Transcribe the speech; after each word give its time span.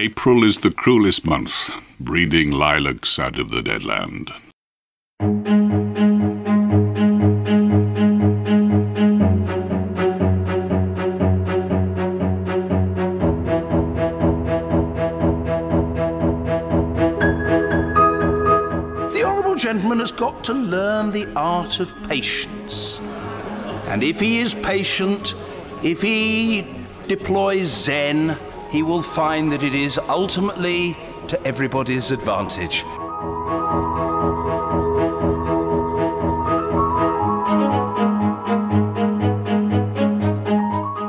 April 0.00 0.44
is 0.44 0.60
the 0.60 0.70
cruelest 0.70 1.26
month, 1.26 1.68
breeding 2.00 2.50
lilacs 2.50 3.18
out 3.18 3.38
of 3.38 3.50
the 3.50 3.60
dead 3.60 3.84
land. 3.84 4.32
The 19.12 19.22
Honourable 19.22 19.56
Gentleman 19.56 19.98
has 19.98 20.12
got 20.12 20.42
to 20.44 20.54
learn 20.54 21.10
the 21.10 21.30
art 21.36 21.78
of 21.78 21.92
patience. 22.08 23.02
And 23.88 24.02
if 24.02 24.18
he 24.18 24.40
is 24.40 24.54
patient, 24.54 25.34
if 25.84 26.00
he 26.00 26.66
deploys 27.06 27.68
Zen, 27.68 28.38
he 28.70 28.82
will 28.82 29.02
find 29.02 29.50
that 29.50 29.62
it 29.62 29.74
is 29.74 29.98
ultimately 30.08 30.96
to 31.26 31.46
everybody's 31.46 32.12
advantage. 32.12 32.84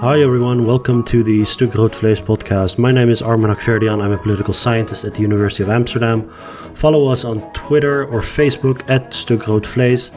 Hi 0.01 0.20
everyone, 0.20 0.65
welcome 0.65 1.03
to 1.05 1.21
the 1.23 1.45
Stuk 1.45 1.75
Rood 1.75 1.91
Vlees 1.91 2.20
podcast. 2.21 2.79
My 2.79 2.91
name 2.91 3.09
is 3.09 3.21
Armin 3.21 3.51
Hakhverdian. 3.51 4.01
I'm 4.01 4.12
a 4.12 4.17
political 4.17 4.53
scientist 4.53 5.05
at 5.05 5.13
the 5.13 5.21
University 5.21 5.62
of 5.62 5.70
Amsterdam. 5.70 6.27
Follow 6.73 7.07
us 7.07 7.23
on 7.23 7.41
Twitter 7.53 8.05
or 8.05 8.21
Facebook 8.21 8.89
at 8.89 9.13
Stuk 9.13 9.45
Rood 9.45 9.63
Vlees. 9.63 10.09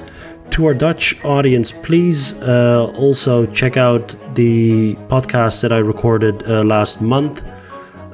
To 0.55 0.67
our 0.67 0.75
Dutch 0.75 1.19
audience, 1.25 1.73
please 1.73 2.35
uh, 2.35 2.85
also 2.97 3.45
check 3.47 3.77
out 3.77 4.15
the 4.37 4.95
podcast 5.09 5.63
that 5.63 5.73
I 5.73 5.79
recorded 5.79 6.45
uh, 6.45 6.63
last 6.63 7.01
month. 7.01 7.43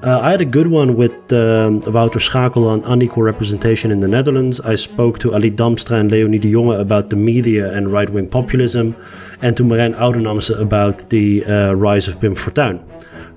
Uh, 0.03 0.21
I 0.21 0.31
had 0.31 0.41
a 0.41 0.47
good 0.47 0.69
one 0.69 0.97
with 0.97 1.13
um, 1.35 1.83
Wouter 1.83 2.19
Schakel 2.19 2.67
on 2.67 2.83
unequal 2.85 3.25
representation 3.25 3.91
in 3.91 4.01
the 4.01 4.09
Netherlands. 4.09 4.59
I 4.59 4.77
spoke 4.77 5.19
to 5.19 5.35
Ali 5.35 5.51
Damstra 5.51 6.01
and 6.01 6.11
Leonie 6.11 6.39
de 6.39 6.51
Jonge 6.51 6.81
about 6.81 7.11
the 7.11 7.17
media 7.17 7.71
and 7.75 7.93
right 7.93 8.09
wing 8.09 8.27
populism, 8.27 8.97
and 9.43 9.55
to 9.59 9.63
Merijn 9.63 9.95
Oudenampsen 9.99 10.59
about 10.59 11.11
the 11.11 11.45
uh, 11.45 11.75
rise 11.75 12.09
of 12.09 12.19
Pim 12.23 12.35
Fortuyn. 12.35 12.81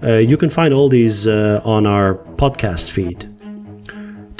Uh, 0.01 0.13
you 0.13 0.37
can 0.37 0.49
find 0.49 0.73
all 0.73 0.87
these 0.87 1.27
on 1.27 1.85
our 1.85 2.15
podcast 2.37 2.89
feed. 2.89 3.32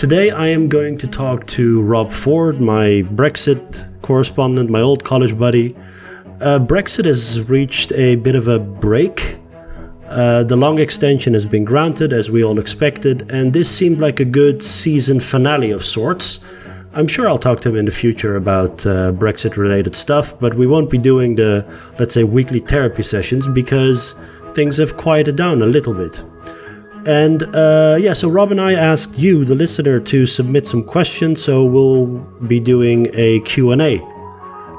Today 0.04 0.32
I 0.32 0.50
am 0.50 0.68
going 0.68 0.98
to 0.98 1.08
talk 1.08 1.48
to 1.56 1.82
Rob 1.82 2.12
Ford, 2.12 2.60
my 2.60 3.04
Brexit 3.16 4.02
correspondent, 4.02 4.70
my 4.70 4.82
old 4.82 5.06
college 5.06 5.40
buddy. 5.40 5.78
Uh, 6.42 6.60
Brexit 6.60 7.06
has 7.06 7.40
reached 7.44 7.94
a 7.94 8.16
bit 8.16 8.36
of 8.36 8.50
a 8.50 8.60
break. 8.60 9.38
Uh, 10.10 10.44
the 10.44 10.58
long 10.58 10.78
extension 10.78 11.34
has 11.34 11.46
been 11.46 11.64
granted, 11.64 12.12
as 12.12 12.30
we 12.30 12.44
all 12.44 12.60
expected, 12.60 13.32
and 13.32 13.54
this 13.54 13.74
seemed 13.74 14.00
like 14.00 14.20
a 14.20 14.26
good 14.26 14.62
season 14.62 15.22
finale 15.22 15.72
of 15.72 15.86
sorts. 15.86 16.42
I'm 16.92 17.08
sure 17.08 17.30
I'll 17.30 17.40
talk 17.40 17.62
to 17.62 17.70
him 17.70 17.78
in 17.78 17.86
the 17.86 17.92
future 17.92 18.36
about 18.36 18.86
uh, 18.86 19.14
Brexit 19.14 19.56
related 19.56 19.96
stuff, 19.96 20.38
but 20.38 20.54
we 20.56 20.68
won't 20.68 20.90
be 20.90 20.98
doing 20.98 21.36
the, 21.36 21.66
let's 21.98 22.14
say, 22.14 22.26
weekly 22.26 22.60
therapy 22.60 23.04
sessions 23.04 23.48
because 23.48 24.16
things 24.54 24.76
have 24.76 24.98
quieted 24.98 25.38
down 25.38 25.62
a 25.62 25.66
little 25.66 25.94
bit. 25.94 26.22
And 27.06 27.44
uh, 27.56 27.98
yeah, 28.00 28.14
so 28.14 28.30
Rob 28.30 28.52
and 28.52 28.62
I 28.62 28.74
asked 28.74 29.18
you, 29.18 29.44
the 29.46 29.56
listener, 29.56 30.00
to 30.00 30.26
submit 30.26 30.68
some 30.68 30.84
questions, 30.84 31.44
so 31.44 31.64
we'll 31.64 32.06
be 32.48 32.60
doing 32.60 33.08
a 33.14 33.42
Q&A. 33.42 34.02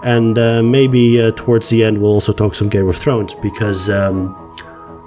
And 0.03 0.39
uh, 0.39 0.63
maybe 0.63 1.21
uh, 1.21 1.33
towards 1.35 1.69
the 1.69 1.83
end 1.83 2.01
we'll 2.01 2.13
also 2.13 2.33
talk 2.33 2.55
some 2.55 2.69
Game 2.69 2.89
of 2.89 2.97
Thrones 2.97 3.35
because, 3.35 3.89
um, 3.89 4.35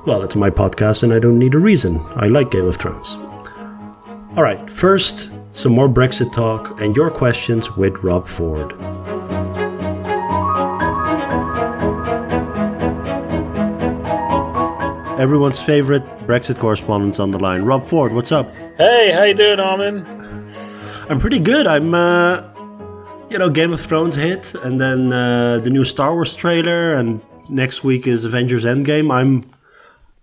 well, 0.05 0.23
it's 0.23 0.35
my 0.35 0.49
podcast 0.49 1.03
and 1.03 1.13
I 1.13 1.19
don't 1.19 1.37
need 1.37 1.53
a 1.53 1.59
reason. 1.59 2.01
I 2.15 2.27
like 2.27 2.51
Game 2.51 2.65
of 2.65 2.77
Thrones. 2.77 3.11
All 4.35 4.43
right, 4.43 4.69
first, 4.69 5.31
some 5.53 5.71
more 5.71 5.89
Brexit 5.89 6.31
talk 6.33 6.79
and 6.81 6.95
your 6.95 7.09
questions 7.09 7.75
with 7.75 7.95
Rob 8.03 8.27
Ford. 8.27 8.73
Everyone's 15.17 15.59
favorite 15.59 16.03
Brexit 16.27 16.59
correspondent 16.59 17.19
on 17.19 17.31
the 17.31 17.39
line, 17.39 17.63
Rob 17.63 17.83
Ford. 17.87 18.13
What's 18.13 18.31
up? 18.31 18.53
Hey, 18.77 19.11
how 19.11 19.23
you 19.23 19.33
doing, 19.33 19.59
Armin? 19.59 20.05
I'm 21.09 21.19
pretty 21.19 21.39
good. 21.39 21.65
I'm, 21.65 21.95
uh, 21.95 22.43
you 23.27 23.39
know, 23.39 23.49
Game 23.49 23.73
of 23.73 23.81
Thrones 23.81 24.13
hit, 24.13 24.53
and 24.53 24.79
then 24.79 25.11
uh, 25.11 25.59
the 25.63 25.71
new 25.71 25.83
Star 25.83 26.13
Wars 26.13 26.35
trailer, 26.35 26.93
and 26.93 27.19
next 27.49 27.83
week 27.83 28.05
is 28.05 28.25
Avengers 28.25 28.63
Endgame. 28.63 29.11
I'm, 29.11 29.49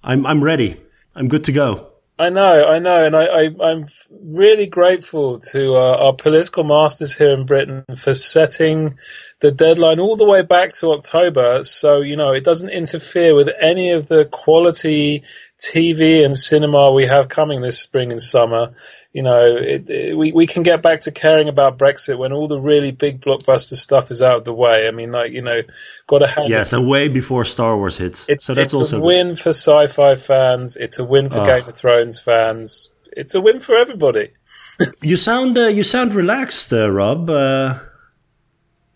I'm, 0.04 0.24
I'm 0.26 0.44
ready. 0.44 0.80
I'm 1.16 1.26
good 1.26 1.42
to 1.44 1.52
go. 1.52 1.90
I 2.16 2.28
know, 2.28 2.64
I 2.68 2.78
know, 2.78 3.04
and 3.04 3.16
I, 3.16 3.50
I'm 3.60 3.88
really 4.08 4.66
grateful 4.66 5.40
to 5.50 5.74
uh, 5.74 5.96
our 5.96 6.12
political 6.12 6.62
masters 6.62 7.16
here 7.16 7.32
in 7.32 7.44
Britain 7.44 7.84
for 7.96 8.14
setting 8.14 8.98
the 9.40 9.50
deadline 9.50 9.98
all 9.98 10.14
the 10.14 10.24
way 10.24 10.42
back 10.42 10.72
to 10.74 10.92
October, 10.92 11.64
so 11.64 12.02
you 12.02 12.14
know 12.14 12.30
it 12.30 12.44
doesn't 12.44 12.70
interfere 12.70 13.34
with 13.34 13.48
any 13.60 13.90
of 13.90 14.06
the 14.06 14.26
quality 14.26 15.24
TV 15.58 16.24
and 16.24 16.38
cinema 16.38 16.92
we 16.92 17.06
have 17.06 17.28
coming 17.28 17.62
this 17.62 17.80
spring 17.80 18.12
and 18.12 18.22
summer. 18.22 18.74
You 19.14 19.22
know, 19.22 19.56
it, 19.56 19.88
it, 19.88 20.18
we 20.18 20.32
we 20.32 20.46
can 20.48 20.64
get 20.64 20.82
back 20.82 21.02
to 21.02 21.12
caring 21.12 21.48
about 21.48 21.78
Brexit 21.78 22.18
when 22.18 22.32
all 22.32 22.48
the 22.48 22.60
really 22.60 22.90
big 22.90 23.20
blockbuster 23.20 23.76
stuff 23.76 24.10
is 24.10 24.20
out 24.20 24.38
of 24.38 24.44
the 24.44 24.52
way. 24.52 24.88
I 24.88 24.90
mean, 24.90 25.12
like 25.12 25.30
you 25.30 25.40
know, 25.40 25.62
got 26.08 26.18
to 26.18 26.26
have 26.26 26.48
Yes, 26.48 26.72
and 26.72 26.88
way 26.88 27.06
before 27.06 27.44
Star 27.44 27.76
Wars 27.76 27.96
hits. 27.96 28.28
It's, 28.28 28.44
so 28.46 28.54
that's 28.54 28.72
it's 28.72 28.74
also 28.74 28.96
a 28.96 29.00
good. 29.00 29.06
win 29.06 29.36
for 29.36 29.50
sci-fi 29.50 30.16
fans. 30.16 30.76
It's 30.76 30.98
a 30.98 31.04
win 31.04 31.30
for 31.30 31.40
Ah. 31.40 31.44
Game 31.44 31.68
of 31.68 31.76
Thrones 31.76 32.18
fans. 32.18 32.90
It's 33.12 33.36
a 33.36 33.40
win 33.40 33.60
for 33.60 33.76
everybody. 33.76 34.30
You 35.02 35.16
sound 35.16 35.56
uh, 35.56 35.68
you 35.68 35.84
sound 35.84 36.12
relaxed, 36.14 36.72
uh, 36.72 36.90
Rob. 36.90 37.30
Uh, 37.30 37.78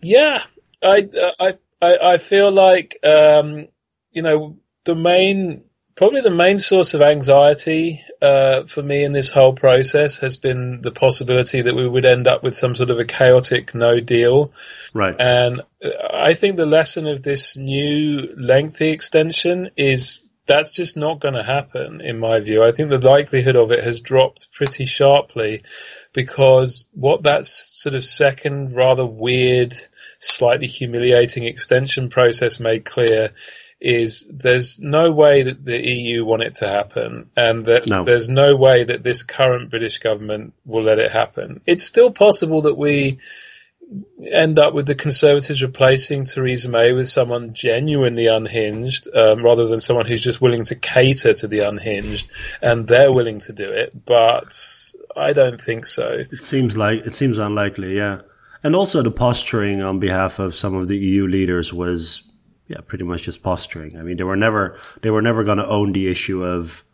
Yeah, 0.01 0.43
I 0.83 1.07
I 1.39 1.53
I, 1.81 1.97
I 2.13 2.17
feel 2.17 2.51
like 2.51 2.97
um, 3.03 3.69
you 4.11 4.21
know 4.21 4.57
the 4.83 4.95
main 4.95 5.63
probably 5.95 6.21
the 6.21 6.29
main 6.29 6.57
source 6.57 6.93
of 6.93 7.01
anxiety 7.01 8.03
uh, 8.21 8.63
for 8.63 8.81
me 8.81 9.03
in 9.03 9.11
this 9.11 9.31
whole 9.31 9.53
process 9.53 10.19
has 10.19 10.37
been 10.37 10.81
the 10.81 10.91
possibility 10.91 11.61
that 11.61 11.75
we 11.75 11.87
would 11.87 12.05
end 12.05 12.27
up 12.27 12.43
with 12.43 12.55
some 12.55 12.75
sort 12.75 12.89
of 12.89 12.99
a 12.99 13.05
chaotic 13.05 13.75
no 13.75 13.99
deal. 13.99 14.53
right. 14.93 15.15
And 15.19 15.61
uh, 15.83 15.89
I 16.13 16.33
think 16.33 16.55
the 16.55 16.65
lesson 16.65 17.07
of 17.07 17.21
this 17.21 17.57
new 17.57 18.33
lengthy 18.37 18.89
extension 18.89 19.71
is 19.75 20.29
that's 20.49 20.71
just 20.71 20.97
not 20.97 21.19
going 21.19 21.35
to 21.35 21.43
happen, 21.43 22.01
in 22.01 22.17
my 22.17 22.39
view. 22.39 22.63
I 22.63 22.71
think 22.71 22.89
the 22.89 22.97
likelihood 22.97 23.55
of 23.55 23.71
it 23.71 23.83
has 23.83 23.99
dropped 23.99 24.51
pretty 24.51 24.85
sharply 24.85 25.63
because 26.11 26.89
what 26.93 27.23
that 27.23 27.45
sort 27.45 27.93
of 27.93 28.03
second, 28.03 28.73
rather 28.73 29.05
weird, 29.05 29.73
slightly 30.17 30.65
humiliating 30.65 31.45
extension 31.45 32.09
process 32.09 32.59
made 32.59 32.83
clear 32.83 33.29
is 33.81 34.27
there's 34.29 34.79
no 34.81 35.11
way 35.11 35.43
that 35.43 35.63
the 35.63 35.79
EU 35.79 36.25
want 36.25 36.43
it 36.43 36.55
to 36.55 36.67
happen 36.67 37.29
and 37.37 37.65
that 37.65 37.89
No. 37.89 38.03
there's 38.03 38.29
no 38.29 38.55
way 38.55 38.83
that 38.83 39.03
this 39.03 39.23
current 39.23 39.69
British 39.69 39.99
government 39.99 40.53
will 40.65 40.83
let 40.83 40.99
it 40.99 41.11
happen. 41.11 41.61
It's 41.65 41.85
still 41.85 42.11
possible 42.11 42.63
that 42.63 42.77
we 42.77 43.19
end 44.31 44.59
up 44.59 44.73
with 44.73 44.85
the 44.85 44.95
Conservatives 44.95 45.63
replacing 45.63 46.25
Theresa 46.25 46.69
May 46.69 46.91
with 46.93 47.07
someone 47.07 47.53
genuinely 47.53 48.27
unhinged, 48.27 49.07
um, 49.15 49.43
rather 49.43 49.67
than 49.67 49.79
someone 49.79 50.05
who's 50.05 50.23
just 50.23 50.41
willing 50.41 50.63
to 50.65 50.75
cater 50.75 51.33
to 51.33 51.47
the 51.47 51.61
unhinged, 51.61 52.29
and 52.61 52.87
they're 52.87 53.11
willing 53.11 53.39
to 53.39 53.53
do 53.53 53.71
it. 53.71 54.05
But 54.05 54.55
I 55.15 55.33
don't 55.33 55.59
think 55.59 55.85
so. 55.85 56.23
It 56.31 56.43
seems 56.43 56.77
like 56.77 56.99
it 57.05 57.13
seems 57.13 57.37
unlikely, 57.37 57.95
yeah. 57.95 58.21
And 58.61 58.75
also 58.75 59.01
the 59.01 59.09
posturing 59.09 59.81
on 59.81 59.99
behalf 59.99 60.37
of 60.37 60.53
some 60.53 60.75
of 60.75 60.87
the 60.87 60.97
EU 60.97 61.25
leaders 61.27 61.73
was 61.73 62.23
yeah, 62.69 62.77
pretty 62.87 63.03
much 63.03 63.23
just 63.23 63.43
posturing. 63.43 63.97
I 63.97 64.03
mean, 64.03 64.15
they 64.15 64.23
were 64.23 64.37
never 64.37 64.79
they 65.01 65.09
were 65.09 65.21
never 65.21 65.43
going 65.43 65.57
to 65.57 65.67
own 65.67 65.91
the 65.91 66.07
issue 66.07 66.45
of 66.45 66.85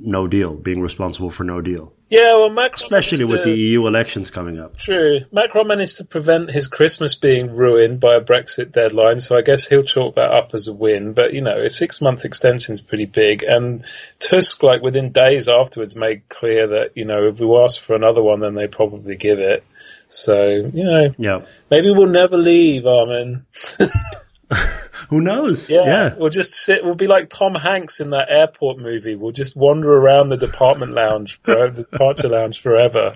no 0.00 0.28
deal, 0.28 0.56
being 0.56 0.80
responsible 0.80 1.28
for 1.30 1.42
no 1.42 1.60
deal. 1.60 1.92
Yeah, 2.10 2.36
well, 2.36 2.48
Macron 2.50 2.74
Especially 2.86 3.24
with 3.24 3.42
to- 3.42 3.50
the 3.50 3.56
EU 3.58 3.86
elections 3.86 4.30
coming 4.30 4.58
up. 4.58 4.78
True. 4.78 5.20
Macron 5.32 5.66
managed 5.66 5.96
to 5.98 6.04
prevent 6.04 6.50
his 6.50 6.68
Christmas 6.68 7.16
being 7.16 7.52
ruined 7.52 7.98
by 8.00 8.14
a 8.14 8.20
Brexit 8.20 8.70
deadline, 8.72 9.18
so 9.18 9.36
I 9.36 9.42
guess 9.42 9.68
he'll 9.68 9.82
chalk 9.82 10.14
that 10.14 10.30
up 10.30 10.54
as 10.54 10.68
a 10.68 10.72
win. 10.72 11.12
But, 11.14 11.34
you 11.34 11.42
know, 11.42 11.60
a 11.62 11.68
six 11.68 12.00
month 12.00 12.24
extension 12.24 12.72
is 12.74 12.80
pretty 12.80 13.04
big. 13.06 13.42
And 13.42 13.84
Tusk, 14.20 14.62
like, 14.62 14.80
within 14.82 15.10
days 15.12 15.48
afterwards, 15.50 15.96
made 15.96 16.28
clear 16.30 16.68
that, 16.68 16.92
you 16.94 17.04
know, 17.04 17.26
if 17.28 17.40
we 17.40 17.46
ask 17.58 17.78
for 17.80 17.94
another 17.96 18.22
one, 18.22 18.40
then 18.40 18.54
they 18.54 18.68
probably 18.68 19.16
give 19.16 19.40
it. 19.40 19.66
So, 20.06 20.48
you 20.72 20.84
know, 20.84 21.14
Yeah. 21.18 21.40
maybe 21.70 21.90
we'll 21.90 22.06
never 22.06 22.38
leave, 22.38 22.86
Armin. 22.86 23.44
Who 25.08 25.20
knows? 25.20 25.68
Yeah, 25.70 25.84
yeah. 25.84 26.14
We'll 26.16 26.30
just 26.30 26.52
sit, 26.52 26.84
we'll 26.84 26.94
be 26.94 27.06
like 27.06 27.30
Tom 27.30 27.54
Hanks 27.54 28.00
in 28.00 28.10
that 28.10 28.30
airport 28.30 28.78
movie. 28.78 29.14
We'll 29.14 29.32
just 29.32 29.56
wander 29.56 29.92
around 29.92 30.28
the 30.28 30.36
department 30.36 30.92
lounge, 30.92 31.40
forever, 31.42 31.70
the 31.74 31.84
departure 31.84 32.28
lounge 32.28 32.60
forever. 32.60 33.14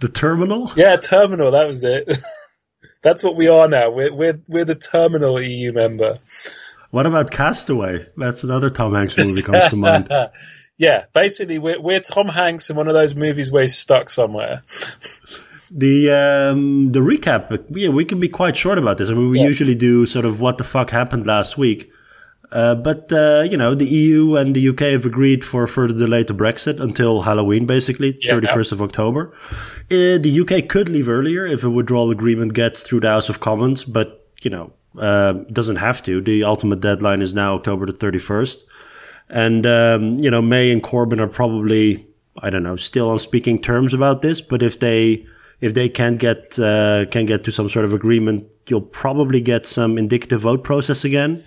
The 0.00 0.08
terminal? 0.08 0.70
Yeah, 0.76 0.96
terminal. 0.96 1.52
That 1.52 1.68
was 1.68 1.84
it. 1.84 2.18
That's 3.02 3.22
what 3.22 3.36
we 3.36 3.48
are 3.48 3.68
now. 3.68 3.90
We're 3.90 4.12
we're 4.14 4.40
we're 4.48 4.64
the 4.64 4.74
terminal 4.74 5.40
EU 5.40 5.72
member. 5.72 6.16
What 6.90 7.04
about 7.04 7.30
Castaway? 7.30 8.06
That's 8.16 8.44
another 8.44 8.70
Tom 8.70 8.94
Hanks 8.94 9.18
movie 9.18 9.42
comes 9.42 9.68
to 9.68 9.76
mind. 9.76 10.08
yeah, 10.78 11.04
basically 11.12 11.58
we're 11.58 11.80
we're 11.80 12.00
Tom 12.00 12.28
Hanks 12.28 12.70
in 12.70 12.76
one 12.76 12.88
of 12.88 12.94
those 12.94 13.14
movies 13.14 13.52
where 13.52 13.62
he's 13.62 13.76
stuck 13.76 14.08
somewhere. 14.08 14.62
The 15.70 16.10
um, 16.10 16.92
the 16.92 17.00
recap, 17.00 17.64
yeah, 17.70 17.88
we 17.88 18.04
can 18.04 18.20
be 18.20 18.28
quite 18.28 18.56
short 18.56 18.78
about 18.78 18.98
this. 18.98 19.08
I 19.08 19.14
mean, 19.14 19.30
we 19.30 19.40
Yeah. 19.40 19.46
usually 19.46 19.74
do 19.74 20.06
sort 20.06 20.24
of 20.24 20.40
what 20.40 20.58
the 20.58 20.64
fuck 20.64 20.90
happened 20.90 21.26
last 21.26 21.56
week. 21.58 21.90
Uh, 22.52 22.74
but 22.74 23.10
uh, 23.12 23.42
you 23.50 23.56
know, 23.56 23.74
the 23.74 23.86
EU 23.86 24.36
and 24.36 24.54
the 24.54 24.68
UK 24.68 24.80
have 24.92 25.04
agreed 25.04 25.44
for 25.44 25.64
a 25.64 25.68
further 25.68 25.94
delay 25.94 26.22
to 26.24 26.34
Brexit 26.34 26.78
until 26.80 27.22
Halloween, 27.22 27.66
basically 27.66 28.16
Yeah. 28.20 28.32
thirty 28.32 28.46
first 28.46 28.70
of 28.72 28.80
October. 28.82 29.32
Uh, 29.90 30.18
the 30.18 30.30
UK 30.40 30.68
could 30.68 30.88
leave 30.88 31.08
earlier 31.08 31.46
if 31.46 31.64
a 31.64 31.70
withdrawal 31.70 32.10
agreement 32.10 32.52
gets 32.54 32.82
through 32.82 33.00
the 33.00 33.08
House 33.08 33.28
of 33.28 33.40
Commons, 33.40 33.84
but 33.84 34.26
you 34.42 34.50
know, 34.50 34.72
uh, 35.00 35.32
doesn't 35.50 35.76
have 35.76 36.02
to. 36.04 36.20
The 36.20 36.44
ultimate 36.44 36.80
deadline 36.80 37.22
is 37.22 37.34
now 37.34 37.54
October 37.54 37.86
the 37.86 37.92
thirty 37.92 38.18
first, 38.18 38.64
and 39.28 39.66
um, 39.66 40.18
you 40.20 40.30
know, 40.30 40.42
May 40.42 40.70
and 40.70 40.82
Corbyn 40.82 41.18
are 41.18 41.26
probably 41.26 42.06
I 42.38 42.50
don't 42.50 42.62
know 42.62 42.76
still 42.76 43.10
on 43.10 43.18
speaking 43.18 43.60
terms 43.60 43.94
about 43.94 44.20
this. 44.22 44.40
But 44.42 44.62
if 44.62 44.78
they 44.78 45.26
if 45.64 45.72
they 45.72 45.88
can't 45.88 46.18
get 46.18 46.58
uh, 46.58 47.06
can 47.10 47.24
get 47.24 47.42
to 47.44 47.50
some 47.50 47.70
sort 47.70 47.86
of 47.86 47.94
agreement, 47.94 48.46
you'll 48.68 48.88
probably 49.02 49.40
get 49.40 49.66
some 49.66 49.96
indicative 49.96 50.42
vote 50.42 50.62
process 50.62 51.04
again. 51.04 51.42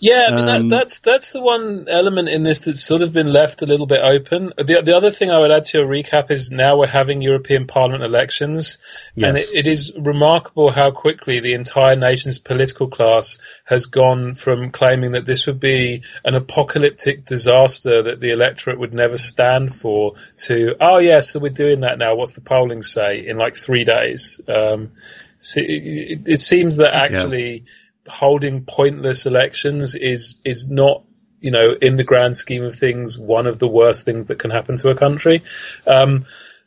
Yeah, 0.00 0.28
I 0.28 0.34
mean 0.34 0.48
Um, 0.48 0.68
that, 0.68 0.76
that's 0.76 1.00
that's 1.00 1.30
the 1.32 1.42
one 1.42 1.86
element 1.86 2.30
in 2.30 2.42
this 2.42 2.60
that's 2.60 2.82
sort 2.82 3.02
of 3.02 3.12
been 3.12 3.30
left 3.30 3.60
a 3.60 3.66
little 3.66 3.86
bit 3.86 4.00
open. 4.02 4.54
The 4.56 4.80
the 4.82 4.96
other 4.96 5.10
thing 5.10 5.30
I 5.30 5.38
would 5.38 5.50
add 5.50 5.64
to 5.64 5.78
your 5.78 5.86
recap 5.86 6.30
is 6.30 6.50
now 6.50 6.78
we're 6.78 6.86
having 6.86 7.20
European 7.20 7.66
Parliament 7.66 8.02
elections, 8.02 8.78
and 9.14 9.36
it, 9.36 9.50
it 9.52 9.66
is 9.66 9.92
remarkable 9.94 10.72
how 10.72 10.90
quickly 10.90 11.40
the 11.40 11.52
entire 11.52 11.96
nation's 11.96 12.38
political 12.38 12.88
class 12.88 13.38
has 13.66 13.86
gone 13.86 14.34
from 14.34 14.70
claiming 14.70 15.12
that 15.12 15.26
this 15.26 15.46
would 15.46 15.60
be 15.60 16.02
an 16.24 16.34
apocalyptic 16.34 17.26
disaster 17.26 18.02
that 18.02 18.20
the 18.20 18.30
electorate 18.30 18.78
would 18.78 18.94
never 18.94 19.18
stand 19.18 19.74
for 19.74 20.14
to 20.46 20.76
oh 20.80 20.98
yeah, 20.98 21.20
so 21.20 21.38
we're 21.38 21.50
doing 21.50 21.80
that 21.80 21.98
now. 21.98 22.14
What's 22.14 22.32
the 22.32 22.40
polling 22.40 22.80
say 22.80 23.26
in 23.26 23.36
like 23.36 23.54
three 23.54 23.84
days? 23.84 24.40
Um, 24.48 24.92
so 25.36 25.60
it, 25.60 25.66
it, 25.66 26.20
it 26.26 26.40
seems 26.40 26.76
that 26.76 26.94
actually 26.94 27.64
holding 28.10 28.64
pointless 28.64 29.26
elections 29.26 29.94
is 29.94 30.40
is 30.44 30.68
not 30.68 31.04
you 31.40 31.50
know 31.50 31.74
in 31.80 31.96
the 31.96 32.04
grand 32.04 32.36
scheme 32.36 32.62
of 32.62 32.74
things 32.74 33.18
one 33.18 33.46
of 33.46 33.58
the 33.58 33.68
worst 33.68 34.04
things 34.04 34.26
that 34.26 34.38
can 34.38 34.50
happen 34.50 34.76
to 34.76 34.90
a 34.90 34.94
country 34.94 35.42
um, 35.86 36.26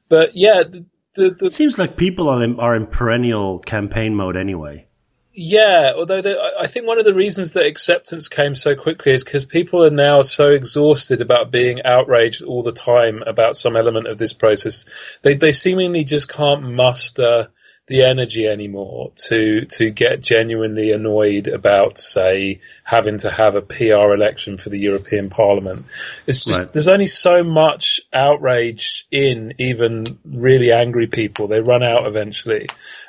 but 0.09 0.35
yeah 0.35 0.63
the, 0.63 0.85
the, 1.15 1.29
the 1.29 1.45
It 1.47 1.53
seems 1.53 1.77
like 1.77 1.95
people 1.95 2.29
are 2.29 2.43
in, 2.43 2.59
are 2.59 2.75
in 2.75 2.87
perennial 2.87 3.59
campaign 3.59 4.15
mode 4.15 4.35
anyway. 4.35 4.87
Yeah, 5.35 5.93
although 5.95 6.21
I 6.59 6.67
think 6.67 6.85
one 6.85 6.99
of 6.99 7.05
the 7.05 7.13
reasons 7.13 7.53
that 7.53 7.65
acceptance 7.65 8.29
came 8.29 8.53
so 8.53 8.75
quickly 8.75 9.13
is 9.13 9.23
because 9.23 9.45
people 9.45 9.83
are 9.83 9.89
now 9.89 10.21
so 10.21 10.51
exhausted 10.51 11.21
about 11.21 11.49
being 11.49 11.81
outraged 11.83 12.43
all 12.43 12.61
the 12.61 12.71
time 12.71 13.23
about 13.25 13.57
some 13.57 13.75
element 13.75 14.05
of 14.05 14.19
this 14.19 14.33
process. 14.33 14.85
They 15.23 15.33
they 15.33 15.51
seemingly 15.51 16.03
just 16.03 16.31
can't 16.31 16.61
muster 16.61 17.49
the 17.87 18.03
energy 18.03 18.47
anymore 18.47 19.11
to 19.27 19.65
to 19.65 19.89
get 19.89 20.21
genuinely 20.21 20.91
annoyed 20.91 21.47
about, 21.47 21.97
say, 21.97 22.61
having 22.83 23.17
to 23.19 23.29
have 23.29 23.55
a 23.55 23.61
PR 23.61 24.13
election 24.13 24.57
for 24.57 24.69
the 24.69 24.79
European 24.79 25.29
Parliament. 25.29 25.85
It's 26.25 26.45
just 26.45 26.59
Right. 26.59 26.69
there's 26.73 26.87
only 26.87 27.07
so 27.07 27.43
much 27.43 27.99
outrage 28.13 29.05
in 29.11 29.55
even 29.57 30.05
really 30.23 30.71
angry 30.71 31.07
people. 31.07 31.47
They 31.47 31.59
run 31.59 31.83
out 31.83 32.07
eventually. 32.07 32.67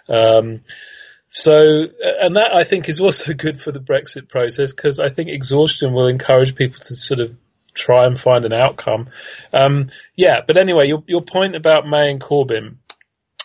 Um, 0.09 0.61
so, 1.29 1.85
and 2.21 2.37
that 2.37 2.55
I 2.55 2.65
think 2.65 2.89
is 2.89 3.01
also 3.01 3.33
good 3.35 3.61
for 3.61 3.71
the 3.71 3.81
Brexit 3.81 4.29
process 4.29 4.73
because 4.73 4.99
I 4.99 5.09
think 5.09 5.29
exhaustion 5.29 5.93
will 5.93 6.09
encourage 6.09 6.57
people 6.57 6.79
to 6.79 6.95
sort 6.97 7.21
of 7.21 7.37
try 7.75 8.07
and 8.07 8.19
find 8.19 8.45
an 8.45 8.53
outcome. 8.53 9.09
Um, 9.53 9.91
yeah, 10.17 10.41
but 10.47 10.57
anyway, 10.57 10.87
your 10.89 11.03
your 11.07 11.23
point 11.23 11.55
about 11.55 11.89
May 11.89 12.11
and 12.11 12.21
Corbyn. 12.21 12.77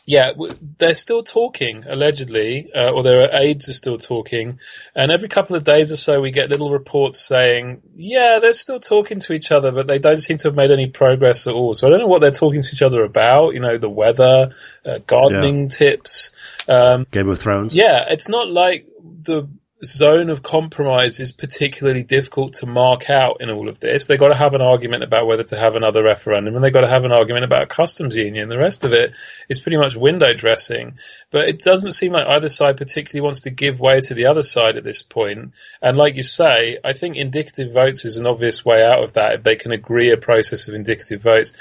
Yeah, 0.09 0.31
they're 0.79 0.95
still 0.95 1.21
talking, 1.21 1.85
allegedly, 1.87 2.71
uh, 2.73 2.89
or 2.89 3.03
their 3.03 3.29
aides 3.31 3.69
are 3.69 3.75
still 3.75 3.99
talking. 3.99 4.59
And 4.95 5.11
every 5.11 5.29
couple 5.29 5.55
of 5.55 5.63
days 5.63 5.91
or 5.91 5.97
so, 5.97 6.19
we 6.19 6.31
get 6.31 6.49
little 6.49 6.71
reports 6.71 7.23
saying, 7.23 7.83
yeah, 7.95 8.39
they're 8.41 8.53
still 8.53 8.79
talking 8.79 9.19
to 9.19 9.33
each 9.33 9.51
other, 9.51 9.71
but 9.71 9.85
they 9.85 9.99
don't 9.99 10.19
seem 10.19 10.37
to 10.37 10.47
have 10.47 10.55
made 10.55 10.71
any 10.71 10.87
progress 10.87 11.45
at 11.45 11.53
all. 11.53 11.75
So 11.75 11.85
I 11.85 11.91
don't 11.91 11.99
know 11.99 12.07
what 12.07 12.21
they're 12.21 12.31
talking 12.31 12.63
to 12.63 12.69
each 12.73 12.81
other 12.81 13.03
about, 13.03 13.53
you 13.53 13.59
know, 13.59 13.77
the 13.77 13.87
weather, 13.87 14.49
uh, 14.83 14.97
gardening 15.05 15.67
tips. 15.67 16.31
Um, 16.67 17.05
Game 17.11 17.29
of 17.29 17.39
Thrones. 17.39 17.75
yeah, 17.75 18.05
it's 18.09 18.29
not 18.29 18.49
like 18.49 18.87
the 19.21 19.47
zone 19.83 20.29
of 20.29 20.43
compromise 20.43 21.19
is 21.21 21.31
particularly 21.31 22.03
difficult 22.03 22.53
to 22.53 22.65
mark 22.65 23.09
out 23.09 23.37
in 23.39 23.49
all 23.49 23.69
of 23.69 23.79
this. 23.79 24.05
They've 24.05 24.19
got 24.19 24.29
to 24.29 24.35
have 24.35 24.53
an 24.53 24.61
argument 24.61 25.03
about 25.03 25.25
whether 25.25 25.43
to 25.43 25.57
have 25.57 25.75
another 25.75 26.03
referendum 26.03 26.55
and 26.55 26.63
they've 26.63 26.73
got 26.73 26.81
to 26.81 26.87
have 26.87 27.05
an 27.05 27.13
argument 27.13 27.45
about 27.45 27.63
a 27.63 27.67
customs 27.67 28.17
union. 28.17 28.49
The 28.49 28.57
rest 28.57 28.83
of 28.83 28.93
it 28.93 29.15
is 29.47 29.59
pretty 29.59 29.77
much 29.77 29.95
window 29.95 30.33
dressing. 30.33 30.97
But 31.31 31.47
it 31.47 31.59
doesn't 31.59 31.93
seem 31.93 32.11
like 32.11 32.27
either 32.27 32.49
side 32.49 32.77
particularly 32.77 33.23
wants 33.23 33.41
to 33.41 33.51
give 33.51 33.79
way 33.79 34.01
to 34.01 34.13
the 34.13 34.25
other 34.25 34.41
side 34.41 34.75
at 34.75 34.83
this 34.83 35.01
point. 35.01 35.53
And 35.81 35.97
like 35.97 36.17
you 36.17 36.23
say, 36.23 36.79
I 36.83 36.93
think 36.93 37.15
indicative 37.15 37.73
votes 37.73 38.03
is 38.03 38.17
an 38.17 38.27
obvious 38.27 38.65
way 38.65 38.83
out 38.83 39.03
of 39.03 39.13
that 39.13 39.35
if 39.35 39.41
they 39.43 39.55
can 39.55 39.71
agree 39.71 40.11
a 40.11 40.17
process 40.17 40.67
of 40.67 40.73
indicative 40.73 41.23
votes. 41.23 41.53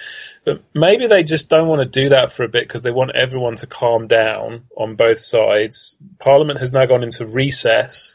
But 0.44 0.62
maybe 0.74 1.06
they 1.06 1.24
just 1.24 1.50
don't 1.50 1.68
want 1.68 1.82
to 1.82 2.02
do 2.02 2.08
that 2.08 2.32
for 2.32 2.42
a 2.42 2.48
bit 2.48 2.66
because 2.66 2.82
they 2.82 2.90
want 2.90 3.14
everyone 3.14 3.56
to 3.56 3.66
calm 3.66 4.06
down 4.06 4.64
on 4.76 4.96
both 4.96 5.20
sides. 5.20 5.98
Parliament 6.18 6.58
has 6.58 6.72
now 6.72 6.86
gone 6.86 7.02
into 7.02 7.26
recess. 7.26 8.07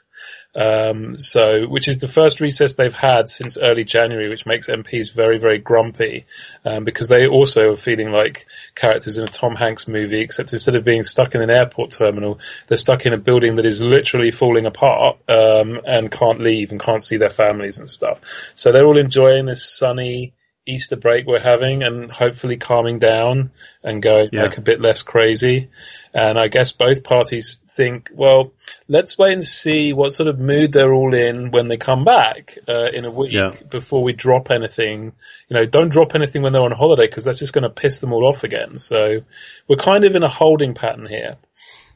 Um, 0.55 1.17
so, 1.17 1.67
which 1.67 1.88
is 1.88 1.97
the 1.97 2.07
first 2.07 2.39
recess 2.39 2.75
they've 2.75 2.94
had 2.94 3.27
since 3.27 3.57
early 3.57 3.83
January, 3.83 4.29
which 4.29 4.45
makes 4.45 4.69
MPs 4.69 5.13
very, 5.13 5.39
very 5.39 5.57
grumpy, 5.57 6.25
um, 6.63 6.83
because 6.83 7.07
they 7.07 7.27
also 7.27 7.73
are 7.73 7.75
feeling 7.75 8.11
like 8.11 8.45
characters 8.75 9.17
in 9.17 9.23
a 9.23 9.27
Tom 9.27 9.55
Hanks 9.55 9.88
movie, 9.88 10.21
except 10.21 10.53
instead 10.53 10.75
of 10.75 10.83
being 10.83 11.03
stuck 11.03 11.33
in 11.33 11.41
an 11.41 11.50
airport 11.50 11.91
terminal, 11.91 12.39
they're 12.67 12.77
stuck 12.77 13.05
in 13.05 13.13
a 13.13 13.17
building 13.17 13.55
that 13.55 13.65
is 13.65 13.81
literally 13.81 14.31
falling 14.31 14.65
apart, 14.65 15.17
um, 15.27 15.81
and 15.85 16.11
can't 16.11 16.39
leave 16.39 16.71
and 16.71 16.79
can't 16.79 17.03
see 17.03 17.17
their 17.17 17.29
families 17.31 17.79
and 17.79 17.89
stuff. 17.89 18.21
So 18.55 18.71
they're 18.71 18.85
all 18.85 18.97
enjoying 18.97 19.45
this 19.45 19.77
sunny, 19.77 20.33
Easter 20.65 20.95
break 20.95 21.27
we're 21.27 21.39
having 21.39 21.83
and 21.83 22.10
hopefully 22.12 22.56
calming 22.57 23.00
down 23.00 23.51
and 23.83 24.01
going 24.01 24.30
Yeah. 24.31 24.44
like 24.44 24.57
a 24.57 24.62
bit 24.62 24.80
less 24.80 25.04
crazy. 25.04 25.69
And 26.13 26.39
I 26.39 26.48
guess 26.48 26.71
both 26.71 27.04
parties 27.04 27.57
think, 27.69 28.12
well, 28.13 28.54
let's 28.88 29.18
wait 29.18 29.33
and 29.33 29.44
see 29.45 29.94
what 29.94 30.13
sort 30.13 30.27
of 30.30 30.39
mood 30.39 30.71
they're 30.71 30.94
all 30.94 31.13
in 31.13 31.51
when 31.51 31.68
they 31.68 31.77
come 31.77 32.06
back 32.06 32.57
uh, 32.69 32.89
in 32.94 33.04
a 33.04 33.12
week 33.12 33.33
Yeah. 33.33 33.51
before 33.71 34.04
we 34.04 34.13
drop 34.13 34.51
anything. 34.51 35.13
You 35.50 35.54
know, 35.56 35.65
don't 35.65 35.89
drop 35.89 36.15
anything 36.15 36.44
when 36.44 36.54
they're 36.54 36.62
on 36.62 36.71
holiday 36.71 37.07
because 37.07 37.25
that's 37.25 37.39
just 37.39 37.54
going 37.54 37.63
to 37.63 37.69
piss 37.69 38.00
them 38.00 38.13
all 38.13 38.25
off 38.25 38.44
again. 38.44 38.77
So 38.80 39.22
we're 39.67 39.75
kind 39.77 40.05
of 40.05 40.15
in 40.15 40.24
a 40.24 40.29
holding 40.29 40.75
pattern 40.75 41.08
here. 41.08 41.38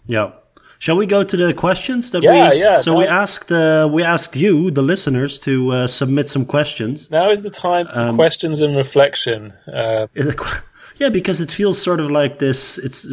Yeah. 0.07 0.31
Shall 0.79 0.95
we 0.97 1.05
go 1.07 1.23
to 1.23 1.37
the 1.37 1.53
questions 1.53 2.11
that 2.11 2.21
Yeah, 2.23 2.51
we? 2.53 2.59
yeah, 2.59 2.77
So 2.79 2.91
no. 2.93 2.99
we 2.99 3.05
asked 3.07 3.51
uh, 3.51 3.87
we 3.91 4.03
asked 4.03 4.35
you, 4.35 4.71
the 4.71 4.81
listeners, 4.83 5.39
to 5.39 5.71
uh, 5.71 5.87
submit 5.87 6.29
some 6.29 6.45
questions. 6.45 7.09
Now 7.11 7.31
is 7.31 7.41
the 7.41 7.49
time 7.49 7.87
for 7.87 7.99
Um, 8.09 8.15
questions 8.15 8.61
and 8.61 8.75
reflection. 8.75 9.53
Uh, 9.73 10.07
Yeah, 10.99 11.09
because 11.13 11.41
it 11.43 11.51
feels 11.51 11.79
sort 11.79 11.99
of 11.99 12.09
like 12.09 12.39
this. 12.39 12.79
It's 12.79 13.03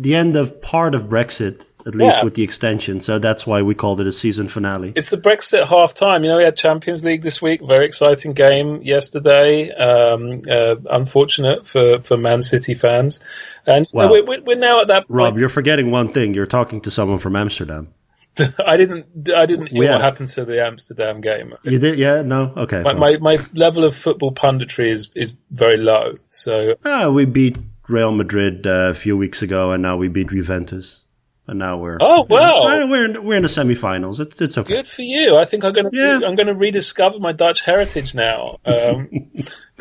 the 0.00 0.14
end 0.16 0.34
of 0.36 0.60
part 0.60 0.94
of 0.96 1.02
Brexit, 1.08 1.60
at 1.86 1.94
least 1.94 2.18
Yeah. 2.18 2.24
with 2.24 2.34
the 2.34 2.42
extension. 2.42 3.00
So 3.00 3.18
that's 3.18 3.46
why 3.46 3.62
we 3.62 3.74
called 3.74 4.00
it 4.00 4.06
a 4.06 4.12
season 4.12 4.48
finale. 4.48 4.92
It's 4.96 5.10
the 5.10 5.16
Brexit 5.18 5.66
half 5.66 5.94
time. 5.94 6.22
You 6.22 6.30
know, 6.30 6.36
we 6.38 6.44
had 6.44 6.56
Champions 6.56 7.04
League 7.04 7.22
this 7.22 7.40
week. 7.42 7.60
Very 7.66 7.86
exciting 7.86 8.32
game 8.32 8.80
yesterday. 8.82 9.70
Um, 9.72 10.40
uh, 10.50 10.76
unfortunate 10.90 11.66
for, 11.66 12.00
for 12.00 12.16
Man 12.16 12.42
City 12.42 12.74
fans. 12.74 13.20
And 13.66 13.86
Well, 13.92 14.10
we're, 14.10 14.24
we're 14.24 14.42
we're 14.42 14.56
now 14.56 14.80
at 14.80 14.88
that 14.88 15.08
point. 15.08 15.10
Rob, 15.16 15.38
you're 15.38 15.48
forgetting 15.48 15.90
one 15.90 16.08
thing. 16.12 16.34
You're 16.34 16.46
talking 16.46 16.80
to 16.82 16.90
someone 16.90 17.18
from 17.18 17.36
Amsterdam. 17.36 17.88
I 18.66 18.76
didn't, 18.76 19.30
I 19.34 19.46
didn't 19.46 19.68
hear 19.68 19.84
Yeah. 19.84 19.92
what 19.92 20.00
happened 20.00 20.28
to 20.30 20.44
the 20.44 20.60
Amsterdam 20.64 21.20
game. 21.20 21.54
You 21.62 21.78
did? 21.78 21.98
Yeah? 21.98 22.22
No? 22.22 22.52
Okay. 22.56 22.82
My, 22.82 22.92
my, 22.94 23.16
my 23.18 23.38
level 23.54 23.84
of 23.84 23.94
football 23.94 24.32
punditry 24.34 24.90
is, 24.90 25.08
is 25.14 25.34
very 25.52 25.76
low. 25.76 26.14
So 26.30 26.74
Ah, 26.84 27.10
we 27.10 27.26
beat 27.26 27.56
Real 27.88 28.10
Madrid 28.10 28.66
uh, 28.66 28.90
a 28.90 28.94
few 28.94 29.16
weeks 29.16 29.40
ago, 29.42 29.70
and 29.70 29.82
now 29.84 29.96
we 29.96 30.08
beat 30.08 30.30
Juventus, 30.30 31.00
and 31.46 31.58
now 31.58 31.76
we're 31.76 31.98
Oh. 32.00 32.24
Well, 32.28 32.88
we're 32.88 33.04
in, 33.04 33.24
we're 33.24 33.36
in 33.36 33.42
the 33.42 33.48
semifinals. 33.48 34.18
It's 34.20 34.40
it's 34.40 34.56
okay. 34.58 34.76
good 34.76 34.86
for 34.86 35.02
you. 35.02 35.36
I 35.36 35.44
think 35.44 35.64
I'm 35.64 35.72
going 35.72 35.90
to, 35.90 35.96
Yeah. 35.96 36.20
I'm 36.26 36.34
going 36.36 36.46
to 36.46 36.54
rediscover 36.54 37.18
my 37.18 37.32
Dutch 37.32 37.62
heritage 37.62 38.14
now. 38.14 38.58
Um, 38.64 39.08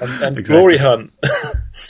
and, 0.02 0.10
and 0.24 0.38
Exactly. 0.38 0.44
glory 0.44 0.78
hunt. 0.78 1.14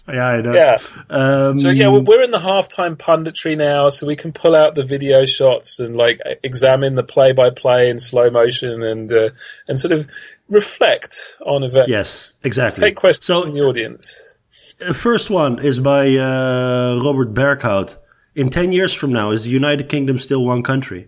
Yeah, 0.07 0.25
I 0.27 0.41
know. 0.41 0.53
Yeah. 0.53 0.77
Um, 1.09 1.57
So 1.59 1.69
yeah, 1.69 1.87
we're- 1.87 2.03
we're 2.05 2.21
in 2.23 2.31
the 2.31 2.37
halftime 2.37 2.97
punditry 2.97 3.57
now, 3.57 3.89
so 3.89 4.05
we 4.05 4.15
can 4.17 4.31
pull 4.33 4.53
out 4.55 4.75
the 4.75 4.83
video 4.83 5.25
shots 5.25 5.79
and 5.79 5.95
like 5.95 6.19
examine 6.43 6.95
the 6.95 7.03
play-by-play 7.03 7.89
in 7.89 7.99
slow 7.99 8.29
motion 8.29 8.83
and 8.83 9.11
uh, 9.11 9.29
and 9.67 9.77
sort 9.79 9.93
of 9.93 10.07
reflect 10.49 11.37
on 11.45 11.63
events. 11.63 11.89
yes, 11.89 12.37
exactly. 12.43 12.81
Take 12.81 12.95
questions 12.95 13.25
So 13.25 13.43
from 13.43 13.53
the 13.53 13.61
audience. 13.61 14.35
the 14.79 14.93
first 14.93 15.29
one 15.29 15.59
is 15.63 15.79
by 15.79 16.07
uh, 16.17 16.99
Robert 17.03 17.33
Berghout. 17.33 17.95
In 18.35 18.49
ten 18.49 18.71
years 18.71 18.93
from 18.93 19.11
now, 19.11 19.31
is 19.31 19.43
the 19.43 19.49
United 19.49 19.89
Kingdom 19.89 20.17
still 20.17 20.43
one 20.45 20.63
country? 20.63 21.07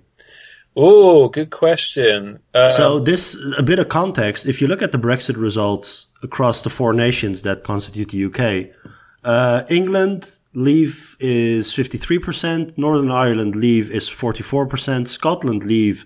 Oh, 0.77 1.29
good 1.29 1.51
question. 1.51 2.39
Uh, 2.53 2.67
So 2.69 2.99
this 2.99 3.37
a 3.57 3.63
bit 3.63 3.79
of 3.79 3.87
context. 3.89 4.45
If 4.45 4.61
you 4.61 4.67
look 4.67 4.81
at 4.81 4.91
the 4.91 4.99
Brexit 4.99 5.37
results 5.37 6.07
across 6.21 6.61
the 6.61 6.69
four 6.69 6.91
nations 6.93 7.41
that 7.43 7.63
constitute 7.63 8.09
the 8.09 8.25
UK. 8.25 8.41
Uh, 9.23 9.63
England 9.69 10.37
leave 10.53 11.15
is 11.19 11.71
53%, 11.71 12.77
Northern 12.77 13.11
Ireland 13.11 13.55
leave 13.55 13.89
is 13.91 14.09
44%, 14.09 15.07
Scotland 15.07 15.63
leave 15.63 16.05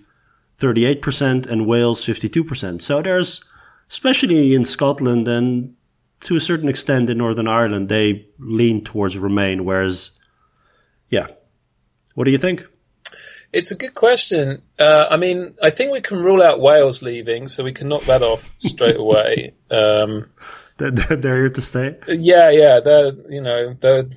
38%, 0.60 1.46
and 1.46 1.68
Wales 1.68 2.02
52%. 2.06 2.82
So 2.82 3.02
there's, 3.02 3.44
especially 3.90 4.54
in 4.54 4.66
Scotland 4.66 5.28
and 5.28 5.76
to 6.22 6.36
a 6.36 6.42
certain 6.42 6.68
extent 6.68 7.10
in 7.10 7.18
Northern 7.18 7.48
Ireland, 7.48 7.88
they 7.88 8.28
lean 8.40 8.84
towards 8.84 9.18
Remain, 9.18 9.64
whereas, 9.64 10.12
yeah. 11.10 11.28
What 12.16 12.26
do 12.26 12.32
you 12.32 12.38
think? 12.38 12.66
It's 13.52 13.72
a 13.72 13.76
good 13.76 13.96
question. 13.96 14.62
Uh, 14.78 15.08
I 15.10 15.18
mean, 15.18 15.56
I 15.62 15.72
think 15.72 15.92
we 15.92 16.02
can 16.02 16.20
rule 16.20 16.44
out 16.44 16.60
Wales 16.60 17.02
leaving, 17.02 17.48
so 17.48 17.64
we 17.64 17.74
can 17.74 17.88
knock 17.88 18.04
that 18.04 18.22
off 18.22 18.54
straight 18.60 18.96
away. 19.00 19.54
Um, 19.72 20.30
they're, 20.78 20.92
they're, 20.92 21.38
here 21.38 21.50
to 21.50 21.62
stay. 21.62 21.98
Yeah, 22.08 22.52
yeah. 22.52 22.80
They're 22.80 23.12
you 23.30 23.42
know 23.42 23.74
they're 23.74 24.10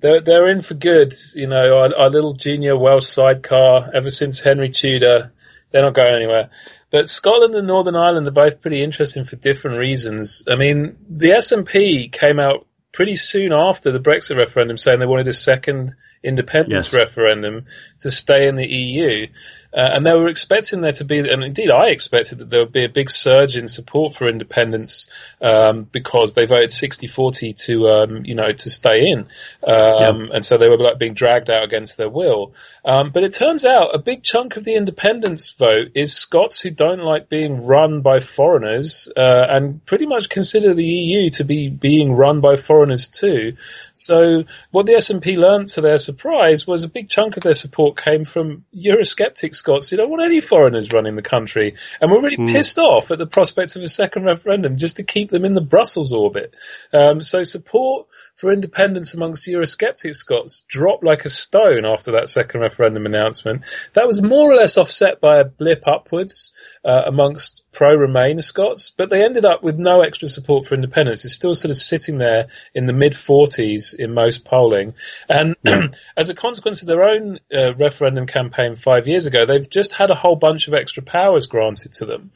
they're 0.00 0.20
they're 0.20 0.48
in 0.48 0.60
for 0.60 0.74
good. 0.74 1.12
You 1.34 1.46
know, 1.46 1.78
our, 1.78 1.94
our 1.94 2.10
little 2.10 2.34
junior 2.34 2.76
Welsh 2.76 3.06
sidecar 3.06 3.90
ever 3.94 4.10
since 4.10 4.40
Henry 4.40 4.70
Tudor, 4.70 5.32
they're 5.70 5.82
not 5.82 5.94
going 5.94 6.14
anywhere. 6.14 6.50
But 6.90 7.08
Scotland 7.08 7.54
and 7.54 7.66
Northern 7.66 7.96
Ireland 7.96 8.26
are 8.26 8.32
both 8.32 8.60
pretty 8.60 8.82
interesting 8.82 9.24
for 9.24 9.36
different 9.36 9.78
reasons. 9.78 10.42
I 10.48 10.56
mean, 10.56 10.96
the 11.08 11.30
SNP 11.30 12.10
came 12.10 12.40
out 12.40 12.66
pretty 12.92 13.14
soon 13.14 13.52
after 13.52 13.92
the 13.92 14.00
Brexit 14.00 14.38
referendum 14.38 14.78
saying 14.78 14.98
they 14.98 15.06
wanted 15.06 15.28
a 15.28 15.34
second 15.34 15.94
independence 16.22 16.92
yes. 16.92 16.94
referendum 16.94 17.66
to 18.00 18.10
stay 18.10 18.48
in 18.48 18.56
the 18.56 18.66
EU. 18.66 19.26
Uh, 19.72 19.90
and 19.92 20.06
they 20.06 20.14
were 20.14 20.28
expecting 20.28 20.80
there 20.80 20.92
to 20.92 21.04
be, 21.04 21.18
and 21.18 21.44
indeed 21.44 21.70
I 21.70 21.88
expected 21.88 22.38
that 22.38 22.48
there 22.48 22.60
would 22.60 22.72
be 22.72 22.84
a 22.84 22.88
big 22.88 23.10
surge 23.10 23.56
in 23.56 23.68
support 23.68 24.14
for 24.14 24.28
independence 24.28 25.08
um, 25.42 25.84
because 25.84 26.32
they 26.32 26.46
voted 26.46 26.70
60-40 26.70 27.54
to, 27.66 27.88
um, 27.88 28.24
you 28.24 28.34
know, 28.34 28.50
to 28.50 28.70
stay 28.70 29.10
in, 29.10 29.26
um, 29.66 30.30
and 30.32 30.42
so 30.42 30.56
they 30.56 30.68
were 30.68 30.78
like 30.78 30.98
being 30.98 31.12
dragged 31.12 31.50
out 31.50 31.64
against 31.64 31.98
their 31.98 32.08
will. 32.08 32.54
Um, 32.84 33.10
but 33.10 33.24
it 33.24 33.34
turns 33.34 33.66
out 33.66 33.94
a 33.94 33.98
big 33.98 34.22
chunk 34.22 34.56
of 34.56 34.64
the 34.64 34.74
independence 34.74 35.50
vote 35.50 35.88
is 35.94 36.16
Scots 36.16 36.60
who 36.62 36.70
don't 36.70 37.00
like 37.00 37.28
being 37.28 37.66
run 37.66 38.00
by 38.00 38.20
foreigners 38.20 39.08
uh, 39.16 39.46
and 39.50 39.84
pretty 39.84 40.06
much 40.06 40.30
consider 40.30 40.72
the 40.72 40.84
EU 40.84 41.28
to 41.30 41.44
be 41.44 41.68
being 41.68 42.12
run 42.14 42.40
by 42.40 42.56
foreigners 42.56 43.08
too. 43.08 43.56
So 43.92 44.44
what 44.70 44.86
the 44.86 44.94
SNP 44.94 45.36
learned 45.36 45.66
to 45.68 45.82
their 45.82 45.98
surprise 45.98 46.66
was 46.66 46.84
a 46.84 46.88
big 46.88 47.10
chunk 47.10 47.36
of 47.36 47.42
their 47.42 47.54
support 47.54 48.00
came 48.00 48.24
from 48.24 48.64
Eurosceptic 48.74 49.54
Scots 49.58 49.90
who 49.90 49.96
don't 49.96 50.10
want 50.10 50.22
any 50.22 50.40
foreigners 50.40 50.92
running 50.92 51.16
the 51.16 51.22
country 51.22 51.74
and 52.00 52.10
we're 52.10 52.22
really 52.22 52.36
mm. 52.36 52.52
pissed 52.52 52.78
off 52.78 53.10
at 53.10 53.18
the 53.18 53.26
prospect 53.26 53.76
of 53.76 53.82
a 53.82 53.88
second 53.88 54.24
referendum 54.24 54.76
just 54.76 54.96
to 54.96 55.02
keep 55.02 55.30
them 55.30 55.44
in 55.44 55.52
the 55.52 55.60
Brussels 55.60 56.12
orbit. 56.12 56.54
Um, 56.92 57.22
so 57.22 57.42
support 57.42 58.08
for 58.34 58.52
independence 58.52 59.14
amongst 59.14 59.46
Eurosceptic 59.46 60.14
Scots 60.14 60.62
dropped 60.68 61.04
like 61.04 61.24
a 61.24 61.28
stone 61.28 61.84
after 61.84 62.12
that 62.12 62.28
second 62.28 62.60
referendum 62.60 63.06
announcement. 63.06 63.62
That 63.94 64.06
was 64.06 64.22
more 64.22 64.50
or 64.50 64.56
less 64.56 64.78
offset 64.78 65.20
by 65.20 65.38
a 65.38 65.44
blip 65.44 65.86
upwards 65.86 66.52
uh, 66.84 67.02
amongst 67.06 67.64
pro-Remain 67.78 68.42
Scots, 68.42 68.90
but 68.90 69.08
they 69.08 69.24
ended 69.24 69.44
up 69.44 69.62
with 69.62 69.78
no 69.78 70.00
extra 70.00 70.28
support 70.28 70.66
for 70.66 70.74
independence. 70.74 71.24
It's 71.24 71.36
still 71.36 71.54
sort 71.54 71.70
of 71.70 71.76
sitting 71.76 72.18
there 72.18 72.48
in 72.74 72.86
the 72.86 72.92
mid 72.92 73.12
40s 73.12 73.94
in 73.94 74.12
most 74.14 74.44
polling. 74.44 74.94
And 75.28 75.54
as 76.16 76.28
a 76.28 76.34
consequence 76.34 76.82
of 76.82 76.88
their 76.88 77.04
own 77.04 77.38
uh, 77.54 77.76
referendum 77.76 78.26
campaign 78.26 78.74
five 78.74 79.06
years 79.06 79.26
ago, 79.26 79.46
they've 79.46 79.70
just 79.70 79.92
had 79.92 80.10
a 80.10 80.16
whole 80.16 80.34
bunch 80.34 80.66
of 80.66 80.74
extra 80.74 81.04
powers 81.04 81.46
granted 81.46 81.92
to 81.92 82.04
them. 82.04 82.32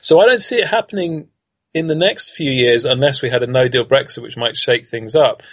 So 0.00 0.18
I 0.18 0.26
don't 0.26 0.42
see 0.42 0.56
it 0.56 0.66
happening 0.66 1.28
in 1.72 1.86
the 1.86 1.94
next 1.94 2.30
few 2.30 2.50
years 2.50 2.84
unless 2.84 3.22
we 3.22 3.30
had 3.30 3.44
a 3.44 3.46
no 3.46 3.68
deal 3.68 3.84
Brexit, 3.84 4.24
which 4.24 4.36
might 4.36 4.56
shake 4.56 4.88
things 4.88 5.14
up 5.14 5.44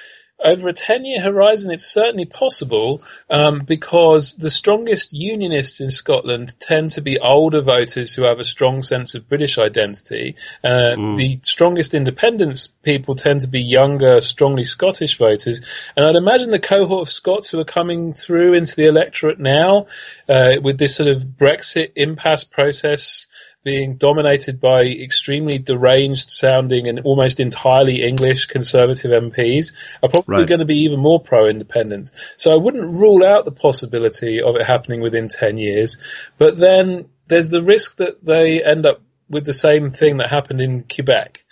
over 0.43 0.69
a 0.69 0.73
10 0.73 1.05
year 1.05 1.21
horizon, 1.21 1.71
it's 1.71 1.85
certainly 1.85 2.25
possible 2.25 3.01
um, 3.29 3.59
because 3.59 4.35
the 4.35 4.51
strongest 4.51 5.13
unionists 5.13 5.79
in 5.79 5.89
Scotland 5.89 6.59
tend 6.59 6.91
to 6.91 7.01
be 7.01 7.19
older 7.19 7.61
voters 7.61 8.13
who 8.13 8.23
have 8.23 8.39
a 8.39 8.43
strong 8.43 8.81
sense 8.81 9.15
of 9.15 9.29
British 9.29 9.57
identity. 9.57 10.35
Uh, 10.63 10.95
mm. 10.97 11.17
The 11.17 11.39
strongest 11.43 11.93
independence 11.93 12.67
people 12.67 13.15
tend 13.15 13.41
to 13.41 13.47
be 13.47 13.61
younger, 13.61 14.19
strongly 14.19 14.63
Scottish 14.63 15.17
voters. 15.17 15.61
And 15.95 16.05
I'd 16.05 16.15
imagine 16.15 16.51
the 16.51 16.59
cohort 16.59 17.07
of 17.07 17.09
Scots 17.09 17.49
who 17.49 17.59
are 17.59 17.65
coming 17.65 18.13
through 18.13 18.53
into 18.53 18.75
the 18.75 18.87
electorate 18.87 19.39
now 19.39 19.87
uh, 20.27 20.53
with 20.61 20.77
this 20.77 20.95
sort 20.95 21.09
of 21.09 21.23
Brexit 21.23 21.91
impasse 21.95 22.43
process 22.43 23.27
being 23.63 23.95
dominated 23.95 24.59
by 24.59 24.83
extremely 24.83 25.57
deranged 25.57 26.29
sounding 26.29 26.87
and 26.87 26.99
almost 27.01 27.39
entirely 27.39 28.03
English 28.03 28.47
conservative 28.47 29.11
MPs 29.11 29.73
are 30.01 30.09
probably 30.09 30.37
right. 30.37 30.47
going 30.47 30.59
to 30.59 30.65
be 30.65 30.83
even 30.83 30.99
more 30.99 31.19
pro 31.19 31.47
independence. 31.47 32.11
So 32.35 32.51
I 32.53 32.57
wouldn't 32.57 32.83
rule 32.83 33.25
out 33.25 33.45
the 33.45 33.51
possibility 33.51 34.41
of 34.41 34.55
it 34.55 34.63
happening 34.63 35.01
within 35.01 35.29
10 35.29 35.57
years, 35.57 35.97
but 36.37 36.57
then 36.57 37.09
there's 37.27 37.49
the 37.49 37.61
risk 37.61 37.97
that 37.97 38.23
they 38.23 38.63
end 38.63 38.85
up 38.85 39.01
with 39.29 39.45
the 39.45 39.53
same 39.53 39.89
thing 39.89 40.17
that 40.17 40.29
happened 40.29 40.59
in 40.59 40.83
Quebec. 40.83 41.43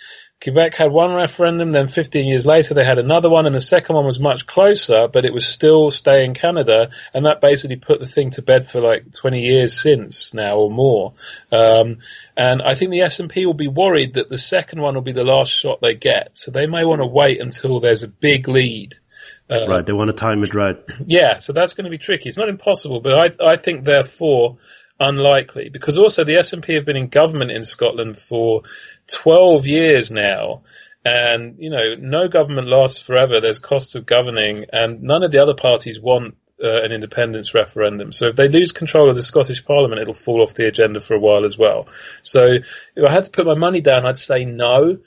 Quebec 0.43 0.73
had 0.73 0.91
one 0.91 1.13
referendum, 1.13 1.69
then 1.69 1.87
15 1.87 2.25
years 2.25 2.47
later 2.47 2.73
they 2.73 2.83
had 2.83 2.97
another 2.97 3.29
one, 3.29 3.45
and 3.45 3.53
the 3.53 3.61
second 3.61 3.95
one 3.95 4.05
was 4.05 4.19
much 4.19 4.47
closer, 4.47 5.07
but 5.07 5.23
it 5.23 5.33
was 5.33 5.45
still 5.45 5.91
stay 5.91 6.25
in 6.25 6.33
Canada, 6.33 6.89
and 7.13 7.25
that 7.25 7.41
basically 7.41 7.75
put 7.75 7.99
the 7.99 8.07
thing 8.07 8.31
to 8.31 8.41
bed 8.41 8.67
for 8.67 8.81
like 8.81 9.11
20 9.11 9.39
years 9.39 9.79
since 9.79 10.33
now 10.33 10.57
or 10.57 10.71
more. 10.71 11.13
Um, 11.51 11.99
and 12.35 12.61
I 12.61 12.73
think 12.73 12.89
the 12.89 12.99
SNP 12.99 13.45
will 13.45 13.53
be 13.53 13.67
worried 13.67 14.15
that 14.15 14.29
the 14.29 14.37
second 14.37 14.81
one 14.81 14.95
will 14.95 15.01
be 15.01 15.13
the 15.13 15.23
last 15.23 15.51
shot 15.51 15.79
they 15.79 15.93
get, 15.93 16.35
so 16.35 16.49
they 16.49 16.65
may 16.65 16.85
want 16.85 17.01
to 17.01 17.07
wait 17.07 17.39
until 17.39 17.79
there's 17.79 18.01
a 18.01 18.07
big 18.07 18.47
lead. 18.47 18.95
Uh, 19.47 19.67
right, 19.67 19.85
they 19.85 19.93
want 19.93 20.07
to 20.09 20.15
time 20.15 20.41
it 20.43 20.55
right. 20.55 20.77
Yeah, 21.05 21.37
so 21.37 21.53
that's 21.53 21.73
going 21.73 21.83
to 21.83 21.91
be 21.91 21.97
tricky. 21.97 22.29
It's 22.29 22.37
not 22.37 22.49
impossible, 22.49 23.01
but 23.01 23.13
I, 23.13 23.51
I 23.51 23.55
think 23.57 23.83
therefore 23.83 24.57
unlikely 25.01 25.69
because 25.69 25.97
also 25.97 26.23
the 26.23 26.35
SNP 26.35 26.75
have 26.75 26.85
been 26.85 26.95
in 26.95 27.07
government 27.07 27.51
in 27.51 27.63
Scotland 27.63 28.17
for 28.17 28.61
12 29.07 29.65
years 29.65 30.11
now. 30.11 30.61
And, 31.03 31.55
you 31.57 31.71
know, 31.71 31.95
no 31.99 32.27
government 32.27 32.67
lasts 32.67 32.99
forever. 32.99 33.41
There's 33.41 33.57
costs 33.57 33.95
of 33.95 34.05
governing 34.05 34.65
and 34.71 35.01
none 35.01 35.23
of 35.23 35.31
the 35.31 35.39
other 35.39 35.55
parties 35.55 35.99
want 35.99 36.35
uh, 36.63 36.83
an 36.83 36.91
independence 36.91 37.55
referendum. 37.55 38.11
So 38.11 38.27
if 38.27 38.35
they 38.35 38.47
lose 38.47 38.71
control 38.71 39.09
of 39.09 39.15
the 39.15 39.23
Scottish 39.23 39.65
Parliament, 39.65 39.99
it'll 39.99 40.13
fall 40.13 40.43
off 40.43 40.53
the 40.53 40.67
agenda 40.67 41.01
for 41.01 41.15
a 41.15 41.19
while 41.19 41.43
as 41.43 41.57
well. 41.57 41.87
So 42.21 42.59
if 42.95 43.03
I 43.03 43.11
had 43.11 43.23
to 43.23 43.31
put 43.31 43.47
my 43.47 43.55
money 43.55 43.81
down, 43.81 44.05
I'd 44.05 44.19
say 44.19 44.45
no. 44.45 44.99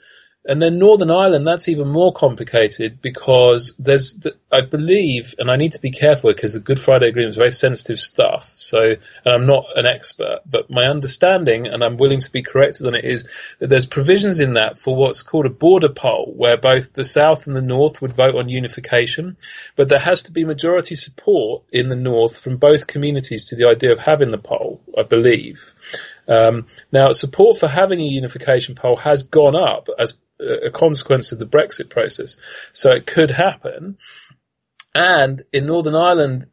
And 0.47 0.61
then 0.61 0.77
Northern 0.77 1.09
Ireland, 1.09 1.47
that's 1.47 1.67
even 1.69 1.87
more 1.87 2.13
complicated 2.13 3.01
because 3.01 3.73
there's, 3.79 4.15
the, 4.15 4.35
I 4.51 4.61
believe, 4.61 5.33
and 5.39 5.49
I 5.49 5.55
need 5.55 5.71
to 5.71 5.81
be 5.81 5.89
careful 5.89 6.31
because 6.31 6.53
the 6.53 6.59
Good 6.59 6.79
Friday 6.79 7.07
Agreement 7.07 7.31
is 7.31 7.37
very 7.37 7.51
sensitive 7.51 7.97
stuff. 7.97 8.43
So, 8.43 8.91
and 8.91 8.99
I'm 9.25 9.47
not 9.47 9.65
an 9.75 9.87
expert, 9.87 10.41
but 10.45 10.69
my 10.69 10.85
understanding, 10.85 11.65
and 11.65 11.83
I'm 11.83 11.97
willing 11.97 12.19
to 12.19 12.31
be 12.31 12.43
corrected 12.43 12.85
on 12.85 12.93
it, 12.93 13.05
is 13.05 13.27
that 13.59 13.71
there's 13.71 13.87
provisions 13.87 14.39
in 14.39 14.53
that 14.53 14.77
for 14.77 14.95
what's 14.95 15.23
called 15.23 15.47
a 15.47 15.49
border 15.49 15.89
poll, 15.89 16.31
where 16.35 16.57
both 16.57 16.93
the 16.93 17.03
South 17.03 17.47
and 17.47 17.55
the 17.55 17.61
North 17.63 18.03
would 18.03 18.13
vote 18.13 18.35
on 18.35 18.47
unification, 18.47 19.37
but 19.75 19.89
there 19.89 19.99
has 19.99 20.23
to 20.23 20.31
be 20.31 20.45
majority 20.45 20.93
support 20.93 21.63
in 21.71 21.89
the 21.89 21.95
North 21.95 22.37
from 22.37 22.57
both 22.57 22.85
communities 22.85 23.45
to 23.45 23.55
the 23.55 23.67
idea 23.67 23.91
of 23.91 23.99
having 23.99 24.29
the 24.29 24.37
poll, 24.37 24.79
I 24.95 25.03
believe. 25.03 25.73
Um, 26.27 26.67
now, 26.91 27.11
support 27.11 27.57
for 27.57 27.67
having 27.67 27.99
a 27.99 28.05
unification 28.05 28.75
poll 28.75 28.95
has 28.97 29.23
gone 29.23 29.55
up 29.55 29.89
as 29.97 30.17
a 30.39 30.71
consequence 30.71 31.31
of 31.31 31.39
the 31.39 31.45
Brexit 31.45 31.89
process. 31.89 32.37
So 32.73 32.91
it 32.91 33.05
could 33.05 33.31
happen. 33.31 33.97
And 34.93 35.43
in 35.51 35.65
Northern 35.65 35.95
Ireland, 35.95 36.47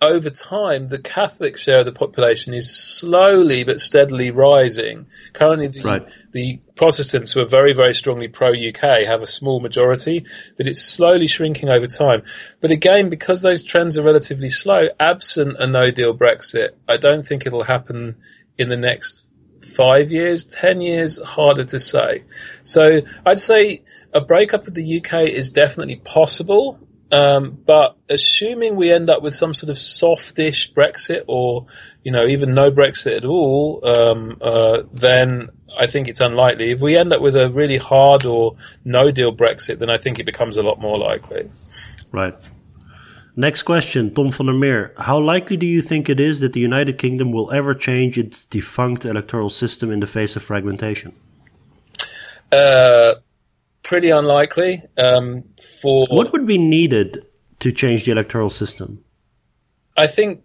over 0.00 0.28
time, 0.28 0.86
the 0.86 0.98
Catholic 0.98 1.56
share 1.56 1.78
of 1.78 1.86
the 1.86 1.92
population 1.92 2.52
is 2.52 2.70
slowly 2.76 3.64
but 3.64 3.80
steadily 3.80 4.30
rising. 4.30 5.06
Currently, 5.32 5.68
the, 5.68 5.82
right. 5.82 6.06
the 6.32 6.60
Protestants 6.74 7.32
who 7.32 7.40
are 7.40 7.48
very, 7.48 7.72
very 7.72 7.94
strongly 7.94 8.28
pro 8.28 8.50
UK 8.50 9.06
have 9.06 9.22
a 9.22 9.26
small 9.26 9.58
majority, 9.58 10.26
but 10.58 10.66
it's 10.66 10.82
slowly 10.82 11.26
shrinking 11.26 11.70
over 11.70 11.86
time. 11.86 12.24
But 12.60 12.72
again, 12.72 13.08
because 13.08 13.40
those 13.40 13.62
trends 13.62 13.96
are 13.96 14.02
relatively 14.02 14.50
slow, 14.50 14.88
absent 15.00 15.56
a 15.58 15.66
no 15.66 15.90
deal 15.90 16.16
Brexit, 16.16 16.72
I 16.86 16.98
don't 16.98 17.26
think 17.26 17.46
it'll 17.46 17.62
happen 17.62 18.16
in 18.58 18.68
the 18.68 18.76
next 18.76 19.25
five 19.66 20.12
years, 20.12 20.46
ten 20.46 20.80
years, 20.80 21.20
harder 21.22 21.64
to 21.64 21.78
say. 21.78 22.24
So 22.62 23.00
I'd 23.24 23.38
say 23.38 23.82
a 24.12 24.20
breakup 24.20 24.66
of 24.66 24.74
the 24.74 24.98
UK 24.98 25.28
is 25.28 25.50
definitely 25.50 25.96
possible. 25.96 26.78
Um, 27.10 27.56
but 27.64 27.96
assuming 28.08 28.74
we 28.74 28.92
end 28.92 29.10
up 29.10 29.22
with 29.22 29.34
some 29.34 29.54
sort 29.54 29.70
of 29.70 29.78
softish 29.78 30.72
Brexit 30.72 31.24
or, 31.28 31.66
you 32.02 32.10
know, 32.10 32.26
even 32.26 32.54
no 32.54 32.70
Brexit 32.70 33.18
at 33.18 33.24
all, 33.24 33.80
um, 33.84 34.38
uh, 34.40 34.82
then 34.92 35.50
I 35.78 35.86
think 35.86 36.08
it's 36.08 36.20
unlikely. 36.20 36.72
If 36.72 36.80
we 36.80 36.96
end 36.96 37.12
up 37.12 37.20
with 37.20 37.36
a 37.36 37.50
really 37.50 37.76
hard 37.76 38.24
or 38.24 38.56
no 38.84 39.10
deal 39.10 39.34
Brexit, 39.36 39.78
then 39.78 39.90
I 39.90 39.98
think 39.98 40.18
it 40.18 40.26
becomes 40.26 40.56
a 40.56 40.62
lot 40.62 40.80
more 40.80 40.98
likely. 40.98 41.50
Right. 42.10 42.34
Next 43.38 43.64
question, 43.64 44.14
Tom 44.14 44.32
van 44.32 44.46
der 44.46 44.54
Meer. 44.54 44.94
How 44.96 45.20
likely 45.20 45.58
do 45.58 45.66
you 45.66 45.82
think 45.82 46.08
it 46.08 46.18
is 46.18 46.40
that 46.40 46.54
the 46.54 46.60
United 46.60 46.96
Kingdom 46.96 47.32
will 47.32 47.52
ever 47.52 47.74
change 47.74 48.16
its 48.16 48.46
defunct 48.46 49.04
electoral 49.04 49.50
system 49.50 49.92
in 49.92 50.00
the 50.00 50.06
face 50.06 50.36
of 50.36 50.42
fragmentation? 50.42 51.12
Uh, 52.50 53.16
pretty 53.82 54.08
unlikely. 54.08 54.82
Um, 54.96 55.44
for 55.80 56.06
what 56.08 56.32
would 56.32 56.46
be 56.46 56.56
needed 56.56 57.26
to 57.60 57.72
change 57.72 58.06
the 58.06 58.12
electoral 58.12 58.48
system? 58.48 59.04
I 59.96 60.06
think 60.06 60.42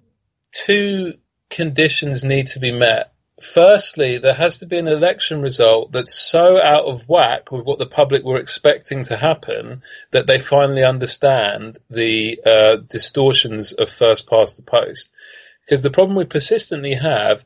two 0.52 1.14
conditions 1.50 2.26
need 2.26 2.48
to 2.48 2.60
be 2.60 2.74
met. 2.74 3.11
Firstly, 3.42 4.20
there 4.20 4.36
has 4.36 4.60
to 4.60 4.68
be 4.68 4.78
an 4.78 4.88
election 4.88 5.42
result 5.42 5.92
that's 5.92 6.14
so 6.14 6.62
out 6.62 6.86
of 6.86 7.10
whack 7.10 7.52
with 7.52 7.66
what 7.66 7.80
the 7.80 7.88
public 7.88 8.24
were 8.24 8.40
expecting 8.40 9.04
to 9.06 9.18
happen 9.18 9.82
that 10.12 10.28
they 10.28 10.38
finally 10.38 10.84
understand 10.84 11.80
the 11.90 12.40
uh, 12.46 12.76
distortions 12.88 13.74
of 13.74 13.90
first 13.90 14.30
past 14.30 14.58
the 14.58 14.64
post. 14.64 15.12
Because 15.66 15.82
the 15.82 15.90
problem 15.90 16.18
we 16.18 16.26
persistently 16.26 16.94
have 16.94 17.44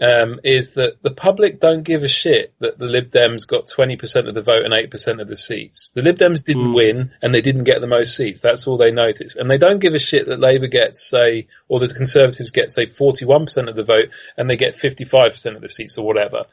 um, 0.00 0.40
is 0.44 0.72
that 0.72 1.02
the 1.02 1.10
public 1.10 1.58
don't 1.60 1.82
give 1.82 2.02
a 2.02 2.08
shit 2.08 2.52
that 2.60 2.78
the 2.78 2.86
Lib 2.86 3.10
Dems 3.10 3.46
got 3.46 3.66
20% 3.66 4.28
of 4.28 4.34
the 4.34 4.42
vote 4.42 4.64
and 4.64 4.72
8% 4.72 5.20
of 5.20 5.28
the 5.28 5.36
seats. 5.36 5.90
The 5.90 6.02
Lib 6.02 6.16
Dems 6.16 6.44
didn't 6.44 6.68
mm. 6.68 6.74
win 6.74 7.12
and 7.20 7.34
they 7.34 7.40
didn't 7.40 7.64
get 7.64 7.80
the 7.80 7.88
most 7.88 8.16
seats. 8.16 8.40
That's 8.40 8.66
all 8.66 8.76
they 8.76 8.92
notice. 8.92 9.34
And 9.36 9.50
they 9.50 9.58
don't 9.58 9.80
give 9.80 9.94
a 9.94 9.98
shit 9.98 10.26
that 10.26 10.40
Labour 10.40 10.68
gets, 10.68 11.08
say, 11.08 11.46
or 11.68 11.80
the 11.80 11.88
Conservatives 11.88 12.50
get, 12.50 12.70
say, 12.70 12.86
41% 12.86 13.68
of 13.68 13.74
the 13.74 13.84
vote 13.84 14.10
and 14.36 14.48
they 14.48 14.56
get 14.56 14.74
55% 14.74 15.56
of 15.56 15.62
the 15.62 15.68
seats 15.68 15.98
or 15.98 16.06
whatever. 16.06 16.44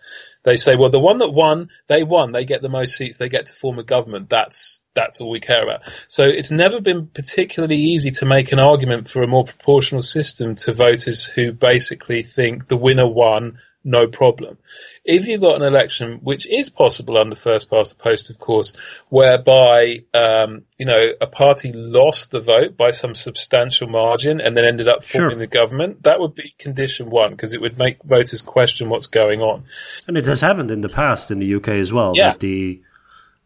They 0.45 0.55
say, 0.55 0.75
well, 0.75 0.91
the 0.91 0.99
one 0.99 1.17
that 1.17 1.31
won, 1.31 1.69
they 1.87 2.03
won. 2.03 2.31
They 2.31 2.45
get 2.45 2.61
the 2.61 2.69
most 2.69 2.95
seats. 2.95 3.17
They 3.17 3.29
get 3.29 3.47
to 3.47 3.53
form 3.53 3.79
a 3.79 3.83
government. 3.83 4.29
That's 4.29 4.83
that's 4.93 5.19
all 5.19 5.29
we 5.29 5.41
care 5.41 5.63
about. 5.63 5.81
So 6.07 6.23
it's 6.23 6.51
never 6.51 6.79
been 6.79 7.07
particularly 7.07 7.77
easy 7.77 8.11
to 8.11 8.25
make 8.25 8.53
an 8.53 8.59
argument 8.59 9.09
for 9.09 9.23
a 9.23 9.27
more 9.27 9.43
proportional 9.43 10.01
system 10.01 10.55
to 10.55 10.73
voters 10.73 11.25
who 11.25 11.51
basically 11.51 12.23
think 12.23 12.67
the 12.67 12.77
winner 12.77 13.07
won, 13.07 13.57
no 13.85 14.07
problem. 14.07 14.57
If 15.05 15.27
you've 15.27 15.41
got 15.41 15.55
an 15.55 15.61
election, 15.61 16.19
which 16.23 16.47
is 16.47 16.71
possible 16.71 17.17
under 17.17 17.35
first 17.35 17.69
past 17.69 17.97
the 17.97 18.03
post, 18.03 18.31
of 18.31 18.39
course, 18.39 18.73
whereby, 19.09 20.03
um, 20.13 20.63
you 20.77 20.87
know, 20.87 21.11
a 21.21 21.27
party 21.27 21.71
lost 21.71 22.31
the 22.31 22.41
vote 22.41 22.75
by 22.75 22.91
some 22.91 23.13
substantial 23.13 23.87
margin 23.87 24.41
and 24.41 24.57
then 24.57 24.65
ended 24.65 24.87
up 24.87 25.05
forming 25.05 25.37
sure. 25.37 25.39
the 25.39 25.47
government, 25.47 26.03
that 26.03 26.19
would 26.19 26.33
be 26.33 26.55
condition 26.57 27.11
one 27.11 27.31
because 27.31 27.53
it 27.53 27.61
would 27.61 27.77
make 27.77 28.01
voters 28.03 28.41
question 28.41 28.89
what's 28.89 29.07
going 29.07 29.41
on. 29.41 29.63
And 30.07 30.17
it 30.17 30.25
has 30.25 30.41
happened 30.41 30.71
in 30.71 30.81
the 30.81 30.89
past 30.89 31.29
in 31.29 31.37
the 31.37 31.55
UK 31.55 31.69
as 31.69 31.93
well. 31.93 32.13
Yeah. 32.15 32.31
That 32.31 32.39
the 32.39 32.81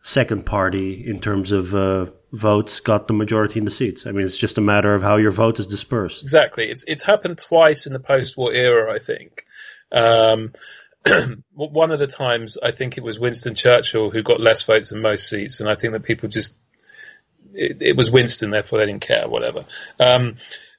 second 0.02 0.46
party 0.46 1.06
in 1.06 1.20
terms 1.20 1.52
of 1.52 1.76
uh, 1.76 2.06
votes 2.32 2.80
got 2.80 3.08
the 3.08 3.14
majority 3.14 3.60
in 3.60 3.66
the 3.66 3.72
seats. 3.72 4.08
I 4.08 4.12
mean, 4.12 4.26
it's 4.26 4.38
just 4.38 4.58
a 4.58 4.62
matter 4.62 4.94
of 4.94 5.02
how 5.02 5.18
your 5.18 5.32
vote 5.32 5.60
is 5.60 5.68
dispersed. 5.68 6.22
Exactly. 6.22 6.70
It's 6.70 6.86
it's 6.88 7.04
happened 7.04 7.38
twice 7.38 7.86
in 7.86 7.94
the 7.94 8.00
post-war 8.00 8.54
era, 8.54 8.94
I 8.94 9.00
think. 9.00 9.46
Um, 9.92 10.54
one 11.54 11.92
of 11.92 12.00
the 12.00 12.08
times, 12.08 12.58
I 12.62 12.72
think 12.72 12.98
it 12.98 13.04
was 13.04 13.20
Winston 13.20 13.56
Churchill 13.56 14.10
who 14.10 14.22
got 14.22 14.42
less 14.42 14.64
votes 14.64 14.90
than 14.90 15.02
most 15.02 15.30
seats, 15.30 15.60
and 15.60 15.70
I 15.70 15.76
think 15.76 15.94
that 15.94 16.04
people 16.04 16.30
just 16.30 16.58
it, 17.54 17.82
it 17.82 17.96
was 17.96 18.12
Winston, 18.12 18.52
therefore 18.52 18.80
they 18.80 18.86
didn't 18.86 19.02
care, 19.02 19.28
whatever. 19.28 19.66
Um, 20.00 20.36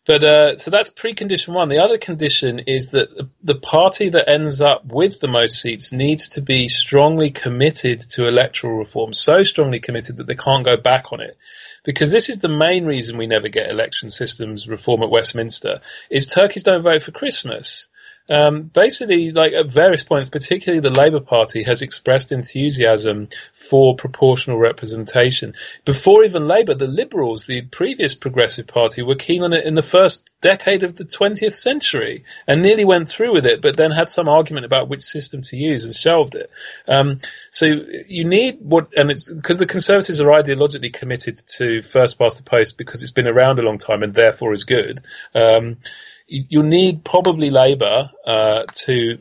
but 0.07 0.25
uh, 0.25 0.57
so 0.57 0.71
that's 0.71 0.91
precondition 0.91 1.53
one. 1.53 1.69
The 1.69 1.81
other 1.81 1.99
condition 1.99 2.61
is 2.61 2.89
that 2.91 3.29
the 3.43 3.55
party 3.55 4.09
that 4.09 4.29
ends 4.29 4.61
up 4.61 4.87
with 4.87 5.21
the 5.21 5.29
most 5.29 5.61
seats 5.61 5.93
needs 5.93 6.31
to 6.31 6.41
be 6.41 6.69
strongly 6.69 7.31
committed 7.31 8.01
to 8.11 8.27
electoral 8.27 8.79
reform, 8.79 9.13
so 9.13 9.43
strongly 9.43 9.79
committed 9.79 10.17
that 10.17 10.27
they 10.27 10.35
can't 10.35 10.65
go 10.65 10.77
back 10.77 11.13
on 11.13 11.21
it. 11.21 11.37
Because 11.85 12.11
this 12.11 12.29
is 12.29 12.41
the 12.41 12.49
main 12.49 12.87
reason 12.87 13.19
we 13.19 13.27
never 13.27 13.49
get 13.49 13.71
election 13.71 14.11
systems 14.11 14.69
reform 14.69 15.03
at 15.03 15.11
Westminster, 15.11 15.81
is 16.11 16.27
turkeys 16.27 16.63
don't 16.63 16.83
vote 16.83 17.03
for 17.03 17.13
Christmas. 17.13 17.90
Um, 18.31 18.63
basically, 18.63 19.33
like 19.33 19.53
at 19.53 19.71
various 19.71 20.05
points, 20.05 20.29
particularly 20.29 20.81
the 20.81 20.91
Labour 20.91 21.19
Party 21.19 21.65
has 21.65 21.83
expressed 21.83 22.31
enthusiasm 22.31 23.29
for 23.53 23.97
proportional 23.97 24.57
representation. 24.57 25.55
Before 25.85 26.23
even 26.23 26.47
Labour, 26.47 26.75
the 26.75 26.87
Liberals, 26.87 27.47
the 27.47 27.63
previous 27.63 28.15
Progressive 28.15 28.69
Party, 28.69 29.03
were 29.03 29.17
keen 29.17 29.43
on 29.43 29.53
it 29.53 29.67
in 29.67 29.75
the 29.75 29.83
first 29.83 30.33
decade 30.41 30.85
of 30.85 30.95
the 30.95 31.05
20th 31.05 31.55
century 31.55 32.23
and 32.47 32.63
nearly 32.63 32.85
went 32.85 33.09
through 33.09 33.33
with 33.33 33.47
it, 33.47 33.61
but 33.61 33.77
then 33.77 33.91
had 33.91 34.09
some 34.09 34.29
argument 34.29 34.65
about 34.65 34.89
which 34.89 35.03
system 35.03 35.43
to 35.43 35.57
use 35.57 35.85
and 35.85 35.95
shelved 35.95 36.37
it. 36.37 36.51
Um, 36.87 37.19
so 37.51 37.67
you 38.07 38.25
need 38.25 38.59
what, 38.61 38.93
and 38.97 39.11
it's 39.11 39.33
because 39.33 39.59
the 39.59 39.67
Conservatives 39.67 40.21
are 40.21 40.29
ideologically 40.29 40.93
committed 40.93 41.37
to 41.57 41.83
first 41.83 42.17
past 42.17 42.39
the 42.39 42.49
post 42.49 42.79
because 42.79 43.03
it's 43.03 43.11
been 43.11 43.27
around 43.27 43.59
a 43.59 43.63
long 43.63 43.79
time 43.79 44.05
and 44.05 44.15
therefore 44.15 44.53
is 44.53 44.65
good. 44.65 45.01
Um, 45.35 45.79
you 46.31 46.63
need 46.63 47.05
probably 47.05 47.51
Labour 47.51 48.11
uh, 48.25 48.65
to 48.85 49.19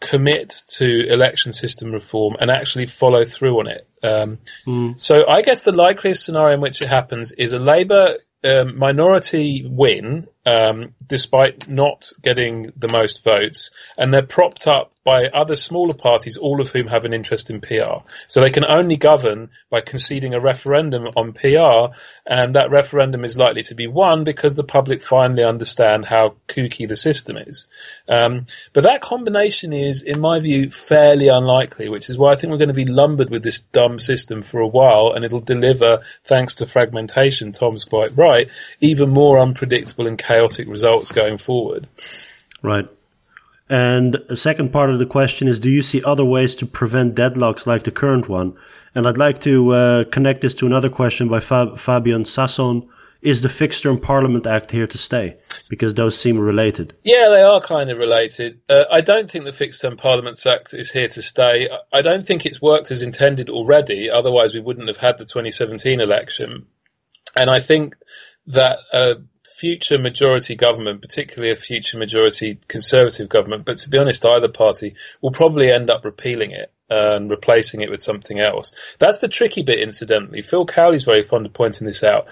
commit 0.00 0.52
to 0.68 1.06
election 1.08 1.52
system 1.52 1.92
reform 1.92 2.36
and 2.40 2.50
actually 2.50 2.86
follow 2.86 3.24
through 3.24 3.60
on 3.60 3.68
it. 3.68 3.88
Um, 4.02 4.38
mm. 4.66 5.00
So 5.00 5.26
I 5.26 5.42
guess 5.42 5.62
the 5.62 5.72
likeliest 5.72 6.24
scenario 6.24 6.54
in 6.54 6.60
which 6.60 6.82
it 6.82 6.88
happens 6.88 7.32
is 7.32 7.52
a 7.52 7.58
Labour 7.58 8.18
um, 8.44 8.76
minority 8.76 9.64
win 9.66 10.26
um, 10.44 10.94
despite 11.06 11.68
not 11.68 12.10
getting 12.22 12.72
the 12.76 12.90
most 12.92 13.24
votes, 13.24 13.70
and 13.96 14.12
they're 14.12 14.22
propped 14.22 14.66
up 14.66 14.92
by 15.04 15.26
other 15.26 15.56
smaller 15.56 15.94
parties, 15.94 16.36
all 16.36 16.60
of 16.60 16.70
whom 16.70 16.86
have 16.86 17.04
an 17.04 17.12
interest 17.12 17.50
in 17.50 17.60
PR. 17.60 18.04
So 18.28 18.40
they 18.40 18.50
can 18.50 18.64
only 18.64 18.96
govern 18.96 19.50
by 19.68 19.80
conceding 19.80 20.34
a 20.34 20.40
referendum 20.40 21.08
on 21.16 21.32
PR, 21.32 21.94
and 22.24 22.54
that 22.54 22.70
referendum 22.70 23.24
is 23.24 23.36
likely 23.36 23.62
to 23.64 23.74
be 23.74 23.88
won 23.88 24.22
because 24.22 24.54
the 24.54 24.62
public 24.62 25.02
finally 25.02 25.42
understand 25.42 26.04
how 26.04 26.34
kooky 26.46 26.86
the 26.86 26.96
system 26.96 27.36
is. 27.36 27.68
Um, 28.08 28.46
but 28.72 28.84
that 28.84 29.00
combination 29.00 29.72
is, 29.72 30.02
in 30.02 30.20
my 30.20 30.38
view, 30.38 30.70
fairly 30.70 31.28
unlikely, 31.28 31.88
which 31.88 32.08
is 32.08 32.16
why 32.16 32.32
I 32.32 32.36
think 32.36 32.52
we're 32.52 32.58
going 32.58 32.68
to 32.68 32.74
be 32.74 32.84
lumbered 32.84 33.30
with 33.30 33.42
this 33.42 33.60
dumb 33.60 33.98
system 33.98 34.42
for 34.42 34.60
a 34.60 34.68
while, 34.68 35.12
and 35.14 35.24
it'll 35.24 35.40
deliver, 35.40 36.00
thanks 36.24 36.56
to 36.56 36.66
fragmentation, 36.66 37.50
Tom's 37.52 37.84
quite 37.84 38.16
right, 38.16 38.48
even 38.80 39.10
more 39.10 39.40
unpredictable 39.40 40.06
and 40.06 40.18
chaotic 40.32 40.68
results 40.68 41.12
going 41.12 41.38
forward. 41.38 41.88
Right. 42.62 42.88
And 43.68 44.16
a 44.28 44.36
second 44.36 44.70
part 44.72 44.90
of 44.90 44.98
the 44.98 45.06
question 45.06 45.48
is 45.48 45.60
Do 45.60 45.70
you 45.70 45.82
see 45.82 46.02
other 46.04 46.24
ways 46.24 46.54
to 46.56 46.66
prevent 46.66 47.14
deadlocks 47.14 47.66
like 47.66 47.84
the 47.84 47.90
current 47.90 48.28
one? 48.28 48.56
And 48.94 49.06
I'd 49.06 49.18
like 49.18 49.40
to 49.42 49.54
uh, 49.72 50.04
connect 50.04 50.42
this 50.42 50.54
to 50.56 50.66
another 50.66 50.90
question 50.90 51.28
by 51.28 51.40
Fab- 51.40 51.78
Fabian 51.78 52.24
Sasson. 52.24 52.88
Is 53.22 53.40
the 53.40 53.48
Fixed 53.48 53.84
Term 53.84 54.00
Parliament 54.00 54.48
Act 54.48 54.72
here 54.72 54.88
to 54.88 54.98
stay? 54.98 55.36
Because 55.70 55.94
those 55.94 56.18
seem 56.18 56.38
related. 56.38 56.92
Yeah, 57.04 57.28
they 57.28 57.40
are 57.40 57.60
kind 57.60 57.88
of 57.88 57.98
related. 57.98 58.60
Uh, 58.68 58.84
I 58.90 59.00
don't 59.00 59.30
think 59.30 59.44
the 59.44 59.52
Fixed 59.52 59.80
Term 59.80 59.96
Parliaments 59.96 60.44
Act 60.44 60.74
is 60.74 60.90
here 60.90 61.06
to 61.06 61.22
stay. 61.22 61.70
I 61.92 62.02
don't 62.02 62.26
think 62.26 62.44
it's 62.44 62.60
worked 62.60 62.90
as 62.90 63.00
intended 63.00 63.48
already. 63.48 64.10
Otherwise, 64.10 64.54
we 64.54 64.60
wouldn't 64.60 64.88
have 64.88 64.96
had 64.96 65.18
the 65.18 65.24
2017 65.24 66.00
election. 66.00 66.66
And 67.36 67.48
I 67.48 67.60
think 67.60 67.94
that 68.48 68.78
uh, 68.92 69.14
future 69.52 69.98
majority 69.98 70.54
government, 70.54 71.02
particularly 71.02 71.52
a 71.52 71.56
future 71.56 71.98
majority 71.98 72.58
Conservative 72.68 73.28
government, 73.28 73.64
but 73.64 73.76
to 73.78 73.90
be 73.90 73.98
honest, 73.98 74.24
either 74.24 74.48
party 74.48 74.94
will 75.20 75.30
probably 75.30 75.70
end 75.70 75.90
up 75.90 76.04
repealing 76.04 76.52
it 76.52 76.72
and 76.88 77.30
replacing 77.30 77.80
it 77.80 77.90
with 77.90 78.02
something 78.02 78.40
else. 78.40 78.72
That's 78.98 79.20
the 79.20 79.28
tricky 79.28 79.62
bit, 79.62 79.78
incidentally. 79.78 80.42
Phil 80.42 80.66
Cowley's 80.66 81.04
very 81.04 81.22
fond 81.22 81.46
of 81.46 81.52
pointing 81.52 81.86
this 81.86 82.04
out, 82.04 82.26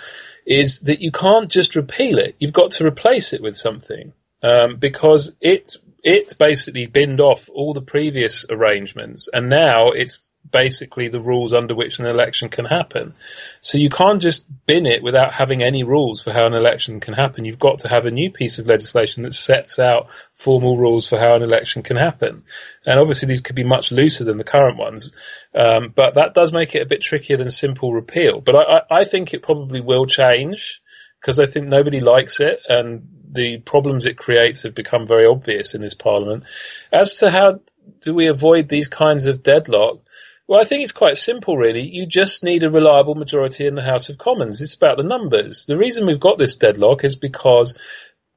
is 0.47 0.81
that 0.81 1.01
you 1.01 1.11
can't 1.11 1.51
just 1.51 1.77
repeal 1.77 2.19
it. 2.19 2.37
You've 2.39 2.53
got 2.53 2.73
to 2.73 2.87
replace 2.87 3.33
it 3.33 3.43
with 3.43 3.57
something. 3.57 4.13
Um, 4.43 4.77
because 4.77 5.37
it 5.43 5.77
it 6.03 6.37
basically 6.39 6.87
binned 6.87 7.21
off 7.21 7.49
all 7.51 7.75
the 7.75 7.83
previous 7.83 8.47
arrangements, 8.49 9.29
and 9.33 9.49
now 9.49 9.91
it's 9.91 10.33
basically 10.51 11.09
the 11.09 11.21
rules 11.21 11.53
under 11.53 11.75
which 11.75 11.99
an 11.99 12.07
election 12.07 12.49
can 12.49 12.65
happen. 12.65 13.15
So 13.61 13.79
you 13.79 13.89
can't 13.89 14.21
just 14.21 14.49
bin 14.67 14.87
it 14.87 15.03
without 15.03 15.33
having 15.33 15.63
any 15.63 15.85
rules 15.85 16.23
for 16.23 16.33
how 16.33 16.47
an 16.47 16.55
election 16.55 17.01
can 17.01 17.15
happen. 17.15 17.45
You've 17.45 17.59
got 17.59 17.79
to 17.79 17.89
have 17.89 18.07
a 18.07 18.11
new 18.11 18.31
piece 18.31 18.59
of 18.59 18.67
legislation 18.67 19.23
that 19.25 19.35
sets 19.35 19.79
out 19.79 20.09
formal 20.33 20.77
rules 20.77 21.07
for 21.07 21.19
how 21.19 21.35
an 21.35 21.43
election 21.43 21.83
can 21.83 21.97
happen. 21.97 22.45
And 22.87 22.99
obviously 22.99 23.29
these 23.29 23.43
could 23.43 23.57
be 23.57 23.65
much 23.65 23.93
looser 23.93 24.25
than 24.25 24.39
the 24.39 24.45
current 24.45 24.79
ones. 24.79 25.13
Um, 25.55 25.93
but 25.95 26.15
that 26.15 26.35
does 26.35 26.53
make 26.53 26.75
it 26.75 26.83
a 26.83 26.87
bit 26.87 27.03
trickier 27.03 27.37
than 27.37 27.51
simple 27.51 27.93
repeal. 27.93 28.41
But 28.41 28.57
I, 28.57 28.63
I, 28.63 28.83
I 29.01 29.05
think 29.05 29.35
it 29.35 29.43
probably 29.43 29.81
will 29.81 30.07
change 30.07 30.81
because 31.21 31.39
I 31.39 31.47
think 31.47 31.67
nobody 31.67 32.01
likes 32.01 32.41
it 32.41 32.61
and 32.69 33.20
the 33.33 33.59
problems 33.59 34.07
it 34.07 34.19
creates 34.19 34.63
have 34.63 34.75
become 34.75 35.07
very 35.07 35.27
obvious 35.27 35.75
in 35.75 35.81
this 35.81 35.95
parliament. 35.95 36.45
As 36.93 37.19
to 37.19 37.31
how 37.31 37.61
do 38.01 38.15
we 38.15 38.27
avoid 38.27 38.69
these 38.69 38.89
kinds 38.89 39.27
of 39.27 39.43
deadlock, 39.43 40.01
well, 40.47 40.61
I 40.61 40.65
think 40.65 40.83
it's 40.83 40.91
quite 40.91 41.17
simple, 41.17 41.57
really. 41.57 41.83
You 41.83 42.07
just 42.07 42.43
need 42.43 42.65
a 42.65 42.71
reliable 42.71 43.15
majority 43.15 43.67
in 43.67 43.77
the 43.77 43.83
House 43.83 44.09
of 44.09 44.19
Commons. 44.19 44.61
It's 44.61 44.75
about 44.75 44.97
the 44.97 45.05
numbers. 45.05 45.67
The 45.67 45.79
reason 45.79 46.07
we've 46.07 46.19
got 46.19 46.39
this 46.39 46.57
deadlock 46.57 47.05
is 47.05 47.15
because 47.15 47.79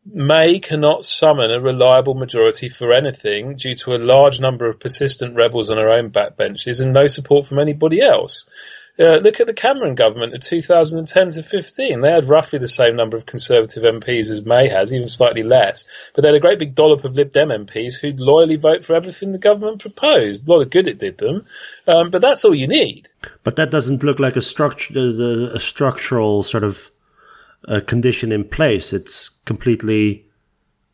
May 0.06 0.60
cannot 0.60 1.06
summon 1.06 1.50
a 1.50 1.60
reliable 1.60 2.14
majority 2.14 2.70
for 2.70 2.94
anything 2.94 3.56
due 3.56 3.74
to 3.76 3.96
a 3.96 3.98
large 3.98 4.40
number 4.40 4.70
of 4.70 4.80
persistent 4.80 5.36
rebels 5.36 5.70
on 5.70 5.78
her 5.78 5.90
own 5.90 6.12
backbenches 6.12 6.82
and 6.82 6.94
no 6.94 7.08
support 7.08 7.48
from 7.48 7.58
anybody 7.58 8.02
else. 8.02 8.46
Uh, 9.00 9.18
look 9.18 9.40
at 9.40 9.48
the 9.48 9.54
Cameron 9.54 9.96
government 9.96 10.36
of 10.36 10.42
2010 10.42 11.32
to 11.32 11.42
15. 11.42 12.02
They 12.02 12.12
had 12.12 12.26
roughly 12.26 12.60
the 12.60 12.68
same 12.68 12.96
number 12.96 13.18
of 13.18 13.26
Conservative 13.26 13.82
MPs 13.82 14.30
as 14.30 14.46
May 14.46 14.68
has, 14.68 14.94
even 14.94 15.08
slightly 15.08 15.42
less. 15.42 15.86
But 16.14 16.22
they 16.22 16.28
had 16.28 16.36
a 16.36 16.40
great 16.40 16.60
big 16.60 16.76
dollop 16.76 17.04
of 17.04 17.16
Lib 17.16 17.32
Dem 17.32 17.50
MPs 17.50 18.00
who'd 18.00 18.20
loyally 18.20 18.56
vote 18.56 18.86
for 18.86 18.96
everything 18.96 19.32
the 19.32 19.40
government 19.40 19.82
proposed. 19.82 20.48
A 20.48 20.52
lot 20.52 20.62
of 20.62 20.70
good 20.70 20.88
it 20.88 21.00
did 21.00 21.18
them. 21.18 21.44
Um, 21.88 22.12
but 22.12 22.22
that's 22.22 22.46
all 22.46 22.54
you 22.54 22.68
need. 22.68 23.10
But 23.42 23.56
that 23.56 23.72
doesn't 23.72 24.04
look 24.04 24.20
like 24.20 24.36
a, 24.36 24.42
structure, 24.42 24.94
a 25.54 25.60
structural 25.60 26.44
sort 26.44 26.64
of 26.64 26.92
uh, 27.68 27.80
condition 27.80 28.32
in 28.32 28.44
place. 28.44 28.94
It's 28.94 29.30
completely 29.46 30.28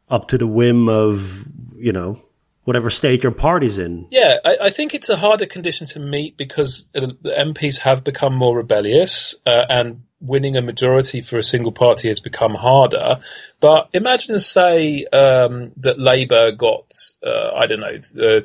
up 0.10 0.30
to 0.30 0.38
the 0.38 0.48
whim 0.48 0.88
of, 0.88 1.50
you 1.76 1.92
know, 1.92 2.24
whatever 2.70 2.92
state 2.92 3.24
your 3.24 3.32
party's 3.32 3.80
in. 3.80 4.06
Yeah, 4.12 4.38
I, 4.46 4.58
I, 4.66 4.70
think 4.70 4.94
it's 4.94 5.10
a 5.10 5.18
harder 5.18 5.48
condition 5.48 5.88
to 5.88 6.00
meet 6.00 6.38
because 6.38 6.86
the 6.94 7.18
MPs 7.26 7.80
have 7.80 8.04
become 8.04 8.36
more 8.36 8.56
rebellious 8.56 9.36
uh, 9.48 9.66
and 9.68 10.04
winning 10.22 10.56
a 10.56 10.62
majority 10.62 11.22
for 11.22 11.40
a 11.40 11.44
single 11.44 11.72
party 11.72 12.10
has 12.10 12.20
become 12.20 12.54
harder. 12.54 13.22
But 13.60 13.90
imagine, 13.92 14.40
say, 14.40 15.06
um, 15.06 15.74
that 15.78 16.00
Labour 16.00 16.52
got, 16.54 16.94
uh, 17.22 17.52
I 17.54 17.68
don't 17.68 17.82
know, 17.82 17.98
uh, 18.22 18.42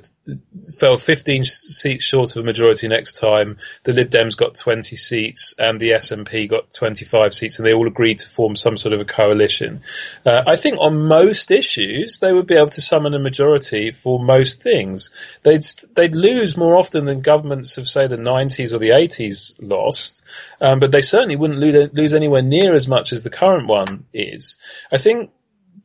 fell 0.77 0.97
15 0.97 1.45
seats 1.45 2.05
short 2.05 2.35
of 2.35 2.43
a 2.43 2.45
majority 2.45 2.89
next 2.89 3.21
time. 3.21 3.59
The 3.85 3.93
Lib 3.93 4.11
Dems 4.11 4.37
got 4.37 4.57
20 4.57 4.97
seats 4.97 5.55
and 5.57 5.79
the 5.79 5.91
SNP 5.91 6.49
got 6.49 6.73
25 6.73 7.33
seats 7.33 7.59
and 7.59 7.67
they 7.67 7.75
all 7.75 7.87
agreed 7.87 8.19
to 8.19 8.29
form 8.29 8.57
some 8.57 8.77
sort 8.77 8.93
of 8.93 9.01
a 9.01 9.05
coalition. 9.05 9.83
Uh, 10.27 10.43
I 10.47 10.57
think 10.57 10.79
on 10.81 11.07
most 11.07 11.53
issues, 11.53 12.19
they 12.19 12.33
would 12.33 12.49
be 12.49 12.57
able 12.57 12.69
to 12.69 12.83
summon 12.83 13.15
a 13.15 13.19
majority 13.21 13.93
for 13.93 14.19
most 14.19 14.63
things. 14.63 15.11
They'd, 15.45 15.63
they'd 15.95 16.15
lose 16.17 16.57
more 16.57 16.77
often 16.77 17.05
than 17.05 17.21
governments 17.21 17.79
of, 17.79 17.87
say, 17.87 18.09
the 18.09 18.17
90s 18.17 18.73
or 18.73 18.79
the 18.79 18.91
80s 18.91 19.55
lost, 19.61 20.27
um, 20.61 20.81
but 20.81 20.91
they 20.91 21.03
certainly 21.03 21.37
wouldn't 21.37 21.61
lose, 21.61 21.93
lose 21.93 22.15
anywhere 22.15 22.43
near 22.43 22.75
as 22.75 22.89
much 22.89 23.13
as 23.13 23.23
the 23.23 23.31
current 23.31 23.69
one 23.69 24.07
is. 24.13 24.57
I 24.91 24.99
think 25.05 25.31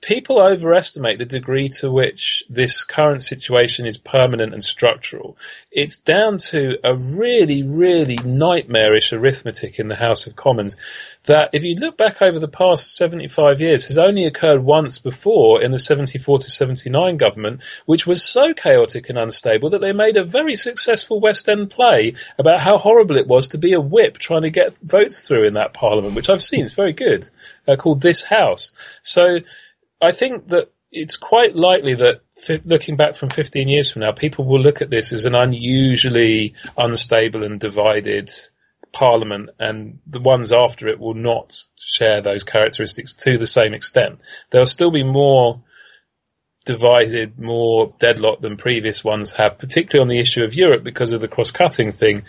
people 0.01 0.39
overestimate 0.39 1.19
the 1.19 1.25
degree 1.25 1.67
to 1.67 1.91
which 1.91 2.43
this 2.49 2.85
current 2.85 3.21
situation 3.21 3.85
is 3.85 3.97
permanent 3.97 4.53
and 4.53 4.63
structural. 4.63 5.37
It's 5.71 5.99
down 5.99 6.37
to 6.49 6.77
a 6.83 6.95
really, 6.95 7.63
really 7.63 8.17
nightmarish 8.23 9.11
arithmetic 9.11 9.77
in 9.77 9.89
the 9.89 9.95
House 9.95 10.25
of 10.25 10.35
Commons 10.35 10.77
that 11.25 11.49
if 11.53 11.63
you 11.63 11.75
look 11.75 11.97
back 11.97 12.21
over 12.21 12.39
the 12.39 12.47
past 12.47 12.95
75 12.95 13.59
years 13.59 13.87
has 13.87 13.97
only 13.97 14.25
occurred 14.25 14.63
once 14.63 14.99
before 14.99 15.61
in 15.61 15.71
the 15.71 15.79
74 15.79 16.39
to 16.39 16.49
79 16.49 17.17
government, 17.17 17.61
which 17.85 18.07
was 18.07 18.23
so 18.23 18.53
chaotic 18.53 19.09
and 19.09 19.17
unstable 19.17 19.71
that 19.71 19.81
they 19.81 19.91
made 19.91 20.15
a 20.15 20.23
very 20.23 20.55
successful 20.55 21.19
West 21.19 21.49
End 21.49 21.69
play 21.69 22.13
about 22.37 22.61
how 22.61 22.77
horrible 22.77 23.17
it 23.17 23.27
was 23.27 23.49
to 23.49 23.57
be 23.57 23.73
a 23.73 23.81
whip 23.81 24.17
trying 24.17 24.43
to 24.43 24.49
get 24.49 24.77
votes 24.79 25.27
through 25.27 25.45
in 25.45 25.55
that 25.55 25.73
parliament, 25.73 26.15
which 26.15 26.29
I've 26.29 26.41
seen. 26.41 26.63
It's 26.63 26.75
very 26.75 26.93
good, 26.93 27.29
uh, 27.67 27.75
called 27.75 28.01
This 28.01 28.23
House. 28.23 28.71
So, 29.01 29.39
I 30.01 30.11
think 30.11 30.49
that 30.49 30.71
it's 30.91 31.17
quite 31.17 31.55
likely 31.55 31.95
that 31.95 32.21
looking 32.65 32.95
back 32.95 33.15
from 33.15 33.29
15 33.29 33.67
years 33.67 33.91
from 33.91 34.01
now, 34.01 34.11
people 34.11 34.45
will 34.45 34.61
look 34.61 34.81
at 34.81 34.89
this 34.89 35.13
as 35.13 35.25
an 35.25 35.35
unusually 35.35 36.55
unstable 36.77 37.43
and 37.43 37.59
divided 37.59 38.31
parliament, 38.91 39.51
and 39.59 39.99
the 40.07 40.19
ones 40.19 40.51
after 40.51 40.87
it 40.87 40.99
will 40.99 41.13
not 41.13 41.55
share 41.77 42.21
those 42.21 42.43
characteristics 42.43 43.13
to 43.13 43.37
the 43.37 43.47
same 43.47 43.73
extent. 43.73 44.19
There'll 44.49 44.65
still 44.65 44.91
be 44.91 45.03
more 45.03 45.61
divided, 46.65 47.39
more 47.39 47.93
deadlocked 47.99 48.41
than 48.41 48.57
previous 48.57 49.03
ones 49.03 49.33
have, 49.33 49.59
particularly 49.59 50.03
on 50.03 50.07
the 50.07 50.19
issue 50.19 50.43
of 50.43 50.55
Europe 50.55 50.83
because 50.83 51.13
of 51.13 51.21
the 51.21 51.27
cross-cutting 51.27 51.91
thing. 51.91 52.23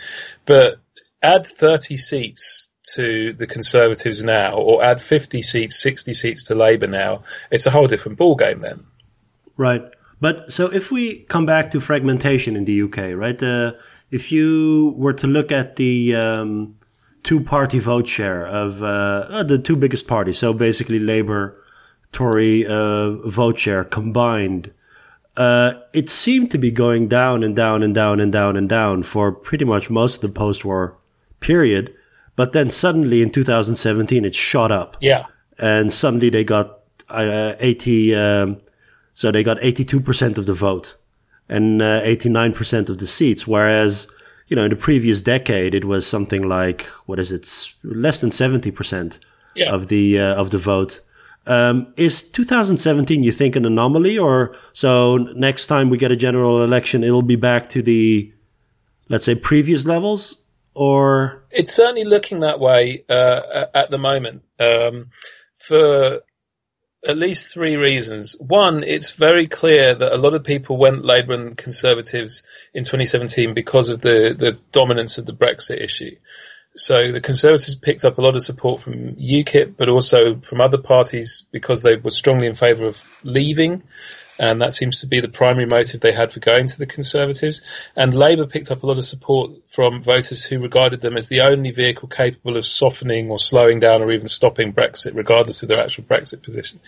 But 0.46 0.78
add 1.22 1.46
30 1.46 1.96
seats 1.96 2.69
to 2.94 3.32
the 3.32 3.46
Conservatives 3.46 4.24
now, 4.24 4.56
or 4.56 4.82
add 4.82 5.00
50 5.00 5.42
seats, 5.42 5.80
60 5.80 6.12
seats 6.12 6.44
to 6.44 6.54
Labour 6.54 6.86
now, 6.86 7.22
it's 7.50 7.66
a 7.66 7.70
whole 7.70 7.86
different 7.86 8.18
ballgame 8.18 8.60
then. 8.60 8.84
Right. 9.56 9.82
But 10.20 10.52
so 10.52 10.66
if 10.66 10.90
we 10.90 11.22
come 11.24 11.46
back 11.46 11.70
to 11.70 11.80
fragmentation 11.80 12.56
in 12.56 12.64
the 12.64 12.82
UK, 12.82 13.16
right? 13.16 13.42
Uh, 13.42 13.72
if 14.10 14.32
you 14.32 14.94
were 14.96 15.12
to 15.14 15.26
look 15.26 15.52
at 15.52 15.76
the 15.76 16.14
um, 16.14 16.76
two 17.22 17.40
party 17.40 17.78
vote 17.78 18.06
share 18.06 18.46
of 18.46 18.82
uh, 18.82 19.26
uh, 19.28 19.42
the 19.42 19.58
two 19.58 19.76
biggest 19.76 20.06
parties, 20.06 20.38
so 20.38 20.52
basically 20.52 20.98
Labour, 20.98 21.62
Tory 22.12 22.66
uh, 22.66 23.12
vote 23.28 23.58
share 23.58 23.84
combined, 23.84 24.72
uh, 25.36 25.74
it 25.92 26.10
seemed 26.10 26.50
to 26.50 26.58
be 26.58 26.70
going 26.70 27.08
down 27.08 27.42
and 27.42 27.54
down 27.54 27.82
and 27.82 27.94
down 27.94 28.20
and 28.20 28.32
down 28.32 28.56
and 28.56 28.68
down 28.68 29.02
for 29.02 29.32
pretty 29.32 29.64
much 29.64 29.88
most 29.88 30.16
of 30.16 30.20
the 30.22 30.28
post 30.28 30.64
war 30.64 30.96
period. 31.38 31.94
But 32.36 32.52
then 32.52 32.70
suddenly 32.70 33.22
in 33.22 33.30
2017, 33.30 34.24
it 34.24 34.34
shot 34.34 34.72
up. 34.72 34.96
Yeah. 35.00 35.26
And 35.58 35.92
suddenly 35.92 36.30
they 36.30 36.44
got 36.44 36.80
uh, 37.08 37.54
80, 37.58 38.14
um, 38.14 38.60
so 39.14 39.30
they 39.30 39.42
got 39.42 39.58
82% 39.58 40.38
of 40.38 40.46
the 40.46 40.54
vote 40.54 40.96
and 41.48 41.82
uh, 41.82 42.00
89% 42.02 42.88
of 42.88 42.98
the 42.98 43.06
seats. 43.06 43.46
Whereas, 43.46 44.06
you 44.46 44.56
know, 44.56 44.64
in 44.64 44.70
the 44.70 44.76
previous 44.76 45.20
decade, 45.20 45.74
it 45.74 45.84
was 45.84 46.06
something 46.06 46.48
like, 46.48 46.82
what 47.06 47.18
is 47.18 47.32
it, 47.32 47.50
less 47.82 48.20
than 48.20 48.30
70% 48.30 49.18
yeah. 49.54 49.72
of 49.72 49.88
the, 49.88 50.18
uh, 50.18 50.34
of 50.36 50.50
the 50.50 50.58
vote. 50.58 51.00
Um, 51.46 51.92
is 51.96 52.22
2017, 52.22 53.22
you 53.24 53.32
think, 53.32 53.56
an 53.56 53.66
anomaly? 53.66 54.16
Or 54.16 54.56
so 54.72 55.16
next 55.16 55.66
time 55.66 55.90
we 55.90 55.98
get 55.98 56.12
a 56.12 56.16
general 56.16 56.62
election, 56.62 57.02
it'll 57.02 57.22
be 57.22 57.36
back 57.36 57.68
to 57.70 57.82
the, 57.82 58.32
let's 59.08 59.24
say, 59.24 59.34
previous 59.34 59.84
levels? 59.84 60.42
Or 60.80 61.44
it's 61.50 61.74
certainly 61.74 62.04
looking 62.04 62.40
that 62.40 62.58
way 62.58 63.04
uh, 63.06 63.66
at 63.74 63.90
the 63.90 63.98
moment 63.98 64.42
um, 64.58 65.10
for 65.54 66.22
at 67.06 67.18
least 67.18 67.52
three 67.52 67.76
reasons. 67.76 68.34
One, 68.38 68.82
it's 68.82 69.10
very 69.10 69.46
clear 69.46 69.94
that 69.94 70.14
a 70.14 70.16
lot 70.16 70.32
of 70.32 70.42
people 70.42 70.78
went 70.78 71.04
Labour 71.04 71.34
and 71.34 71.54
Conservatives 71.54 72.44
in 72.72 72.84
2017 72.84 73.52
because 73.52 73.90
of 73.90 74.00
the, 74.00 74.34
the 74.34 74.52
dominance 74.72 75.18
of 75.18 75.26
the 75.26 75.34
Brexit 75.34 75.82
issue. 75.82 76.16
So 76.74 77.12
the 77.12 77.20
Conservatives 77.20 77.74
picked 77.74 78.06
up 78.06 78.16
a 78.16 78.22
lot 78.22 78.34
of 78.36 78.42
support 78.42 78.80
from 78.80 79.16
UKIP, 79.16 79.76
but 79.76 79.90
also 79.90 80.36
from 80.36 80.62
other 80.62 80.78
parties 80.78 81.44
because 81.52 81.82
they 81.82 81.96
were 81.96 82.10
strongly 82.10 82.46
in 82.46 82.54
favour 82.54 82.86
of 82.86 83.04
leaving 83.22 83.82
and 84.40 84.62
that 84.62 84.72
seems 84.72 85.02
to 85.02 85.06
be 85.06 85.20
the 85.20 85.28
primary 85.28 85.66
motive 85.66 86.00
they 86.00 86.12
had 86.12 86.32
for 86.32 86.40
going 86.40 86.66
to 86.66 86.78
the 86.78 86.86
Conservatives. 86.86 87.60
And 87.94 88.14
Labour 88.14 88.46
picked 88.46 88.70
up 88.70 88.82
a 88.82 88.86
lot 88.86 88.96
of 88.96 89.04
support 89.04 89.50
from 89.68 90.02
voters 90.02 90.42
who 90.42 90.60
regarded 90.60 91.02
them 91.02 91.18
as 91.18 91.28
the 91.28 91.42
only 91.42 91.72
vehicle 91.72 92.08
capable 92.08 92.56
of 92.56 92.66
softening 92.66 93.30
or 93.30 93.38
slowing 93.38 93.80
down 93.80 94.00
or 94.00 94.10
even 94.10 94.28
stopping 94.28 94.72
Brexit, 94.72 95.14
regardless 95.14 95.62
of 95.62 95.68
their 95.68 95.82
actual 95.82 96.04
Brexit 96.04 96.42
position. 96.42 96.80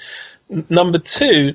N- 0.51 0.65
number 0.71 0.99
two, 0.99 1.55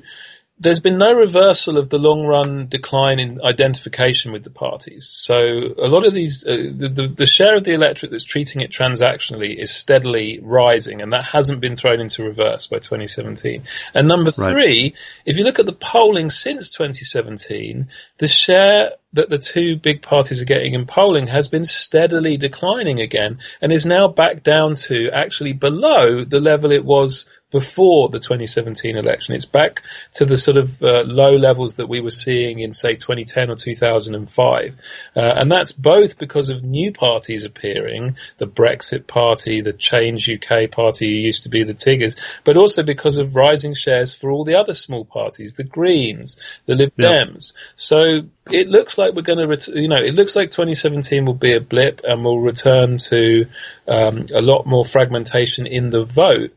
there's 0.60 0.80
been 0.80 0.98
no 0.98 1.12
reversal 1.12 1.78
of 1.78 1.88
the 1.88 1.98
long 1.98 2.24
run 2.24 2.66
decline 2.66 3.20
in 3.20 3.40
identification 3.42 4.32
with 4.32 4.42
the 4.42 4.50
parties. 4.50 5.08
So 5.12 5.38
a 5.78 5.86
lot 5.86 6.04
of 6.04 6.14
these, 6.14 6.44
uh, 6.46 6.70
the, 6.74 6.88
the, 6.88 7.08
the, 7.08 7.26
share 7.26 7.56
of 7.56 7.64
the 7.64 7.74
electorate 7.74 8.10
that's 8.10 8.24
treating 8.24 8.60
it 8.60 8.70
transactionally 8.70 9.56
is 9.56 9.70
steadily 9.70 10.40
rising, 10.42 11.00
and 11.00 11.12
that 11.12 11.24
hasn't 11.24 11.60
been 11.60 11.76
thrown 11.76 12.00
into 12.00 12.24
reverse 12.24 12.66
by 12.66 12.78
2017. 12.78 13.62
And 13.94 14.08
number 14.08 14.32
right. 14.36 14.50
three, 14.50 14.94
if 15.24 15.38
you 15.38 15.44
look 15.44 15.60
at 15.60 15.66
the 15.66 15.72
polling 15.72 16.28
since 16.28 16.70
2017, 16.70 17.88
the 18.18 18.28
share 18.28 18.92
that 19.14 19.30
the 19.30 19.38
two 19.38 19.76
big 19.76 20.02
parties 20.02 20.42
are 20.42 20.46
getting 20.46 20.74
in 20.74 20.86
polling 20.86 21.26
has 21.26 21.48
been 21.48 21.64
steadily 21.64 22.36
declining 22.36 23.00
again 23.00 23.38
and 23.60 23.72
is 23.72 23.86
now 23.86 24.06
back 24.08 24.42
down 24.42 24.74
to 24.74 25.10
actually 25.10 25.52
below 25.52 26.24
the 26.24 26.40
level 26.40 26.72
it 26.72 26.84
was 26.84 27.26
before 27.50 28.10
the 28.10 28.18
2017 28.18 28.96
election. 28.96 29.34
It's 29.34 29.46
back 29.46 29.80
to 30.14 30.26
the 30.26 30.36
sort 30.36 30.58
of 30.58 30.82
uh, 30.82 31.04
low 31.06 31.36
levels 31.36 31.76
that 31.76 31.88
we 31.88 32.00
were 32.00 32.10
seeing 32.10 32.58
in, 32.58 32.72
say, 32.72 32.96
2010 32.96 33.50
or 33.50 33.56
2005. 33.56 34.74
Uh, 35.16 35.20
and 35.20 35.50
that's 35.50 35.72
both 35.72 36.18
because 36.18 36.50
of 36.50 36.62
new 36.62 36.92
parties 36.92 37.44
appearing, 37.44 38.16
the 38.36 38.46
Brexit 38.46 39.06
Party, 39.06 39.62
the 39.62 39.72
Change 39.72 40.28
UK 40.28 40.70
Party, 40.70 41.08
who 41.08 41.26
used 41.26 41.44
to 41.44 41.48
be 41.48 41.64
the 41.64 41.74
Tiggers, 41.74 42.16
but 42.44 42.56
also 42.56 42.82
because 42.82 43.16
of 43.16 43.34
rising 43.34 43.72
shares 43.72 44.14
for 44.14 44.30
all 44.30 44.44
the 44.44 44.56
other 44.56 44.74
small 44.74 45.04
parties, 45.04 45.54
the 45.54 45.64
Greens, 45.64 46.38
the 46.66 46.74
Lib 46.74 46.92
Dems. 46.98 47.54
Yeah. 47.54 47.60
So 47.76 48.20
it 48.50 48.68
looks 48.68 48.97
like 48.98 49.14
we're 49.14 49.22
going 49.22 49.38
to, 49.38 49.46
ret- 49.46 49.68
you 49.68 49.88
know, 49.88 50.02
it 50.02 50.14
looks 50.14 50.36
like 50.36 50.50
2017 50.50 51.24
will 51.24 51.34
be 51.34 51.52
a 51.52 51.60
blip 51.60 52.00
and 52.04 52.24
we'll 52.24 52.40
return 52.40 52.98
to 52.98 53.46
um, 53.86 54.26
a 54.34 54.42
lot 54.42 54.66
more 54.66 54.84
fragmentation 54.84 55.66
in 55.66 55.90
the 55.90 56.02
vote. 56.02 56.52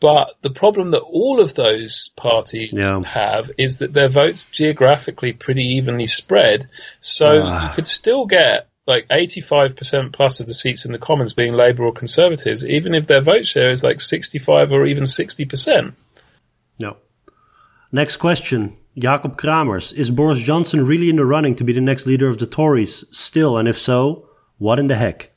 But 0.00 0.34
the 0.40 0.50
problem 0.50 0.90
that 0.90 1.02
all 1.02 1.40
of 1.40 1.54
those 1.54 2.10
parties 2.16 2.72
yeah. 2.72 3.00
have 3.04 3.52
is 3.56 3.78
that 3.78 3.92
their 3.92 4.08
votes 4.08 4.46
geographically 4.46 5.32
pretty 5.32 5.76
evenly 5.76 6.06
spread. 6.06 6.66
So 6.98 7.42
uh. 7.42 7.68
you 7.68 7.74
could 7.74 7.86
still 7.86 8.26
get 8.26 8.68
like 8.84 9.06
85% 9.08 10.12
plus 10.12 10.40
of 10.40 10.46
the 10.46 10.54
seats 10.54 10.84
in 10.84 10.92
the 10.92 10.98
Commons 10.98 11.34
being 11.34 11.52
Labour 11.52 11.84
or 11.84 11.92
Conservatives, 11.92 12.66
even 12.66 12.94
if 12.94 13.06
their 13.06 13.22
vote 13.22 13.46
share 13.46 13.70
is 13.70 13.84
like 13.84 14.00
65 14.00 14.72
or 14.72 14.86
even 14.86 15.04
60%. 15.04 15.94
No. 16.80 16.96
Next 17.92 18.16
question. 18.16 18.76
Jacob 18.98 19.38
Kramers. 19.38 19.92
Is 19.92 20.10
Boris 20.10 20.40
Johnson 20.40 20.86
really 20.86 21.08
in 21.08 21.16
the 21.16 21.24
running 21.24 21.54
to 21.56 21.64
be 21.64 21.72
the 21.72 21.80
next 21.80 22.06
leader 22.06 22.28
of 22.28 22.38
the 22.38 22.46
Tories 22.46 23.04
still? 23.10 23.56
And 23.56 23.68
if 23.68 23.78
so, 23.78 24.28
what 24.58 24.78
in 24.78 24.86
the 24.86 24.96
heck? 24.96 25.32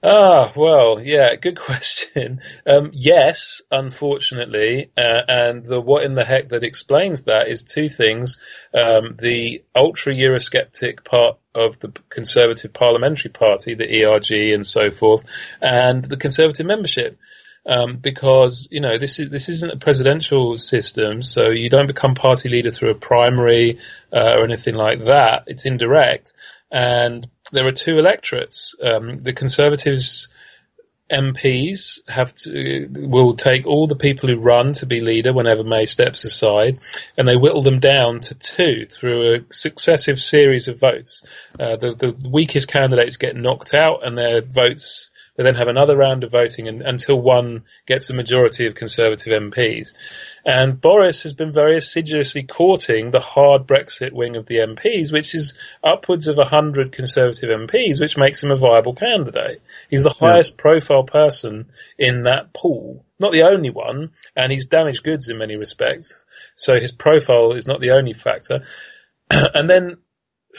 Ah, 0.00 0.52
well, 0.54 1.00
yeah, 1.02 1.34
good 1.34 1.58
question. 1.60 2.40
Um, 2.66 2.90
yes, 2.92 3.62
unfortunately, 3.70 4.90
uh, 4.96 5.22
and 5.26 5.64
the 5.64 5.80
what 5.80 6.04
in 6.04 6.14
the 6.14 6.24
heck 6.24 6.50
that 6.50 6.62
explains 6.62 7.24
that 7.24 7.48
is 7.48 7.64
two 7.64 7.88
things: 7.88 8.40
um, 8.72 9.14
the 9.18 9.64
ultra 9.74 10.14
Eurosceptic 10.14 11.04
part 11.04 11.38
of 11.54 11.80
the 11.80 11.92
Conservative 12.10 12.72
Parliamentary 12.72 13.32
Party, 13.32 13.74
the 13.74 14.04
ERG, 14.04 14.52
and 14.54 14.64
so 14.64 14.90
forth, 14.90 15.24
and 15.60 16.04
the 16.04 16.16
Conservative 16.16 16.66
membership. 16.66 17.16
Um, 17.66 17.96
because 17.96 18.68
you 18.70 18.80
know 18.80 18.96
this 18.96 19.18
is 19.18 19.28
this 19.28 19.48
isn't 19.50 19.72
a 19.72 19.76
presidential 19.76 20.56
system, 20.56 21.20
so 21.20 21.50
you 21.50 21.68
don't 21.68 21.86
become 21.86 22.14
party 22.14 22.48
leader 22.48 22.70
through 22.70 22.90
a 22.90 22.94
primary 22.94 23.76
uh, 24.10 24.36
or 24.38 24.44
anything 24.44 24.74
like 24.74 25.04
that. 25.04 25.44
It's 25.48 25.66
indirect, 25.66 26.32
and 26.70 27.28
there 27.52 27.66
are 27.66 27.72
two 27.72 27.98
electorates. 27.98 28.74
Um, 28.82 29.22
the 29.22 29.34
Conservatives 29.34 30.28
MPs 31.10 32.06
have 32.08 32.34
to 32.34 32.86
will 32.90 33.34
take 33.34 33.66
all 33.66 33.86
the 33.86 33.96
people 33.96 34.28
who 34.28 34.36
run 34.36 34.74
to 34.74 34.86
be 34.86 35.00
leader 35.00 35.32
whenever 35.32 35.64
May 35.64 35.86
steps 35.86 36.24
aside, 36.24 36.78
and 37.16 37.26
they 37.26 37.36
whittle 37.36 37.62
them 37.62 37.80
down 37.80 38.20
to 38.20 38.34
two 38.34 38.84
through 38.84 39.34
a 39.34 39.38
successive 39.50 40.18
series 40.18 40.68
of 40.68 40.78
votes. 40.78 41.24
Uh, 41.58 41.76
the 41.76 41.94
the 41.94 42.28
weakest 42.30 42.68
candidates 42.68 43.16
get 43.16 43.36
knocked 43.36 43.72
out, 43.72 44.06
and 44.06 44.18
their 44.18 44.42
votes 44.42 45.10
they 45.38 45.44
then 45.44 45.54
have 45.54 45.68
another 45.68 45.96
round 45.96 46.24
of 46.24 46.32
voting 46.32 46.66
and, 46.66 46.82
until 46.82 47.20
one 47.20 47.62
gets 47.86 48.10
a 48.10 48.14
majority 48.14 48.66
of 48.66 48.74
Conservative 48.74 49.40
MPs. 49.40 49.94
And 50.44 50.80
Boris 50.80 51.22
has 51.22 51.32
been 51.32 51.52
very 51.52 51.76
assiduously 51.76 52.42
courting 52.42 53.12
the 53.12 53.20
hard 53.20 53.64
Brexit 53.68 54.10
wing 54.10 54.34
of 54.34 54.46
the 54.46 54.56
MPs, 54.56 55.12
which 55.12 55.36
is 55.36 55.56
upwards 55.84 56.26
of 56.26 56.38
100 56.38 56.90
Conservative 56.90 57.50
MPs, 57.50 58.00
which 58.00 58.16
makes 58.16 58.42
him 58.42 58.50
a 58.50 58.56
viable 58.56 58.94
candidate. 58.94 59.62
He's 59.88 60.02
the 60.02 60.12
yeah. 60.20 60.32
highest 60.32 60.58
profile 60.58 61.04
person 61.04 61.70
in 61.96 62.24
that 62.24 62.52
pool. 62.52 63.04
Not 63.20 63.30
the 63.30 63.44
only 63.44 63.70
one, 63.70 64.10
and 64.34 64.50
he's 64.50 64.66
damaged 64.66 65.04
goods 65.04 65.28
in 65.28 65.38
many 65.38 65.54
respects. 65.54 66.24
So 66.56 66.80
his 66.80 66.90
profile 66.90 67.52
is 67.52 67.68
not 67.68 67.80
the 67.80 67.92
only 67.92 68.12
factor. 68.12 68.64
and 69.30 69.70
then 69.70 69.98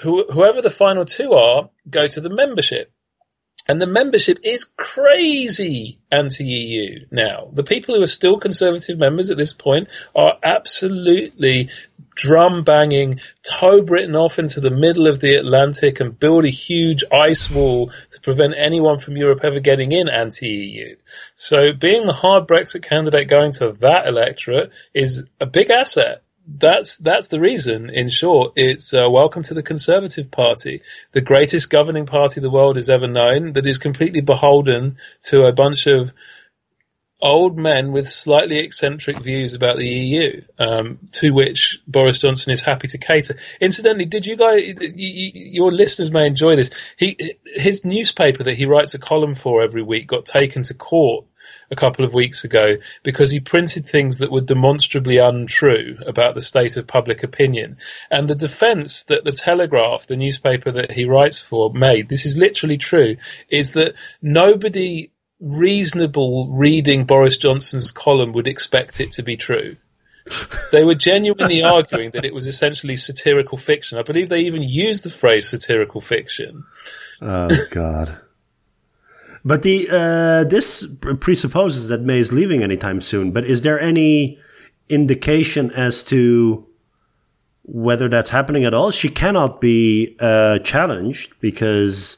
whoever 0.01 0.61
the 0.61 0.69
final 0.69 1.03
two 1.03 1.33
are 1.33 1.69
go 1.89 2.07
to 2.07 2.21
the 2.21 2.29
membership. 2.29 2.93
And 3.69 3.79
the 3.79 3.85
membership 3.85 4.39
is 4.41 4.63
crazy 4.63 5.99
anti-EU 6.11 7.05
now. 7.11 7.49
The 7.53 7.63
people 7.63 7.93
who 7.93 8.01
are 8.01 8.07
still 8.07 8.39
conservative 8.39 8.97
members 8.97 9.29
at 9.29 9.37
this 9.37 9.53
point 9.53 9.89
are 10.15 10.39
absolutely 10.41 11.69
drum 12.15 12.63
banging, 12.63 13.19
tow 13.43 13.83
Britain 13.83 14.15
off 14.15 14.39
into 14.39 14.59
the 14.59 14.71
middle 14.71 15.05
of 15.05 15.19
the 15.19 15.35
Atlantic 15.35 15.99
and 15.99 16.17
build 16.17 16.45
a 16.45 16.49
huge 16.49 17.03
ice 17.11 17.51
wall 17.51 17.91
to 18.09 18.21
prevent 18.21 18.55
anyone 18.57 18.97
from 18.97 19.15
Europe 19.15 19.41
ever 19.43 19.59
getting 19.59 19.91
in 19.91 20.09
anti-EU. 20.09 20.95
So 21.35 21.71
being 21.71 22.07
the 22.07 22.11
hard 22.13 22.47
Brexit 22.47 22.81
candidate 22.81 23.29
going 23.29 23.51
to 23.53 23.73
that 23.81 24.07
electorate 24.07 24.71
is 24.95 25.25
a 25.39 25.45
big 25.45 25.69
asset 25.69 26.23
that's 26.57 26.97
that's 26.97 27.27
the 27.27 27.39
reason. 27.39 27.89
In 27.89 28.09
short, 28.09 28.53
it's 28.55 28.93
uh, 28.93 29.07
welcome 29.09 29.43
to 29.43 29.53
the 29.53 29.63
Conservative 29.63 30.31
Party, 30.31 30.81
the 31.11 31.21
greatest 31.21 31.69
governing 31.69 32.05
party 32.05 32.41
the 32.41 32.49
world 32.49 32.75
has 32.77 32.89
ever 32.89 33.07
known, 33.07 33.53
that 33.53 33.67
is 33.67 33.77
completely 33.77 34.21
beholden 34.21 34.95
to 35.25 35.45
a 35.45 35.53
bunch 35.53 35.87
of 35.87 36.11
old 37.21 37.57
men 37.57 37.91
with 37.91 38.07
slightly 38.07 38.59
eccentric 38.59 39.17
views 39.17 39.53
about 39.53 39.77
the 39.77 39.87
EU, 39.87 40.41
um, 40.57 40.99
to 41.11 41.31
which 41.31 41.81
Boris 41.85 42.19
Johnson 42.19 42.53
is 42.53 42.61
happy 42.61 42.87
to 42.87 42.97
cater. 42.97 43.35
Incidentally, 43.59 44.05
did 44.05 44.25
you 44.25 44.37
guys, 44.37 44.63
you, 44.65 45.31
your 45.33 45.71
listeners 45.71 46.11
may 46.11 46.25
enjoy 46.25 46.55
this. 46.55 46.71
He, 46.97 47.35
his 47.43 47.83
newspaper 47.83 48.43
that 48.43 48.55
he 48.55 48.65
writes 48.65 48.93
a 48.93 48.99
column 48.99 49.35
for 49.35 49.61
every 49.61 49.83
week 49.83 50.07
got 50.07 50.25
taken 50.25 50.63
to 50.63 50.73
court 50.73 51.27
a 51.71 51.75
couple 51.75 52.05
of 52.05 52.13
weeks 52.13 52.43
ago 52.43 52.75
because 53.03 53.31
he 53.31 53.39
printed 53.39 53.87
things 53.87 54.19
that 54.19 54.31
were 54.31 54.41
demonstrably 54.41 55.17
untrue 55.17 55.97
about 56.05 56.35
the 56.35 56.41
state 56.41 56.77
of 56.77 56.87
public 56.87 57.23
opinion. 57.23 57.77
And 58.09 58.27
the 58.27 58.35
defense 58.35 59.03
that 59.03 59.23
the 59.23 59.31
Telegraph, 59.31 60.07
the 60.07 60.17
newspaper 60.17 60.71
that 60.71 60.91
he 60.91 61.05
writes 61.05 61.39
for, 61.39 61.71
made, 61.73 62.09
this 62.09 62.25
is 62.25 62.37
literally 62.37 62.77
true, 62.77 63.15
is 63.49 63.73
that 63.73 63.95
nobody 64.21 65.11
reasonable 65.39 66.49
reading 66.49 67.05
Boris 67.05 67.37
Johnson's 67.37 67.91
column 67.91 68.33
would 68.33 68.47
expect 68.47 68.99
it 68.99 69.11
to 69.13 69.23
be 69.23 69.37
true. 69.37 69.77
They 70.71 70.83
were 70.83 70.95
genuinely 70.95 71.63
arguing 71.63 72.11
that 72.11 72.25
it 72.25 72.33
was 72.33 72.47
essentially 72.47 72.95
satirical 72.95 73.57
fiction. 73.57 73.97
I 73.97 74.03
believe 74.03 74.29
they 74.29 74.41
even 74.41 74.61
used 74.61 75.03
the 75.03 75.09
phrase 75.09 75.49
satirical 75.49 76.01
fiction. 76.01 76.65
Oh 77.21 77.47
God. 77.71 78.19
But 79.43 79.63
the 79.63 79.87
uh, 79.89 80.43
this 80.43 80.85
presupposes 81.19 81.87
that 81.87 82.01
May 82.01 82.19
is 82.19 82.31
leaving 82.31 82.63
anytime 82.63 83.01
soon. 83.01 83.31
But 83.31 83.45
is 83.45 83.61
there 83.61 83.79
any 83.79 84.39
indication 84.89 85.71
as 85.71 86.03
to 86.05 86.67
whether 87.63 88.09
that's 88.09 88.29
happening 88.29 88.65
at 88.65 88.73
all? 88.73 88.91
She 88.91 89.09
cannot 89.09 89.61
be 89.61 90.17
uh, 90.19 90.59
challenged 90.59 91.33
because 91.39 92.17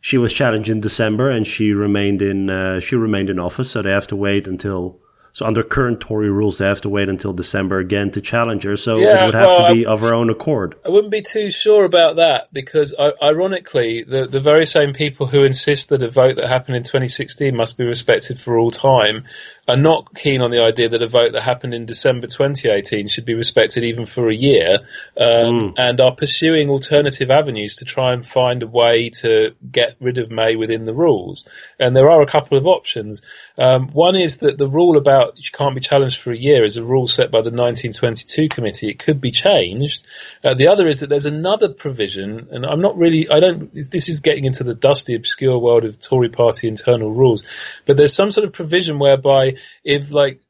she 0.00 0.18
was 0.18 0.32
challenged 0.32 0.68
in 0.68 0.80
December 0.80 1.30
and 1.30 1.46
she 1.46 1.72
remained 1.72 2.20
in 2.20 2.50
uh, 2.50 2.80
she 2.80 2.96
remained 2.96 3.30
in 3.30 3.38
office. 3.38 3.70
So 3.70 3.82
they 3.82 3.90
have 3.90 4.08
to 4.08 4.16
wait 4.16 4.46
until 4.46 5.01
so 5.34 5.46
under 5.46 5.62
current 5.62 6.00
Tory 6.00 6.30
rules, 6.30 6.58
they 6.58 6.66
have 6.66 6.82
to 6.82 6.90
wait 6.90 7.08
until 7.08 7.32
December 7.32 7.78
again 7.78 8.10
to 8.10 8.20
challenge 8.20 8.64
her. 8.64 8.76
So 8.76 8.98
yeah, 8.98 9.22
it 9.22 9.26
would 9.26 9.34
have 9.34 9.46
well, 9.46 9.68
to 9.68 9.74
be 9.74 9.86
I, 9.86 9.92
of 9.92 10.00
her 10.00 10.12
own 10.12 10.28
accord. 10.28 10.74
I 10.84 10.90
wouldn't 10.90 11.10
be 11.10 11.22
too 11.22 11.50
sure 11.50 11.84
about 11.84 12.16
that 12.16 12.52
because, 12.52 12.94
ironically, 12.98 14.02
the 14.02 14.26
the 14.26 14.40
very 14.40 14.66
same 14.66 14.92
people 14.92 15.26
who 15.26 15.42
insist 15.44 15.88
that 15.88 16.02
a 16.02 16.10
vote 16.10 16.36
that 16.36 16.48
happened 16.48 16.76
in 16.76 16.82
2016 16.82 17.56
must 17.56 17.78
be 17.78 17.84
respected 17.84 18.38
for 18.38 18.58
all 18.58 18.70
time 18.70 19.24
are 19.68 19.76
not 19.76 20.12
keen 20.14 20.40
on 20.40 20.50
the 20.50 20.60
idea 20.60 20.88
that 20.88 21.02
a 21.02 21.08
vote 21.08 21.32
that 21.32 21.42
happened 21.42 21.72
in 21.72 21.86
December 21.86 22.26
2018 22.26 23.06
should 23.06 23.24
be 23.24 23.34
respected 23.34 23.84
even 23.84 24.04
for 24.04 24.28
a 24.28 24.34
year, 24.34 24.78
um, 25.16 25.26
mm. 25.26 25.74
and 25.76 26.00
are 26.00 26.14
pursuing 26.14 26.68
alternative 26.68 27.30
avenues 27.30 27.76
to 27.76 27.84
try 27.84 28.12
and 28.12 28.26
find 28.26 28.64
a 28.64 28.66
way 28.66 29.08
to 29.10 29.54
get 29.70 29.96
rid 30.00 30.18
of 30.18 30.32
May 30.32 30.56
within 30.56 30.82
the 30.82 30.94
rules. 30.94 31.48
And 31.78 31.96
there 31.96 32.10
are 32.10 32.22
a 32.22 32.26
couple 32.26 32.58
of 32.58 32.66
options. 32.66 33.22
Um, 33.56 33.88
one 33.92 34.16
is 34.16 34.38
that 34.38 34.58
the 34.58 34.68
rule 34.68 34.96
about 34.96 35.21
you 35.36 35.50
can't 35.52 35.74
be 35.74 35.80
challenged 35.80 36.20
for 36.20 36.32
a 36.32 36.36
year 36.36 36.64
is 36.64 36.76
a 36.76 36.84
rule 36.84 37.06
set 37.06 37.30
by 37.30 37.38
the 37.38 37.50
1922 37.50 38.48
committee. 38.48 38.88
It 38.88 38.98
could 38.98 39.20
be 39.20 39.30
changed. 39.30 40.06
Uh, 40.42 40.54
the 40.54 40.68
other 40.68 40.88
is 40.88 41.00
that 41.00 41.08
there's 41.08 41.26
another 41.26 41.68
provision, 41.68 42.48
and 42.50 42.64
I'm 42.64 42.80
not 42.80 42.96
really, 42.96 43.28
I 43.28 43.40
don't, 43.40 43.72
this 43.72 44.08
is 44.08 44.20
getting 44.20 44.44
into 44.44 44.64
the 44.64 44.74
dusty, 44.74 45.14
obscure 45.14 45.58
world 45.58 45.84
of 45.84 45.98
Tory 45.98 46.28
party 46.28 46.68
internal 46.68 47.10
rules, 47.10 47.48
but 47.86 47.96
there's 47.96 48.14
some 48.14 48.30
sort 48.30 48.46
of 48.46 48.52
provision 48.52 48.98
whereby 48.98 49.56
if 49.84 50.10
like 50.10 50.40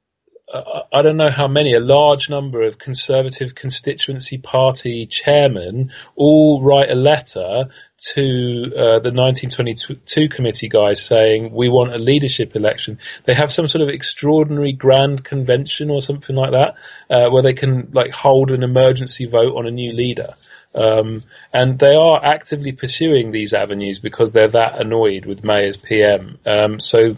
I 0.92 1.00
don't 1.02 1.16
know 1.16 1.30
how 1.30 1.48
many, 1.48 1.72
a 1.72 1.80
large 1.80 2.28
number 2.28 2.62
of 2.62 2.78
Conservative 2.78 3.54
constituency 3.54 4.38
party 4.38 5.06
chairmen 5.06 5.92
all 6.14 6.62
write 6.62 6.90
a 6.90 6.94
letter 6.94 7.68
to 8.14 8.72
uh, 8.76 8.98
the 8.98 9.12
1922 9.12 10.28
committee 10.28 10.68
guys 10.68 11.02
saying 11.02 11.52
we 11.52 11.68
want 11.68 11.94
a 11.94 11.98
leadership 11.98 12.54
election. 12.56 12.98
They 13.24 13.34
have 13.34 13.52
some 13.52 13.68
sort 13.68 13.82
of 13.82 13.88
extraordinary 13.88 14.72
grand 14.72 15.24
convention 15.24 15.90
or 15.90 16.00
something 16.00 16.36
like 16.36 16.50
that, 16.50 16.74
uh, 17.08 17.30
where 17.30 17.42
they 17.42 17.54
can 17.54 17.90
like 17.92 18.12
hold 18.12 18.50
an 18.50 18.62
emergency 18.62 19.26
vote 19.26 19.56
on 19.56 19.66
a 19.66 19.70
new 19.70 19.92
leader. 19.92 20.30
Um, 20.74 21.22
and 21.54 21.78
they 21.78 21.94
are 21.94 22.22
actively 22.22 22.72
pursuing 22.72 23.30
these 23.30 23.54
avenues 23.54 24.00
because 24.00 24.32
they're 24.32 24.48
that 24.48 24.80
annoyed 24.80 25.24
with 25.24 25.44
May 25.44 25.66
as 25.68 25.76
PM. 25.76 26.38
Um, 26.44 26.80
so 26.80 27.14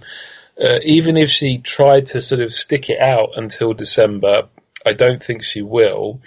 uh, 0.62 0.78
even 0.84 1.16
if 1.16 1.30
she 1.30 1.58
tried 1.58 2.06
to 2.06 2.20
sort 2.20 2.40
of 2.40 2.52
stick 2.52 2.90
it 2.90 3.00
out 3.00 3.30
until 3.36 3.72
December, 3.72 4.48
I 4.86 4.92
don't 4.92 5.22
think 5.22 5.42
she 5.42 5.62
will 5.62 6.20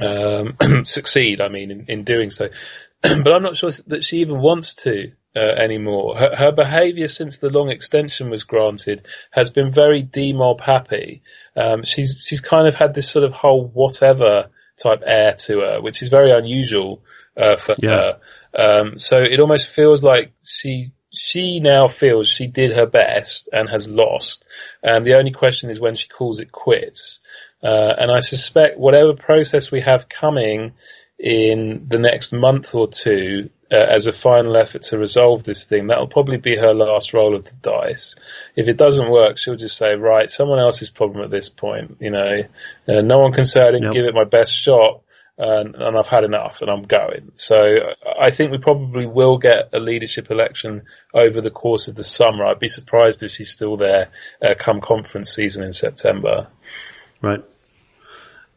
um, 0.00 0.56
succeed. 0.84 1.40
I 1.40 1.48
mean, 1.48 1.70
in, 1.70 1.84
in 1.88 2.04
doing 2.04 2.30
so, 2.30 2.48
but 3.02 3.32
I'm 3.32 3.42
not 3.42 3.56
sure 3.56 3.70
that 3.88 4.04
she 4.04 4.18
even 4.18 4.40
wants 4.40 4.84
to. 4.84 5.12
Uh, 5.34 5.54
anymore. 5.58 6.16
Her, 6.16 6.34
her 6.34 6.50
behaviour 6.50 7.08
since 7.08 7.36
the 7.36 7.50
long 7.50 7.68
extension 7.68 8.30
was 8.30 8.44
granted 8.44 9.06
has 9.30 9.50
been 9.50 9.70
very 9.70 10.02
demob 10.02 10.62
happy. 10.62 11.20
Um, 11.54 11.82
she's 11.82 12.24
she's 12.26 12.40
kind 12.40 12.66
of 12.66 12.74
had 12.74 12.94
this 12.94 13.10
sort 13.10 13.22
of 13.22 13.32
whole 13.32 13.66
whatever 13.66 14.48
type 14.82 15.02
air 15.04 15.34
to 15.34 15.60
her, 15.60 15.82
which 15.82 16.00
is 16.00 16.08
very 16.08 16.32
unusual 16.32 17.02
uh, 17.36 17.56
for 17.56 17.74
yeah. 17.78 17.90
her. 17.90 18.20
Um, 18.54 18.98
so 18.98 19.22
it 19.22 19.38
almost 19.38 19.68
feels 19.68 20.02
like 20.02 20.32
she 20.42 20.84
she 21.16 21.60
now 21.60 21.86
feels 21.86 22.28
she 22.28 22.46
did 22.46 22.72
her 22.72 22.86
best 22.86 23.48
and 23.52 23.68
has 23.68 23.88
lost. 23.88 24.46
And 24.82 25.04
the 25.04 25.16
only 25.16 25.32
question 25.32 25.70
is 25.70 25.80
when 25.80 25.94
she 25.94 26.08
calls 26.08 26.40
it 26.40 26.52
quits. 26.52 27.20
Uh, 27.62 27.94
and 27.98 28.10
I 28.10 28.20
suspect 28.20 28.78
whatever 28.78 29.14
process 29.14 29.70
we 29.70 29.80
have 29.80 30.08
coming 30.08 30.74
in 31.18 31.86
the 31.88 31.98
next 31.98 32.32
month 32.32 32.74
or 32.74 32.88
two 32.88 33.50
uh, 33.72 33.74
as 33.74 34.06
a 34.06 34.12
final 34.12 34.56
effort 34.56 34.82
to 34.82 34.98
resolve 34.98 35.42
this 35.42 35.64
thing, 35.64 35.86
that'll 35.86 36.06
probably 36.06 36.36
be 36.36 36.56
her 36.56 36.74
last 36.74 37.14
roll 37.14 37.34
of 37.34 37.44
the 37.44 37.54
dice. 37.62 38.16
If 38.54 38.68
it 38.68 38.76
doesn't 38.76 39.10
work, 39.10 39.38
she'll 39.38 39.56
just 39.56 39.76
say, 39.76 39.96
right, 39.96 40.30
someone 40.30 40.58
else's 40.58 40.90
problem 40.90 41.24
at 41.24 41.30
this 41.30 41.48
point, 41.48 41.96
you 42.00 42.10
know, 42.10 42.38
uh, 42.86 43.00
no 43.00 43.18
one 43.18 43.32
can 43.32 43.44
say 43.44 43.62
I 43.62 43.72
didn't 43.72 43.92
give 43.92 44.04
it 44.04 44.14
my 44.14 44.24
best 44.24 44.54
shot. 44.54 45.02
And, 45.38 45.74
and 45.74 45.96
I've 45.96 46.08
had 46.08 46.24
enough, 46.24 46.62
and 46.62 46.70
I'm 46.70 46.82
going. 46.82 47.32
So 47.34 47.94
I 48.18 48.30
think 48.30 48.52
we 48.52 48.58
probably 48.58 49.06
will 49.06 49.38
get 49.38 49.70
a 49.72 49.78
leadership 49.78 50.30
election 50.30 50.82
over 51.12 51.40
the 51.40 51.50
course 51.50 51.88
of 51.88 51.94
the 51.94 52.04
summer. 52.04 52.44
I'd 52.44 52.58
be 52.58 52.68
surprised 52.68 53.22
if 53.22 53.30
she's 53.30 53.50
still 53.50 53.76
there 53.76 54.10
uh, 54.42 54.54
come 54.58 54.80
conference 54.80 55.34
season 55.34 55.64
in 55.64 55.72
September. 55.72 56.48
Right. 57.20 57.44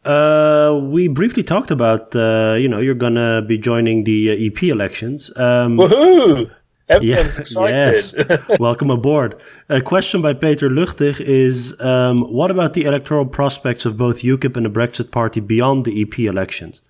Uh, 0.06 0.80
we 0.82 1.10
briefly 1.10 1.44
talked 1.44 1.72
about, 1.72 2.16
uh, 2.16 2.54
you 2.54 2.70
know, 2.70 2.80
you're 2.80 2.96
gonna 2.96 3.42
be 3.42 3.58
joining 3.58 4.06
the 4.06 4.32
uh, 4.32 4.48
EP 4.48 4.64
elections. 4.64 5.30
Um, 5.36 5.78
Woohoo! 5.78 6.50
Everyone's 6.90 7.36
yeah, 7.36 7.40
excited. 7.40 8.14
Yes. 8.30 8.60
Welcome 8.60 8.90
aboard. 8.90 9.40
A 9.70 9.82
question 9.82 10.22
by 10.22 10.34
Peter 10.34 10.70
Luchtig 10.70 11.20
is, 11.22 11.80
um, 11.82 12.22
what 12.22 12.50
about 12.50 12.74
the 12.74 12.86
electoral 12.86 13.26
prospects 13.26 13.86
of 13.86 13.96
both 13.96 14.22
UKIP 14.22 14.58
and 14.58 14.66
the 14.66 14.70
Brexit 14.70 15.12
Party 15.12 15.40
beyond 15.40 15.86
the 15.86 16.02
EP 16.02 16.20
elections? 16.20 16.82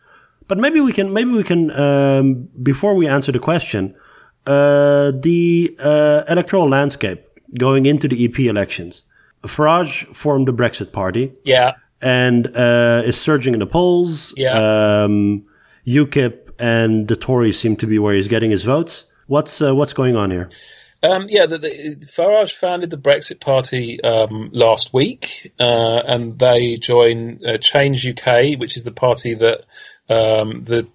But 0.47 0.57
maybe 0.57 0.79
we 0.79 0.93
can, 0.93 1.11
maybe 1.11 1.31
we 1.31 1.43
can, 1.43 1.69
um, 1.71 2.47
before 2.63 2.95
we 2.95 3.07
answer 3.07 3.31
the 3.31 3.39
question, 3.39 3.93
uh, 4.47 5.11
the 5.11 5.75
uh, 5.79 6.23
electoral 6.29 6.69
landscape 6.69 7.27
going 7.57 7.85
into 7.85 8.07
the 8.07 8.25
EP 8.25 8.39
elections. 8.39 9.03
Farage 9.43 10.15
formed 10.15 10.47
the 10.47 10.53
Brexit 10.53 10.91
Party. 10.91 11.33
Yeah 11.43 11.73
and 12.01 12.55
uh, 12.55 13.01
is 13.05 13.19
surging 13.19 13.53
in 13.53 13.59
the 13.59 13.65
polls. 13.65 14.33
Yeah. 14.37 15.03
Um, 15.03 15.45
UKIP 15.85 16.49
and 16.59 17.07
the 17.07 17.15
Tories 17.15 17.59
seem 17.59 17.75
to 17.77 17.87
be 17.87 17.99
where 17.99 18.13
he's 18.13 18.27
getting 18.27 18.51
his 18.51 18.63
votes. 18.63 19.05
What's 19.29 19.61
uh, 19.61 19.75
what's 19.75 19.93
going 19.93 20.15
on 20.15 20.31
here? 20.31 20.49
Um, 21.03 21.27
yeah, 21.29 21.45
the, 21.45 21.59
the, 21.59 21.95
Farage 22.07 22.51
founded 22.51 22.89
the 22.89 22.97
Brexit 22.97 23.39
Party 23.39 24.01
um, 24.01 24.49
last 24.51 24.91
week, 24.91 25.53
uh, 25.59 26.01
and 26.03 26.39
they 26.39 26.77
join 26.77 27.39
uh, 27.45 27.57
Change 27.59 28.07
UK, 28.07 28.59
which 28.59 28.75
is 28.75 28.83
the 28.83 28.91
party 28.91 29.35
that 29.35 29.65
um, 30.09 30.63
the 30.63 30.87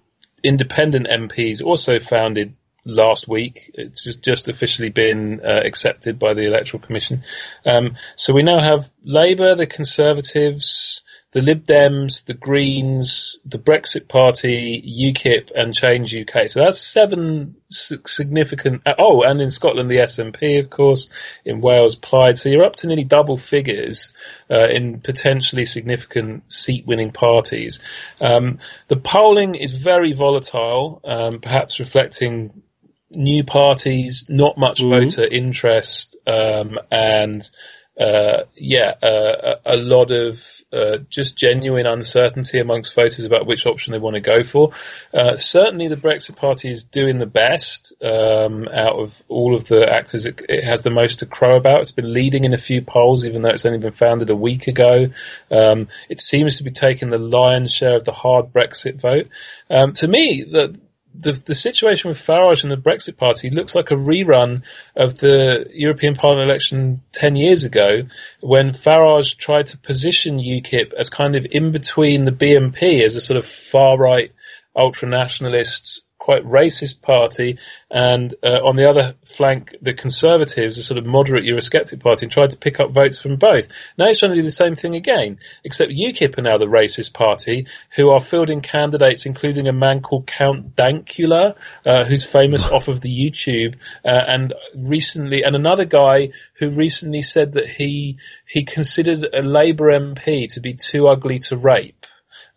independent 0.43 1.07
MPs 1.07 1.63
also 1.63 1.97
founded 1.97 2.55
last 2.83 3.29
week. 3.29 3.71
It's 3.73 4.03
just, 4.03 4.21
just 4.21 4.49
officially 4.49 4.89
been 4.89 5.39
uh, 5.41 5.61
accepted 5.63 6.19
by 6.19 6.33
the 6.33 6.45
Electoral 6.45 6.83
Commission. 6.83 7.23
Um, 7.65 7.95
so 8.17 8.33
we 8.33 8.43
now 8.43 8.59
have 8.59 8.91
Labour, 9.01 9.55
the 9.55 9.65
Conservatives, 9.65 11.04
the 11.35 11.41
Lib 11.41 11.65
Dems, 11.65 12.23
the 12.23 12.33
Greens, 12.33 13.39
the 13.43 13.59
Brexit 13.59 14.07
Party, 14.07 14.81
UKIP, 14.81 15.51
and 15.53 15.73
Change 15.73 16.15
UK. 16.15 16.47
So 16.47 16.61
that's 16.61 16.79
seven 16.79 17.57
significant. 17.69 18.83
Uh, 18.85 18.95
oh, 18.97 19.21
and 19.21 19.41
in 19.41 19.49
Scotland, 19.49 19.91
the 19.91 19.97
SNP, 19.97 20.59
of 20.59 20.69
course. 20.69 21.09
In 21.43 21.59
Wales, 21.59 21.97
Plaid. 21.97 22.37
So 22.37 22.47
you're 22.47 22.63
up 22.63 22.77
to 22.77 22.87
nearly 22.87 23.03
double 23.03 23.35
figures 23.35 24.13
uh, 24.49 24.69
in 24.69 25.01
potentially 25.01 25.65
significant 25.65 26.49
seat-winning 26.53 27.11
parties. 27.11 27.81
Um, 28.21 28.59
the 28.87 28.95
polling 28.95 29.55
is 29.55 29.73
very 29.73 30.13
volatile, 30.13 31.01
um, 31.03 31.41
perhaps 31.41 31.79
reflecting 31.79 32.63
new 33.11 33.43
parties, 33.43 34.27
not 34.29 34.57
much 34.57 34.79
mm-hmm. 34.79 35.05
voter 35.05 35.27
interest, 35.27 36.17
um, 36.25 36.79
and 36.89 37.49
uh, 37.97 38.43
yeah, 38.55 38.93
uh, 39.01 39.55
a, 39.65 39.77
lot 39.77 40.11
of 40.11 40.43
uh, 40.73 40.97
just 41.09 41.37
genuine 41.37 41.85
uncertainty 41.85 42.59
amongst 42.59 42.93
voters 42.93 43.23
about 43.23 43.45
which 43.45 43.65
option 43.65 43.93
they 43.93 43.99
want 43.99 44.15
to 44.15 44.19
go 44.19 44.43
for. 44.43 44.71
Uh, 45.13 45.37
certainly, 45.37 45.87
the 45.87 45.95
Brexit 45.95 46.35
Party 46.35 46.69
is 46.69 46.83
doing 46.83 47.19
the 47.19 47.25
best 47.25 47.93
um, 48.03 48.67
out 48.67 48.99
of 48.99 49.23
all 49.29 49.55
of 49.55 49.67
the 49.69 49.89
actors. 49.89 50.25
It, 50.25 50.41
it, 50.49 50.65
has 50.65 50.81
the 50.81 50.89
most 50.89 51.19
to 51.19 51.25
crow 51.25 51.55
about. 51.55 51.81
It's 51.81 51.91
been 51.91 52.11
leading 52.11 52.43
in 52.43 52.53
a 52.53 52.57
few 52.57 52.81
polls, 52.81 53.25
even 53.25 53.41
though 53.41 53.51
it's 53.51 53.65
only 53.65 53.79
been 53.79 53.91
founded 53.91 54.29
a 54.29 54.35
week 54.35 54.67
ago. 54.67 55.05
Um, 55.49 55.87
it 56.09 56.19
seems 56.19 56.57
to 56.57 56.63
be 56.63 56.71
taking 56.71 57.07
the 57.07 57.17
lion's 57.17 57.73
share 57.73 57.95
of 57.95 58.03
the 58.03 58.11
hard 58.11 58.51
Brexit 58.51 58.99
vote. 58.99 59.29
Um, 59.69 59.93
to 59.93 60.07
me, 60.07 60.43
the 60.43 60.77
the, 61.19 61.31
the 61.31 61.55
situation 61.55 62.09
with 62.09 62.17
Farage 62.17 62.63
and 62.63 62.71
the 62.71 62.77
Brexit 62.77 63.17
Party 63.17 63.49
looks 63.49 63.75
like 63.75 63.91
a 63.91 63.95
rerun 63.95 64.63
of 64.95 65.17
the 65.17 65.69
European 65.73 66.15
Parliament 66.15 66.49
election 66.49 66.97
10 67.11 67.35
years 67.35 67.65
ago 67.65 68.01
when 68.41 68.71
Farage 68.71 69.37
tried 69.37 69.67
to 69.67 69.77
position 69.77 70.39
UKIP 70.39 70.93
as 70.93 71.09
kind 71.09 71.35
of 71.35 71.45
in 71.49 71.71
between 71.71 72.25
the 72.25 72.31
BNP 72.31 73.01
as 73.03 73.15
a 73.15 73.21
sort 73.21 73.37
of 73.37 73.45
far 73.45 73.97
right 73.97 74.31
ultra 74.75 75.07
nationalist 75.07 76.05
quite 76.25 76.43
racist 76.43 77.03
party, 77.03 77.55
and 77.91 78.33
uh, 78.41 78.59
on 78.63 78.75
the 78.75 78.89
other 78.89 79.13
flank, 79.25 79.75
the 79.79 79.93
Conservatives, 79.93 80.79
a 80.79 80.83
sort 80.83 80.97
of 80.97 81.05
moderate 81.05 81.43
Eurosceptic 81.43 82.01
party, 82.01 82.25
and 82.25 82.31
tried 82.31 82.49
to 82.49 82.57
pick 82.57 82.79
up 82.79 82.91
votes 82.91 83.21
from 83.21 83.35
both. 83.35 83.67
Now 83.95 84.07
he's 84.07 84.19
trying 84.19 84.31
to 84.31 84.37
do 84.37 84.41
the 84.41 84.49
same 84.49 84.73
thing 84.73 84.95
again, 84.95 85.37
except 85.63 85.91
UKIP 85.91 86.35
are 86.39 86.41
now 86.41 86.57
the 86.57 86.65
racist 86.65 87.13
party, 87.13 87.65
who 87.95 88.09
are 88.09 88.19
fielding 88.19 88.61
candidates, 88.61 89.27
including 89.27 89.67
a 89.67 89.71
man 89.71 90.01
called 90.01 90.25
Count 90.25 90.75
Dankula, 90.75 91.59
uh, 91.85 92.05
who's 92.05 92.25
famous 92.25 92.65
off 92.65 92.87
of 92.87 93.01
the 93.01 93.15
YouTube, 93.15 93.75
uh, 94.03 94.23
and 94.27 94.51
recently, 94.75 95.43
and 95.43 95.55
another 95.55 95.85
guy 95.85 96.29
who 96.55 96.71
recently 96.71 97.21
said 97.21 97.53
that 97.53 97.69
he 97.69 98.17
he 98.47 98.63
considered 98.63 99.27
a 99.31 99.43
Labour 99.43 99.91
MP 99.91 100.51
to 100.53 100.59
be 100.59 100.73
too 100.73 101.07
ugly 101.07 101.37
to 101.37 101.55
rape. 101.55 101.94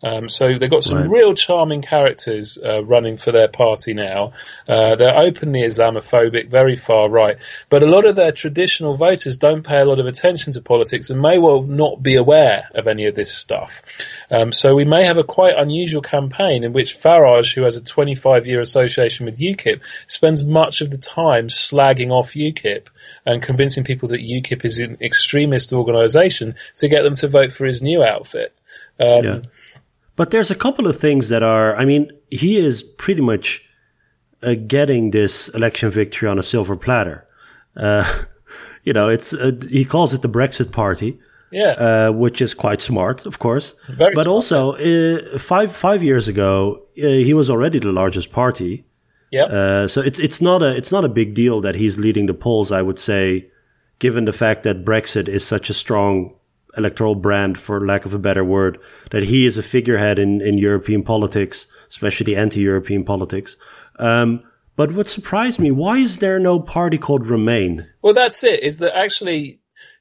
Um, 0.01 0.29
so 0.29 0.57
they've 0.57 0.69
got 0.69 0.83
some 0.83 0.99
right. 0.99 1.09
real 1.09 1.33
charming 1.33 1.81
characters 1.81 2.57
uh, 2.57 2.83
running 2.85 3.17
for 3.17 3.31
their 3.31 3.49
party 3.49 3.93
now. 3.93 4.31
Uh, 4.67 4.95
they're 4.95 5.17
openly 5.17 5.61
Islamophobic, 5.61 6.49
very 6.49 6.75
far 6.75 7.09
right, 7.09 7.37
but 7.69 7.83
a 7.83 7.85
lot 7.85 8.05
of 8.05 8.15
their 8.15 8.31
traditional 8.31 8.93
voters 8.93 9.37
don't 9.37 9.63
pay 9.63 9.79
a 9.79 9.85
lot 9.85 9.99
of 9.99 10.05
attention 10.05 10.53
to 10.53 10.61
politics 10.61 11.09
and 11.09 11.21
may 11.21 11.37
well 11.37 11.63
not 11.63 12.01
be 12.01 12.15
aware 12.15 12.69
of 12.73 12.87
any 12.87 13.07
of 13.07 13.15
this 13.15 13.33
stuff. 13.33 13.81
Um, 14.31 14.53
so 14.53 14.73
we 14.73 14.85
may 14.85 15.05
have 15.05 15.17
a 15.17 15.23
quite 15.23 15.57
unusual 15.57 16.01
campaign 16.01 16.63
in 16.63 16.71
which 16.71 16.93
Farage, 16.93 17.53
who 17.53 17.63
has 17.63 17.75
a 17.75 17.83
25 17.83 18.47
year 18.47 18.61
association 18.61 19.25
with 19.25 19.39
UKIP, 19.39 19.81
spends 20.05 20.45
much 20.45 20.79
of 20.81 20.91
the 20.91 20.97
time 20.97 21.47
slagging 21.47 22.11
off 22.11 22.31
UKIP 22.31 22.87
and 23.25 23.41
convincing 23.41 23.83
people 23.83 24.09
that 24.09 24.21
UKIP 24.21 24.63
is 24.63 24.79
an 24.79 24.97
extremist 25.01 25.73
organisation 25.73 26.55
to 26.75 26.87
get 26.87 27.01
them 27.01 27.15
to 27.15 27.27
vote 27.27 27.51
for 27.51 27.65
his 27.65 27.81
new 27.81 28.01
outfit. 28.01 28.53
Um, 28.99 29.23
yeah. 29.23 29.39
But 30.19 30.31
there's 30.31 30.51
a 30.51 30.55
couple 30.55 30.85
of 30.85 30.99
things 30.99 31.29
that 31.29 31.43
are, 31.43 31.77
I 31.77 31.85
mean, 31.85 32.11
he 32.29 32.57
is 32.57 32.83
pretty 32.83 33.21
much 33.21 33.63
uh, 34.43 34.55
getting 34.67 35.11
this 35.11 35.47
election 35.47 35.91
victory 35.91 36.27
on 36.27 36.37
a 36.37 36.43
silver 36.43 36.75
platter. 36.75 37.25
Uh, 37.73 38.23
you 38.83 38.91
know, 38.91 39.07
it's 39.07 39.31
uh, 39.31 39.53
he 39.69 39.85
calls 39.85 40.13
it 40.13 40.21
the 40.21 40.27
Brexit 40.27 40.73
Party. 40.73 41.17
Yeah, 41.51 41.71
uh, 41.71 42.11
which 42.11 42.41
is 42.41 42.53
quite 42.53 42.81
smart, 42.81 43.25
of 43.25 43.39
course. 43.39 43.75
Very 43.87 44.13
but 44.13 44.23
smart. 44.23 44.27
also, 44.27 44.73
uh, 44.73 45.37
five 45.37 45.73
five 45.73 46.03
years 46.03 46.27
ago, 46.27 46.81
uh, 47.01 47.07
he 47.07 47.33
was 47.33 47.49
already 47.49 47.79
the 47.79 47.93
largest 47.93 48.33
party. 48.33 48.83
Yeah. 49.31 49.87
so 49.87 50.01
it's 50.01 50.19
it's 50.19 50.41
not 50.41 50.61
a 50.61 50.75
it's 50.75 50.91
not 50.91 51.05
a 51.05 51.09
big 51.09 51.33
deal 51.33 51.61
that 51.61 51.75
he's 51.75 51.97
leading 51.97 52.25
the 52.25 52.33
polls. 52.33 52.73
I 52.73 52.81
would 52.81 52.99
say, 52.99 53.47
given 53.99 54.25
the 54.25 54.33
fact 54.33 54.63
that 54.63 54.83
Brexit 54.83 55.29
is 55.29 55.47
such 55.47 55.69
a 55.69 55.73
strong 55.73 56.35
electoral 56.77 57.15
brand, 57.15 57.57
for 57.57 57.85
lack 57.85 58.05
of 58.05 58.13
a 58.13 58.19
better 58.19 58.43
word, 58.43 58.79
that 59.11 59.23
he 59.23 59.45
is 59.45 59.57
a 59.57 59.63
figurehead 59.63 60.19
in, 60.19 60.41
in 60.41 60.57
European 60.57 61.03
politics, 61.03 61.67
especially 61.89 62.35
anti-European 62.35 63.03
politics. 63.03 63.55
Um, 63.97 64.43
but 64.75 64.93
what 64.93 65.09
surprised 65.09 65.59
me, 65.59 65.71
why 65.71 65.97
is 65.97 66.19
there 66.19 66.39
no 66.39 66.59
party 66.59 66.97
called 66.97 67.27
Remain? 67.27 67.89
Well, 68.01 68.13
that's 68.13 68.43
it, 68.43 68.63
is 68.63 68.77
that 68.77 68.97
actually 68.97 69.59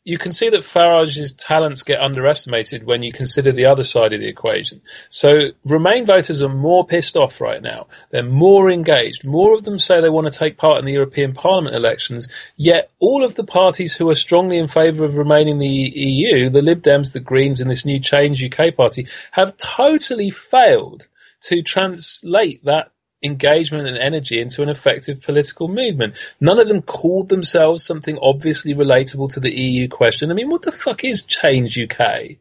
you 0.09 0.17
can 0.17 0.33
see 0.33 0.49
that 0.49 0.65
Farage's 0.65 1.35
talents 1.35 1.83
get 1.83 2.01
underestimated 2.01 2.83
when 2.83 3.03
you 3.03 3.13
consider 3.13 3.53
the 3.53 3.67
other 3.67 3.83
side 3.83 4.15
of 4.15 4.21
the 4.21 4.27
equation. 4.27 4.81
So 5.11 5.51
Remain 5.67 6.07
voters 6.07 6.41
are 6.41 6.49
more 6.49 6.87
pissed 6.87 7.19
off 7.19 7.43
right 7.43 7.61
now. 7.61 7.89
They're 8.11 8.23
more 8.23 8.71
engaged. 8.71 9.27
More 9.27 9.53
of 9.53 9.65
them 9.65 9.79
say 9.79 10.01
they 10.01 10.09
want 10.09 10.27
to 10.27 10.39
take 10.39 10.57
part 10.57 10.79
in 10.79 10.87
the 10.87 10.95
European 10.95 11.35
Parliament 11.35 11.77
elections. 11.77 12.29
Yet 12.57 12.91
all 12.99 13.23
of 13.23 13.35
the 13.35 13.45
parties 13.45 13.95
who 13.95 14.09
are 14.09 14.15
strongly 14.15 14.57
in 14.57 14.67
favour 14.67 15.05
of 15.05 15.19
remaining 15.19 15.59
the 15.59 15.69
EU, 15.69 16.49
the 16.49 16.63
Lib 16.63 16.81
Dems, 16.81 17.13
the 17.13 17.21
Greens, 17.21 17.61
and 17.61 17.71
this 17.71 17.85
new 17.85 18.01
Change 18.01 18.43
UK 18.43 18.75
party, 18.75 19.09
have 19.31 19.59
totally 19.59 20.31
failed 20.31 21.07
to 21.43 21.61
translate 21.61 22.65
that 22.65 22.93
engagement 23.23 23.89
and 23.89 23.99
energy 23.99 24.41
into 24.41 24.63
an 24.63 24.69
effective 24.69 25.23
political 25.23 25.69
movement. 25.69 26.15
None 26.41 26.59
of 26.59 26.69
them 26.69 26.83
called 26.83 27.29
themselves 27.29 27.85
something 27.85 28.19
obviously 28.21 28.75
relatable 28.75 29.33
to 29.35 29.41
the 29.41 29.53
EU 29.53 29.89
question. 29.89 30.31
I 30.31 30.35
mean, 30.35 30.49
what 30.49 30.63
the 30.63 30.73
fuck 30.73 31.05
is 31.05 31.25
Change 31.25 31.79
UK? 31.79 32.37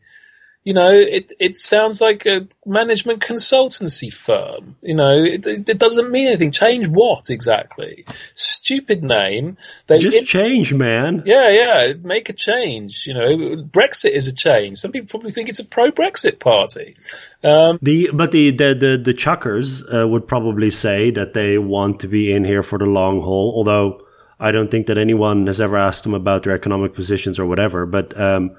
You 0.67 0.73
know, 0.73 0.91
it 0.91 1.31
it 1.39 1.55
sounds 1.55 2.01
like 2.01 2.25
a 2.25 2.45
management 2.65 3.21
consultancy 3.21 4.13
firm. 4.13 4.75
You 4.81 4.95
know, 4.95 5.23
it, 5.23 5.47
it 5.47 5.77
doesn't 5.77 6.11
mean 6.11 6.27
anything. 6.27 6.51
Change 6.51 6.89
what 6.89 7.29
exactly? 7.29 8.03
Stupid 8.33 9.01
name. 9.01 9.55
They 9.87 9.97
just 9.97 10.17
it, 10.17 10.25
change, 10.25 10.73
man. 10.73 11.23
Yeah, 11.25 11.49
yeah. 11.51 11.93
Make 12.03 12.27
a 12.27 12.33
change. 12.33 13.07
You 13.07 13.13
know, 13.13 13.63
Brexit 13.63 14.09
is 14.09 14.27
a 14.27 14.35
change. 14.35 14.79
Some 14.79 14.91
people 14.91 15.07
probably 15.07 15.31
think 15.31 15.47
it's 15.47 15.59
a 15.59 15.63
pro-Brexit 15.63 16.41
party. 16.41 16.97
Um, 17.45 17.79
the 17.81 18.09
but 18.13 18.31
the 18.31 18.51
the 18.51 18.75
the, 18.75 19.01
the 19.01 19.13
Chuckers 19.13 19.85
uh, 19.87 20.05
would 20.05 20.27
probably 20.27 20.69
say 20.69 21.11
that 21.11 21.33
they 21.33 21.57
want 21.57 22.01
to 22.01 22.09
be 22.09 22.33
in 22.33 22.43
here 22.43 22.61
for 22.61 22.77
the 22.77 22.85
long 22.85 23.21
haul. 23.21 23.53
Although 23.55 24.05
I 24.37 24.51
don't 24.51 24.69
think 24.69 24.87
that 24.87 24.97
anyone 24.97 25.47
has 25.47 25.61
ever 25.61 25.77
asked 25.77 26.03
them 26.03 26.13
about 26.13 26.43
their 26.43 26.53
economic 26.53 26.93
positions 26.93 27.39
or 27.39 27.45
whatever. 27.45 27.85
But 27.85 28.19
um, 28.19 28.57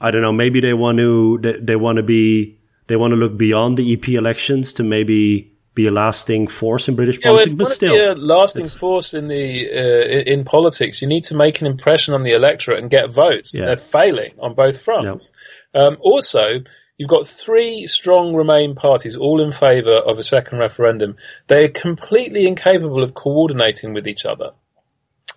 I 0.00 0.10
don't 0.10 0.22
know. 0.22 0.32
Maybe 0.32 0.60
they 0.60 0.74
want 0.74 0.98
to 0.98 1.38
they, 1.38 1.60
they 1.60 1.76
want 1.76 1.96
to 1.96 2.02
be 2.02 2.58
they 2.86 2.96
want 2.96 3.12
to 3.12 3.16
look 3.16 3.36
beyond 3.36 3.76
the 3.76 3.92
EP 3.92 4.08
elections 4.08 4.72
to 4.74 4.82
maybe 4.82 5.52
be 5.74 5.86
a 5.86 5.92
lasting 5.92 6.48
force 6.48 6.88
in 6.88 6.96
British 6.96 7.18
Yeah, 7.18 7.30
politics. 7.30 7.54
but 7.54 7.68
still, 7.70 7.94
be 7.94 8.02
a 8.02 8.14
lasting 8.14 8.66
force 8.66 9.14
in 9.14 9.28
the 9.28 9.70
uh, 9.70 10.30
in 10.32 10.44
politics. 10.44 11.00
You 11.00 11.08
need 11.08 11.22
to 11.24 11.36
make 11.36 11.60
an 11.60 11.66
impression 11.66 12.14
on 12.14 12.22
the 12.22 12.32
electorate 12.32 12.80
and 12.80 12.90
get 12.90 13.12
votes. 13.12 13.54
Yeah. 13.54 13.66
They're 13.66 13.76
failing 13.76 14.32
on 14.40 14.54
both 14.54 14.82
fronts. 14.82 15.32
Um, 15.74 15.98
also, 16.00 16.62
you've 16.96 17.08
got 17.08 17.26
three 17.26 17.86
strong 17.86 18.34
Remain 18.34 18.74
parties, 18.74 19.16
all 19.16 19.40
in 19.40 19.52
favour 19.52 19.94
of 19.94 20.18
a 20.18 20.22
second 20.24 20.58
referendum. 20.58 21.16
They're 21.46 21.68
completely 21.68 22.48
incapable 22.48 23.02
of 23.02 23.14
coordinating 23.14 23.94
with 23.94 24.08
each 24.08 24.26
other. 24.26 24.50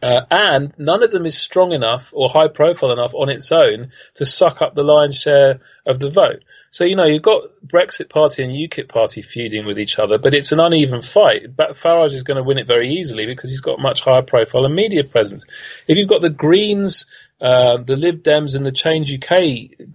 Uh, 0.02 0.26
and 0.30 0.78
none 0.78 1.04
of 1.04 1.12
them 1.12 1.26
is 1.26 1.38
strong 1.38 1.72
enough 1.72 2.12
or 2.14 2.28
high 2.28 2.48
profile 2.48 2.92
enough 2.92 3.14
on 3.16 3.30
its 3.30 3.52
own 3.52 3.92
to 4.16 4.26
suck 4.26 4.62
up 4.62 4.76
the 4.76 4.84
lion's 4.84 5.18
share 5.18 5.62
of 5.86 6.00
the 6.00 6.10
vote. 6.10 6.44
So, 6.72 6.86
you 6.86 6.96
know, 6.96 7.06
you've 7.06 7.22
got 7.22 7.44
Brexit 7.66 8.10
Party 8.10 8.44
and 8.44 8.52
UKIP 8.52 8.90
Party 8.90 9.22
feuding 9.22 9.66
with 9.66 9.78
each 9.78 10.00
other, 10.00 10.18
but 10.18 10.34
it's 10.34 10.52
an 10.52 10.60
uneven 10.60 11.04
fight. 11.04 11.56
But 11.56 11.72
Farage 11.72 12.14
is 12.14 12.24
going 12.24 12.38
to 12.38 12.44
win 12.44 12.58
it 12.58 12.66
very 12.66 12.90
easily 12.90 13.28
because 13.28 13.52
he's 13.52 13.62
got 13.62 13.80
much 13.80 14.02
higher 14.02 14.24
profile 14.24 14.66
and 14.66 14.74
media 14.74 15.04
presence. 15.04 15.46
If 15.88 15.98
you've 15.98 16.10
got 16.10 16.22
the 16.22 16.32
Greens, 16.32 17.06
uh, 17.44 17.78
the 17.78 17.98
Lib 17.98 18.24
Dems 18.24 18.56
and 18.56 18.66
the 18.66 18.72
Change 18.72 19.14
UK 19.14 19.88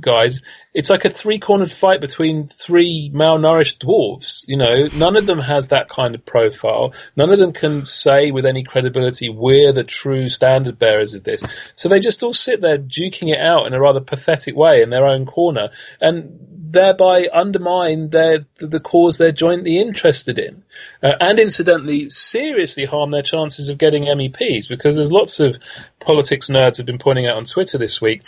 guys, 0.00 0.42
it's 0.72 0.90
like 0.90 1.04
a 1.04 1.10
three-cornered 1.10 1.70
fight 1.70 2.00
between 2.00 2.46
three 2.46 3.10
malnourished 3.12 3.78
dwarves. 3.78 4.44
You 4.46 4.56
know, 4.56 4.88
none 4.96 5.16
of 5.16 5.26
them 5.26 5.38
has 5.38 5.68
that 5.68 5.88
kind 5.88 6.14
of 6.14 6.24
profile. 6.24 6.94
None 7.16 7.30
of 7.30 7.38
them 7.38 7.52
can 7.52 7.82
say 7.82 8.30
with 8.30 8.46
any 8.46 8.64
credibility 8.64 9.28
we're 9.28 9.72
the 9.72 9.84
true 9.84 10.28
standard 10.28 10.78
bearers 10.78 11.14
of 11.14 11.24
this. 11.24 11.42
So 11.74 11.88
they 11.88 12.00
just 12.00 12.22
all 12.22 12.34
sit 12.34 12.60
there 12.60 12.78
duking 12.78 13.32
it 13.32 13.38
out 13.38 13.66
in 13.66 13.74
a 13.74 13.80
rather 13.80 14.00
pathetic 14.00 14.54
way 14.54 14.82
in 14.82 14.90
their 14.90 15.06
own 15.06 15.26
corner, 15.26 15.70
and 16.00 16.38
thereby 16.74 17.28
undermine 17.32 18.10
their 18.10 18.46
the 18.56 18.80
cause 18.80 19.16
they're 19.16 19.32
jointly 19.32 19.78
interested 19.78 20.38
in, 20.38 20.64
uh, 21.02 21.12
and 21.20 21.38
incidentally 21.38 22.10
seriously 22.10 22.84
harm 22.84 23.10
their 23.10 23.22
chances 23.22 23.68
of 23.68 23.78
getting 23.78 24.04
MEPs 24.04 24.68
because 24.68 24.96
there's 24.96 25.12
lots 25.12 25.40
of 25.40 25.58
politics 26.00 26.48
nerds 26.48 26.80
have 26.84 26.98
been 26.98 26.98
pointing 26.98 27.26
out 27.26 27.36
on 27.36 27.44
Twitter 27.44 27.78
this 27.78 28.00
week 28.00 28.22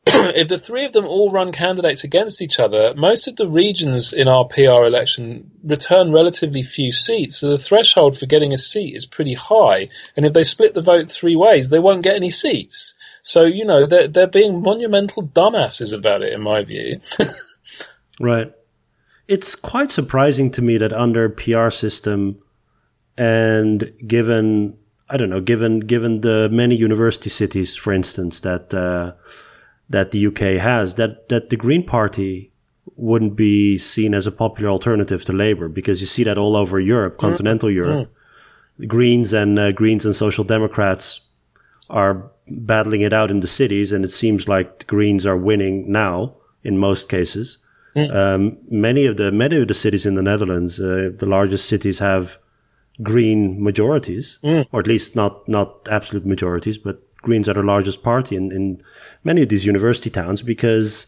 if 0.06 0.48
the 0.48 0.58
three 0.58 0.86
of 0.86 0.92
them 0.92 1.06
all 1.06 1.30
run 1.30 1.52
candidates 1.52 2.04
against 2.04 2.40
each 2.40 2.58
other, 2.58 2.94
most 2.96 3.28
of 3.28 3.36
the 3.36 3.48
regions 3.48 4.12
in 4.12 4.28
our 4.28 4.46
PR 4.46 4.86
election 4.86 5.50
return 5.64 6.12
relatively 6.12 6.62
few 6.62 6.92
seats, 6.92 7.38
so 7.38 7.50
the 7.50 7.58
threshold 7.58 8.16
for 8.16 8.26
getting 8.26 8.52
a 8.52 8.58
seat 8.58 8.94
is 8.94 9.06
pretty 9.06 9.34
high. 9.34 9.88
And 10.16 10.24
if 10.24 10.32
they 10.32 10.44
split 10.44 10.72
the 10.72 10.82
vote 10.82 11.10
three 11.10 11.36
ways, 11.36 11.68
they 11.68 11.78
won't 11.78 12.02
get 12.02 12.16
any 12.16 12.30
seats. 12.30 12.94
So, 13.22 13.44
you 13.44 13.64
know, 13.64 13.86
they're, 13.86 14.08
they're 14.08 14.26
being 14.28 14.62
monumental 14.62 15.26
dumbasses 15.26 15.92
about 15.92 16.22
it, 16.22 16.32
in 16.32 16.42
my 16.42 16.64
view. 16.64 16.98
Right. 18.20 18.52
It's 19.26 19.54
quite 19.54 19.92
surprising 19.92 20.50
to 20.52 20.62
me 20.62 20.78
that 20.78 20.92
under 20.92 21.28
PR 21.28 21.70
system 21.70 22.42
and 23.16 23.92
given 24.06 24.78
I 25.10 25.16
don't 25.16 25.30
know, 25.30 25.40
given 25.40 25.80
given 25.80 26.20
the 26.20 26.48
many 26.50 26.76
university 26.76 27.30
cities, 27.30 27.76
for 27.76 27.92
instance, 27.92 28.40
that 28.40 28.74
uh, 28.74 29.12
that 29.88 30.10
the 30.10 30.26
UK 30.26 30.60
has, 30.62 30.94
that 30.94 31.28
that 31.28 31.50
the 31.50 31.56
Green 31.56 31.84
Party 31.84 32.52
wouldn't 32.96 33.36
be 33.36 33.78
seen 33.78 34.14
as 34.14 34.26
a 34.26 34.32
popular 34.32 34.70
alternative 34.70 35.24
to 35.24 35.32
Labour 35.32 35.68
because 35.68 36.00
you 36.00 36.06
see 36.06 36.24
that 36.24 36.36
all 36.36 36.56
over 36.56 36.80
Europe, 36.80 37.18
continental 37.18 37.70
Europe. 37.70 38.12
The 38.78 38.86
Greens 38.86 39.32
and 39.32 39.58
uh, 39.58 39.72
Greens 39.72 40.04
and 40.04 40.14
Social 40.14 40.44
Democrats 40.44 41.20
are 41.90 42.30
battling 42.48 43.00
it 43.00 43.12
out 43.12 43.30
in 43.30 43.40
the 43.40 43.48
cities, 43.48 43.92
and 43.92 44.04
it 44.04 44.12
seems 44.12 44.48
like 44.48 44.80
the 44.80 44.84
Greens 44.84 45.26
are 45.26 45.36
winning 45.36 45.90
now 45.90 46.34
in 46.62 46.78
most 46.78 47.08
cases. 47.08 47.58
Um, 47.96 48.58
many 48.70 49.06
of 49.06 49.16
the 49.16 49.32
many 49.32 49.56
of 49.56 49.66
the 49.66 49.74
cities 49.74 50.06
in 50.06 50.14
the 50.14 50.22
Netherlands, 50.22 50.78
uh, 50.78 51.10
the 51.18 51.26
largest 51.26 51.66
cities, 51.66 51.98
have 51.98 52.38
green 53.02 53.62
majorities, 53.62 54.38
or 54.42 54.80
at 54.80 54.86
least 54.86 55.14
not 55.16 55.48
not 55.48 55.88
absolute 55.90 56.26
majorities, 56.26 56.78
but 56.78 57.02
Greens 57.22 57.48
are 57.48 57.54
the 57.54 57.62
largest 57.62 58.02
party 58.02 58.36
in, 58.36 58.52
in 58.52 58.82
many 59.24 59.42
of 59.42 59.48
these 59.48 59.66
university 59.66 60.08
towns 60.10 60.42
because, 60.42 61.06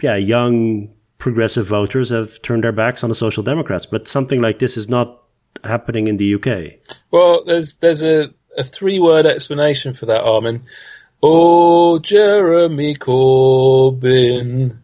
yeah, 0.00 0.16
young 0.16 0.92
progressive 1.18 1.66
voters 1.66 2.10
have 2.10 2.42
turned 2.42 2.64
their 2.64 2.72
backs 2.72 3.02
on 3.04 3.08
the 3.10 3.14
Social 3.14 3.42
Democrats. 3.42 3.86
But 3.86 4.08
something 4.08 4.40
like 4.40 4.58
this 4.58 4.76
is 4.76 4.88
not 4.88 5.22
happening 5.62 6.08
in 6.08 6.16
the 6.16 6.34
UK. 6.34 6.96
Well, 7.10 7.44
there's 7.44 7.74
there's 7.74 8.02
a, 8.02 8.34
a 8.58 8.64
three 8.64 8.98
word 8.98 9.26
explanation 9.26 9.94
for 9.94 10.06
that, 10.06 10.22
Armin. 10.22 10.62
Oh, 11.22 11.98
Jeremy 12.00 12.96
Corbyn. 12.96 14.78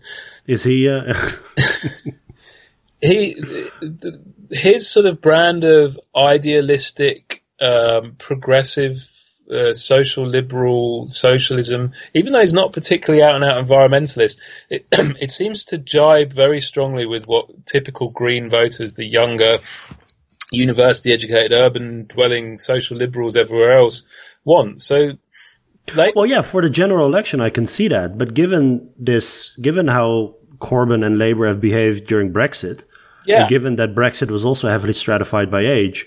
Is 0.47 0.63
he? 0.63 0.89
Uh, 0.89 1.13
He, 3.01 3.35
th- 3.35 4.15
his 4.51 4.89
sort 4.89 5.07
of 5.07 5.21
brand 5.21 5.65
of 5.65 5.99
idealistic, 6.15 7.43
um, 7.61 8.17
progressive, 8.19 8.97
uh, 9.51 9.73
social 9.73 10.27
liberal 10.27 11.09
socialism, 11.09 11.93
even 12.15 12.33
though 12.33 12.41
he's 12.41 12.55
not 12.55 12.73
particularly 12.73 13.23
out 13.23 13.35
and 13.35 13.45
out 13.45 13.65
environmentalist, 13.65 14.39
it, 14.69 14.87
it 14.93 15.31
seems 15.31 15.67
to 15.67 15.79
jibe 15.79 16.33
very 16.33 16.61
strongly 16.61 17.07
with 17.07 17.27
what 17.27 17.67
typical 17.67 18.11
Green 18.11 18.49
voters, 18.49 18.95
the 18.95 19.07
younger, 19.07 19.59
university 20.53 21.13
educated, 21.13 21.53
urban 21.53 22.07
dwelling 22.07 22.57
social 22.57 22.97
liberals 22.97 23.37
everywhere 23.37 23.73
else 23.73 24.03
want. 24.45 24.81
So, 24.81 25.13
they, 25.95 26.13
Well, 26.15 26.27
yeah, 26.27 26.43
for 26.43 26.63
the 26.63 26.71
general 26.71 27.07
election, 27.07 27.41
I 27.41 27.51
can 27.51 27.67
see 27.67 27.89
that. 27.89 28.19
But 28.19 28.35
given 28.35 28.93
this, 28.97 29.57
given 29.57 29.89
how 29.89 30.37
Corbyn 30.59 31.05
and 31.05 31.19
Labour 31.19 31.49
have 31.49 31.61
behaved 31.61 32.07
during 32.07 32.33
Brexit, 32.33 32.85
yeah. 33.27 33.47
given 33.49 33.77
that 33.77 33.95
Brexit 33.95 34.31
was 34.31 34.45
also 34.45 34.69
heavily 34.69 34.93
stratified 34.93 35.51
by 35.51 35.61
age, 35.61 36.07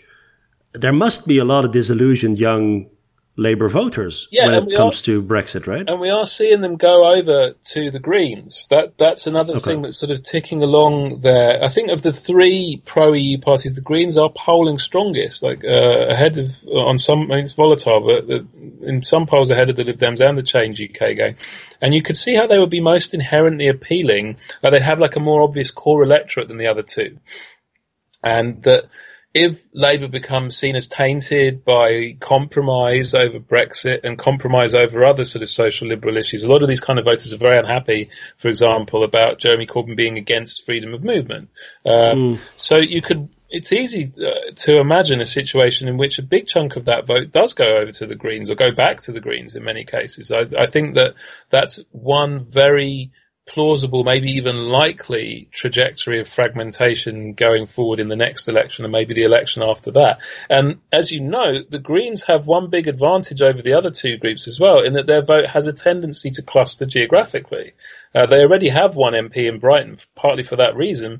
there 0.74 0.94
must 0.94 1.28
be 1.28 1.38
a 1.38 1.46
lot 1.46 1.66
of 1.66 1.72
disillusioned 1.72 2.40
young 2.40 2.90
Labour 3.36 3.68
voters 3.68 4.28
Yeah, 4.32 4.46
when 4.46 4.68
it 4.68 4.76
comes 4.76 5.02
to 5.04 5.22
Brexit, 5.24 5.66
right? 5.66 5.84
and 5.88 6.00
we 6.00 6.12
are 6.12 6.26
seeing 6.26 6.62
them 6.62 6.76
go 6.76 7.16
over 7.16 7.54
to 7.72 7.90
the 7.90 8.00
Greens. 8.00 8.68
That 8.68 8.96
that's 9.00 9.26
another 9.26 9.58
thing 9.58 9.82
that's 9.82 9.98
sort 9.98 10.12
of 10.12 10.22
ticking 10.22 10.62
along 10.62 11.22
there. 11.22 11.64
I 11.64 11.70
think 11.70 11.90
of 11.90 12.04
the 12.04 12.14
three 12.14 12.80
pro 12.86 13.14
EU 13.14 13.40
parties, 13.40 13.74
the 13.74 13.82
Greens 13.82 14.20
are 14.20 14.30
polling 14.30 14.78
strongest, 14.78 15.42
like 15.42 15.64
uh, 15.66 16.08
ahead 16.10 16.38
of 16.38 16.52
on 16.68 17.00
some. 17.00 17.24
I 17.32 17.36
mean, 17.36 17.40
it's 17.40 17.54
volatile, 17.54 18.02
but 18.02 18.28
the, 18.28 18.48
in 18.88 19.02
some 19.02 19.26
polls 19.26 19.50
ahead 19.50 19.72
of 19.72 19.78
the 19.78 19.84
Lib 19.84 19.98
Dems 19.98 20.22
and 20.22 20.38
the 20.38 20.44
Change 20.44 20.80
UK 20.80 21.16
gang. 21.18 21.36
And 21.82 21.96
you 21.96 22.04
could 22.04 22.16
see 22.16 22.36
how 22.36 22.46
they 22.46 22.60
would 22.60 22.70
be 22.70 22.82
most 22.82 23.16
inherently 23.16 23.68
appealing. 23.68 24.38
Like 24.62 24.74
they'd 24.74 24.84
have 24.84 25.00
like 25.00 25.16
a 25.16 25.20
more 25.20 25.42
obvious 25.42 25.72
core 25.72 26.04
electorate 26.04 26.50
than 26.50 26.58
the 26.58 26.68
other 26.68 26.84
two, 26.84 27.18
and 28.24 28.62
that 28.64 28.86
if 29.34 29.66
Labour 29.74 30.08
becomes 30.08 30.56
seen 30.56 30.76
as 30.76 30.88
tainted 30.88 31.66
by 31.66 32.16
compromise 32.20 33.16
over 33.16 33.40
Brexit 33.40 34.02
and 34.04 34.18
compromise 34.18 34.76
over 34.76 35.04
other 35.04 35.24
sort 35.24 35.42
of 35.42 35.50
social 35.50 35.88
liberal 35.88 36.18
issues, 36.18 36.44
a 36.44 36.52
lot 36.52 36.62
of 36.62 36.70
these 36.70 36.82
kind 36.82 37.00
of 37.00 37.06
voters 37.06 37.34
are 37.34 37.38
very 37.38 37.58
unhappy, 37.58 38.10
for 38.38 38.50
example, 38.50 39.04
about 39.04 39.40
Jeremy 39.40 39.66
Corbyn 39.66 39.96
being 39.96 40.20
against 40.20 40.66
freedom 40.66 40.94
of 40.94 41.04
movement. 41.04 41.50
Um, 41.84 42.40
So 42.56 42.78
you 42.78 43.02
could. 43.02 43.30
It's 43.56 43.72
easy 43.72 44.12
uh, 44.18 44.52
to 44.56 44.80
imagine 44.80 45.22
a 45.22 45.28
situation 45.28 45.88
in 45.88 45.98
which 45.98 46.18
a 46.18 46.24
big 46.24 46.48
chunk 46.48 46.76
of 46.76 46.86
that 46.86 47.06
vote 47.06 47.32
does 47.32 47.54
go 47.54 47.78
over 47.78 47.92
to 47.92 48.08
the 48.08 48.16
Greens 48.16 48.50
or 48.50 48.56
go 48.56 48.72
back 48.72 48.98
to 49.02 49.12
the 49.12 49.20
Greens 49.20 49.56
in 49.56 49.64
many 49.64 49.84
cases. 49.84 50.32
I, 50.32 50.46
I 50.58 50.66
think 50.66 50.96
that 50.96 51.14
that's 51.52 51.84
one 51.92 52.40
very 52.40 53.12
plausible, 53.46 54.04
maybe 54.04 54.32
even 54.32 54.56
likely 54.56 55.48
trajectory 55.52 56.20
of 56.20 56.28
fragmentation 56.28 57.34
going 57.34 57.66
forward 57.66 58.00
in 58.00 58.08
the 58.08 58.16
next 58.16 58.48
election 58.48 58.86
and 58.86 58.92
maybe 58.92 59.14
the 59.14 59.24
election 59.24 59.64
after 59.64 59.92
that. 59.92 60.22
And 60.50 60.80
as 60.92 61.12
you 61.12 61.22
know, 61.22 61.64
the 61.68 61.80
Greens 61.80 62.24
have 62.24 62.48
one 62.48 62.70
big 62.70 62.88
advantage 62.88 63.42
over 63.42 63.62
the 63.62 63.74
other 63.74 63.92
two 63.92 64.18
groups 64.18 64.48
as 64.48 64.60
well, 64.60 64.82
in 64.82 64.94
that 64.94 65.08
their 65.08 65.24
vote 65.24 65.48
has 65.48 65.68
a 65.68 65.74
tendency 65.74 66.32
to 66.32 66.42
cluster 66.42 66.86
geographically. 66.86 67.74
Uh, 68.16 68.26
they 68.26 68.42
already 68.42 68.70
have 68.70 68.96
one 68.96 69.14
MP 69.14 69.48
in 69.48 69.60
Brighton, 69.60 69.98
partly 70.16 70.44
for 70.44 70.58
that 70.58 70.76
reason. 70.76 71.20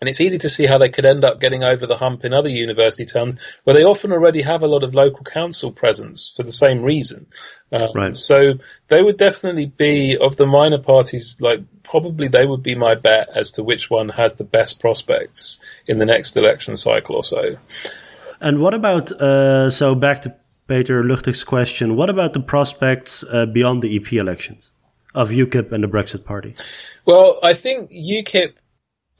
And 0.00 0.08
it's 0.08 0.20
easy 0.20 0.38
to 0.38 0.48
see 0.48 0.66
how 0.66 0.78
they 0.78 0.88
could 0.88 1.04
end 1.04 1.24
up 1.24 1.40
getting 1.40 1.62
over 1.62 1.86
the 1.86 1.96
hump 1.96 2.24
in 2.24 2.32
other 2.32 2.48
university 2.48 3.04
towns 3.04 3.36
where 3.64 3.74
they 3.74 3.84
often 3.84 4.12
already 4.12 4.42
have 4.42 4.62
a 4.62 4.66
lot 4.66 4.82
of 4.82 4.94
local 4.94 5.24
council 5.24 5.72
presence 5.72 6.32
for 6.36 6.42
the 6.42 6.52
same 6.52 6.82
reason. 6.82 7.26
Um, 7.72 7.90
Right. 7.94 8.16
So 8.16 8.54
they 8.88 9.02
would 9.02 9.16
definitely 9.16 9.66
be 9.66 10.16
of 10.16 10.36
the 10.36 10.46
minor 10.46 10.78
parties. 10.78 11.40
Like 11.40 11.60
probably 11.82 12.28
they 12.28 12.46
would 12.46 12.62
be 12.62 12.74
my 12.74 12.94
bet 12.94 13.28
as 13.34 13.52
to 13.52 13.62
which 13.62 13.90
one 13.90 14.08
has 14.08 14.34
the 14.34 14.44
best 14.44 14.80
prospects 14.80 15.60
in 15.86 15.96
the 15.96 16.06
next 16.06 16.36
election 16.36 16.76
cycle 16.76 17.16
or 17.16 17.24
so. 17.24 17.56
And 18.40 18.60
what 18.60 18.74
about, 18.74 19.10
uh, 19.12 19.70
so 19.70 19.94
back 19.94 20.22
to 20.22 20.34
Peter 20.66 21.02
Luchtig's 21.02 21.44
question, 21.44 21.96
what 21.96 22.10
about 22.10 22.32
the 22.32 22.40
prospects 22.40 23.24
uh, 23.24 23.46
beyond 23.46 23.82
the 23.82 23.96
EP 23.96 24.12
elections 24.14 24.70
of 25.14 25.30
UKIP 25.30 25.72
and 25.72 25.84
the 25.84 25.88
Brexit 25.88 26.24
Party? 26.24 26.54
Well, 27.06 27.38
I 27.42 27.54
think 27.54 27.90
UKIP 27.90 28.54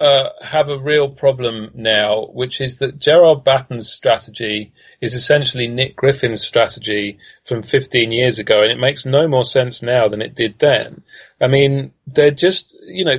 uh, 0.00 0.30
have 0.40 0.68
a 0.68 0.78
real 0.78 1.08
problem 1.08 1.70
now, 1.74 2.26
which 2.26 2.60
is 2.60 2.78
that 2.78 2.98
Gerard 2.98 3.44
Batten's 3.44 3.90
strategy 3.90 4.72
is 5.00 5.14
essentially 5.14 5.68
Nick 5.68 5.96
Griffin's 5.96 6.42
strategy 6.42 7.18
from 7.44 7.62
15 7.62 8.10
years 8.10 8.38
ago, 8.38 8.62
and 8.62 8.72
it 8.72 8.78
makes 8.78 9.06
no 9.06 9.28
more 9.28 9.44
sense 9.44 9.82
now 9.82 10.08
than 10.08 10.20
it 10.20 10.34
did 10.34 10.58
then. 10.58 11.02
I 11.40 11.46
mean, 11.46 11.92
they're 12.06 12.32
just, 12.32 12.76
you 12.82 13.04
know, 13.04 13.16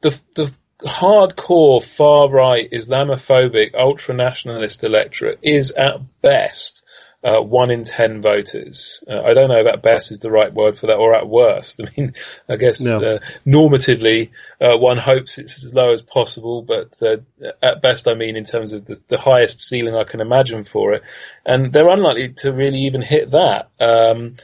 the 0.00 0.20
the 0.34 0.52
hardcore 0.80 1.82
far 1.82 2.28
right 2.28 2.70
Islamophobic 2.70 3.74
ultra 3.74 4.14
nationalist 4.14 4.84
electorate 4.84 5.38
is 5.42 5.70
at 5.72 6.00
best 6.20 6.83
uh, 7.24 7.40
one 7.40 7.70
in 7.70 7.84
ten 7.84 8.20
voters. 8.20 9.02
Uh, 9.08 9.22
I 9.22 9.32
don't 9.32 9.48
know 9.48 9.60
about 9.60 9.82
best 9.82 10.10
is 10.10 10.20
the 10.20 10.30
right 10.30 10.52
word 10.52 10.76
for 10.78 10.88
that, 10.88 10.98
or 10.98 11.14
at 11.14 11.26
worst. 11.26 11.80
I 11.82 11.88
mean, 11.96 12.12
I 12.48 12.56
guess 12.56 12.84
no. 12.84 12.98
uh, 12.98 13.18
normatively, 13.46 14.30
uh, 14.60 14.76
one 14.76 14.98
hopes 14.98 15.38
it's 15.38 15.64
as 15.64 15.74
low 15.74 15.92
as 15.92 16.02
possible, 16.02 16.62
but 16.62 17.00
uh, 17.02 17.16
at 17.62 17.80
best, 17.80 18.06
I 18.06 18.14
mean 18.14 18.36
in 18.36 18.44
terms 18.44 18.74
of 18.74 18.84
the, 18.84 19.00
the, 19.08 19.18
highest 19.18 19.62
ceiling 19.62 19.94
I 19.94 20.04
can 20.04 20.20
imagine 20.20 20.64
for 20.64 20.92
it, 20.92 21.02
and 21.46 21.72
they're 21.72 21.88
unlikely 21.88 22.34
to 22.34 22.52
really 22.52 22.80
even 22.80 23.00
hit 23.00 23.30
that. 23.30 23.70
Um, 23.80 24.34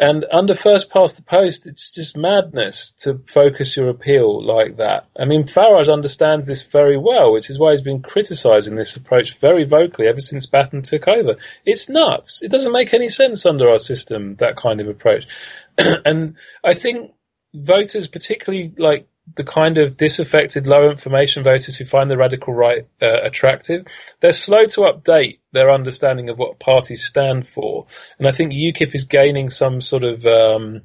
and 0.00 0.24
under 0.32 0.54
first 0.54 0.90
past 0.90 1.18
the 1.18 1.22
post, 1.22 1.66
it's 1.66 1.90
just 1.90 2.16
madness 2.16 2.92
to 3.00 3.20
focus 3.26 3.76
your 3.76 3.90
appeal 3.90 4.42
like 4.42 4.78
that. 4.78 5.06
I 5.14 5.26
mean, 5.26 5.44
Farage 5.44 5.92
understands 5.92 6.46
this 6.46 6.62
very 6.62 6.96
well, 6.96 7.34
which 7.34 7.50
is 7.50 7.58
why 7.58 7.72
he's 7.72 7.82
been 7.82 8.00
criticising 8.00 8.76
this 8.76 8.96
approach 8.96 9.38
very 9.38 9.64
vocally 9.64 10.08
ever 10.08 10.22
since 10.22 10.46
Batten 10.46 10.80
took 10.80 11.06
over. 11.06 11.36
It's 11.66 11.90
nuts. 11.90 12.42
It 12.42 12.50
doesn't 12.50 12.72
make 12.72 12.94
any 12.94 13.10
sense 13.10 13.44
under 13.44 13.68
our 13.68 13.76
system, 13.76 14.36
that 14.36 14.56
kind 14.56 14.80
of 14.80 14.88
approach. 14.88 15.26
and 16.06 16.34
I 16.64 16.72
think 16.72 17.12
voters, 17.54 18.08
particularly 18.08 18.72
like 18.78 19.06
the 19.34 19.44
kind 19.44 19.78
of 19.78 19.96
disaffected, 19.96 20.66
low 20.66 20.90
information 20.90 21.42
voters 21.42 21.76
who 21.76 21.84
find 21.84 22.10
the 22.10 22.16
radical 22.16 22.54
right 22.54 22.86
uh, 23.00 23.20
attractive, 23.22 23.86
they're 24.20 24.32
slow 24.32 24.64
to 24.64 24.80
update 24.82 25.38
their 25.52 25.70
understanding 25.70 26.30
of 26.30 26.38
what 26.38 26.58
parties 26.58 27.04
stand 27.04 27.46
for. 27.46 27.86
And 28.18 28.26
I 28.26 28.32
think 28.32 28.52
UKIP 28.52 28.94
is 28.94 29.04
gaining 29.04 29.50
some 29.50 29.80
sort 29.80 30.04
of 30.04 30.26
um, 30.26 30.82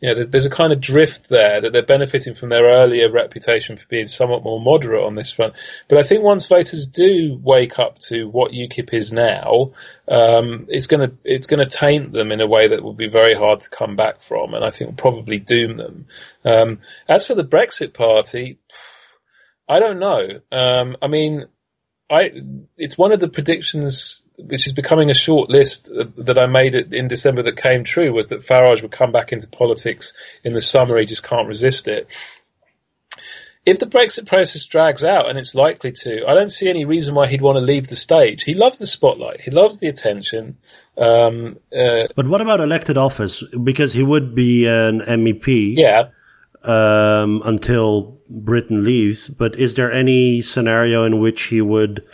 you 0.00 0.08
know, 0.08 0.14
there's, 0.14 0.28
there's 0.28 0.46
a 0.46 0.50
kind 0.50 0.72
of 0.72 0.80
drift 0.80 1.28
there 1.28 1.60
that 1.60 1.72
they're 1.72 1.82
benefiting 1.82 2.34
from 2.34 2.50
their 2.50 2.64
earlier 2.64 3.10
reputation 3.10 3.76
for 3.76 3.86
being 3.88 4.06
somewhat 4.06 4.44
more 4.44 4.60
moderate 4.60 5.04
on 5.04 5.16
this 5.16 5.32
front. 5.32 5.54
But 5.88 5.98
I 5.98 6.04
think 6.04 6.22
once 6.22 6.46
voters 6.46 6.86
do 6.86 7.38
wake 7.42 7.80
up 7.80 7.98
to 8.00 8.26
what 8.26 8.52
UKIP 8.52 8.94
is 8.94 9.12
now, 9.12 9.72
um, 10.06 10.66
it's 10.68 10.86
going 10.86 11.10
to 11.10 11.16
it's 11.24 11.48
going 11.48 11.66
to 11.66 11.76
taint 11.76 12.12
them 12.12 12.30
in 12.30 12.40
a 12.40 12.46
way 12.46 12.68
that 12.68 12.82
will 12.82 12.94
be 12.94 13.08
very 13.08 13.34
hard 13.34 13.60
to 13.60 13.70
come 13.70 13.96
back 13.96 14.20
from, 14.20 14.54
and 14.54 14.64
I 14.64 14.70
think 14.70 14.90
will 14.90 14.96
probably 14.96 15.40
doom 15.40 15.76
them. 15.76 16.06
Um, 16.44 16.78
as 17.08 17.26
for 17.26 17.34
the 17.34 17.44
Brexit 17.44 17.92
Party, 17.92 18.58
I 19.68 19.80
don't 19.80 19.98
know. 19.98 20.40
Um, 20.52 20.96
I 21.02 21.08
mean, 21.08 21.46
I 22.10 22.30
it's 22.76 22.96
one 22.96 23.12
of 23.12 23.20
the 23.20 23.28
predictions 23.28 24.24
which 24.38 24.66
is 24.66 24.72
becoming 24.72 25.10
a 25.10 25.14
short 25.14 25.50
list 25.50 25.90
that 26.16 26.38
I 26.38 26.46
made 26.46 26.74
in 26.74 27.08
December 27.08 27.42
that 27.42 27.56
came 27.56 27.84
true 27.84 28.12
was 28.12 28.28
that 28.28 28.40
Farage 28.40 28.82
would 28.82 28.92
come 28.92 29.12
back 29.12 29.32
into 29.32 29.48
politics 29.48 30.14
in 30.42 30.52
the 30.52 30.62
summer. 30.62 30.96
He 30.96 31.06
just 31.06 31.24
can't 31.24 31.48
resist 31.48 31.88
it. 31.88 32.14
If 33.66 33.78
the 33.78 33.86
Brexit 33.86 34.26
process 34.26 34.64
drags 34.64 35.04
out, 35.04 35.28
and 35.28 35.36
it's 35.36 35.54
likely 35.54 35.92
to, 35.92 36.24
I 36.26 36.32
don't 36.32 36.48
see 36.48 36.70
any 36.70 36.86
reason 36.86 37.14
why 37.14 37.26
he'd 37.26 37.42
want 37.42 37.56
to 37.56 37.60
leave 37.60 37.86
the 37.86 37.96
stage. 37.96 38.42
He 38.42 38.54
loves 38.54 38.78
the 38.78 38.86
spotlight. 38.86 39.42
He 39.42 39.50
loves 39.50 39.78
the 39.78 39.88
attention. 39.88 40.56
Um, 40.96 41.58
uh, 41.70 42.06
but 42.16 42.26
what 42.26 42.40
about 42.40 42.60
elected 42.60 42.96
office? 42.96 43.44
Because 43.62 43.92
he 43.92 44.02
would 44.02 44.34
be 44.34 44.64
an 44.66 45.00
MEP. 45.00 45.76
Yeah. 45.76 46.08
Um, 46.64 47.40
until 47.44 48.18
Britain 48.28 48.84
leaves. 48.84 49.28
But 49.28 49.58
is 49.58 49.74
there 49.74 49.92
any 49.92 50.42
scenario 50.42 51.04
in 51.04 51.20
which 51.20 51.44
he 51.44 51.60
would 51.60 52.04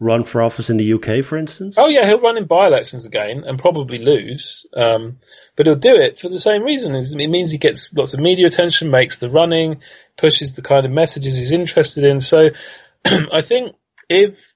run 0.00 0.24
for 0.24 0.42
office 0.42 0.70
in 0.70 0.76
the 0.76 0.92
UK, 0.94 1.24
for 1.24 1.36
instance? 1.36 1.76
Oh 1.78 1.88
yeah, 1.88 2.06
he'll 2.06 2.20
run 2.20 2.36
in 2.36 2.46
by-elections 2.46 3.06
again 3.06 3.44
and 3.46 3.58
probably 3.58 3.98
lose. 3.98 4.66
Um, 4.74 5.18
but 5.56 5.66
he'll 5.66 5.76
do 5.76 5.94
it 5.94 6.18
for 6.18 6.28
the 6.28 6.40
same 6.40 6.62
reason. 6.62 6.94
It 6.94 7.28
means 7.28 7.50
he 7.50 7.58
gets 7.58 7.94
lots 7.94 8.14
of 8.14 8.20
media 8.20 8.46
attention, 8.46 8.90
makes 8.90 9.18
the 9.18 9.30
running, 9.30 9.80
pushes 10.16 10.54
the 10.54 10.62
kind 10.62 10.84
of 10.84 10.92
messages 10.92 11.36
he's 11.36 11.52
interested 11.52 12.04
in. 12.04 12.20
So 12.20 12.50
I 13.04 13.40
think 13.40 13.76
if 14.08 14.53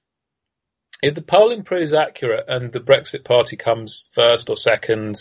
if 1.02 1.14
the 1.14 1.22
polling 1.22 1.62
proves 1.62 1.92
accurate 1.92 2.44
and 2.48 2.70
the 2.70 2.80
Brexit 2.80 3.24
Party 3.24 3.56
comes 3.56 4.08
first 4.12 4.50
or 4.50 4.56
second, 4.56 5.16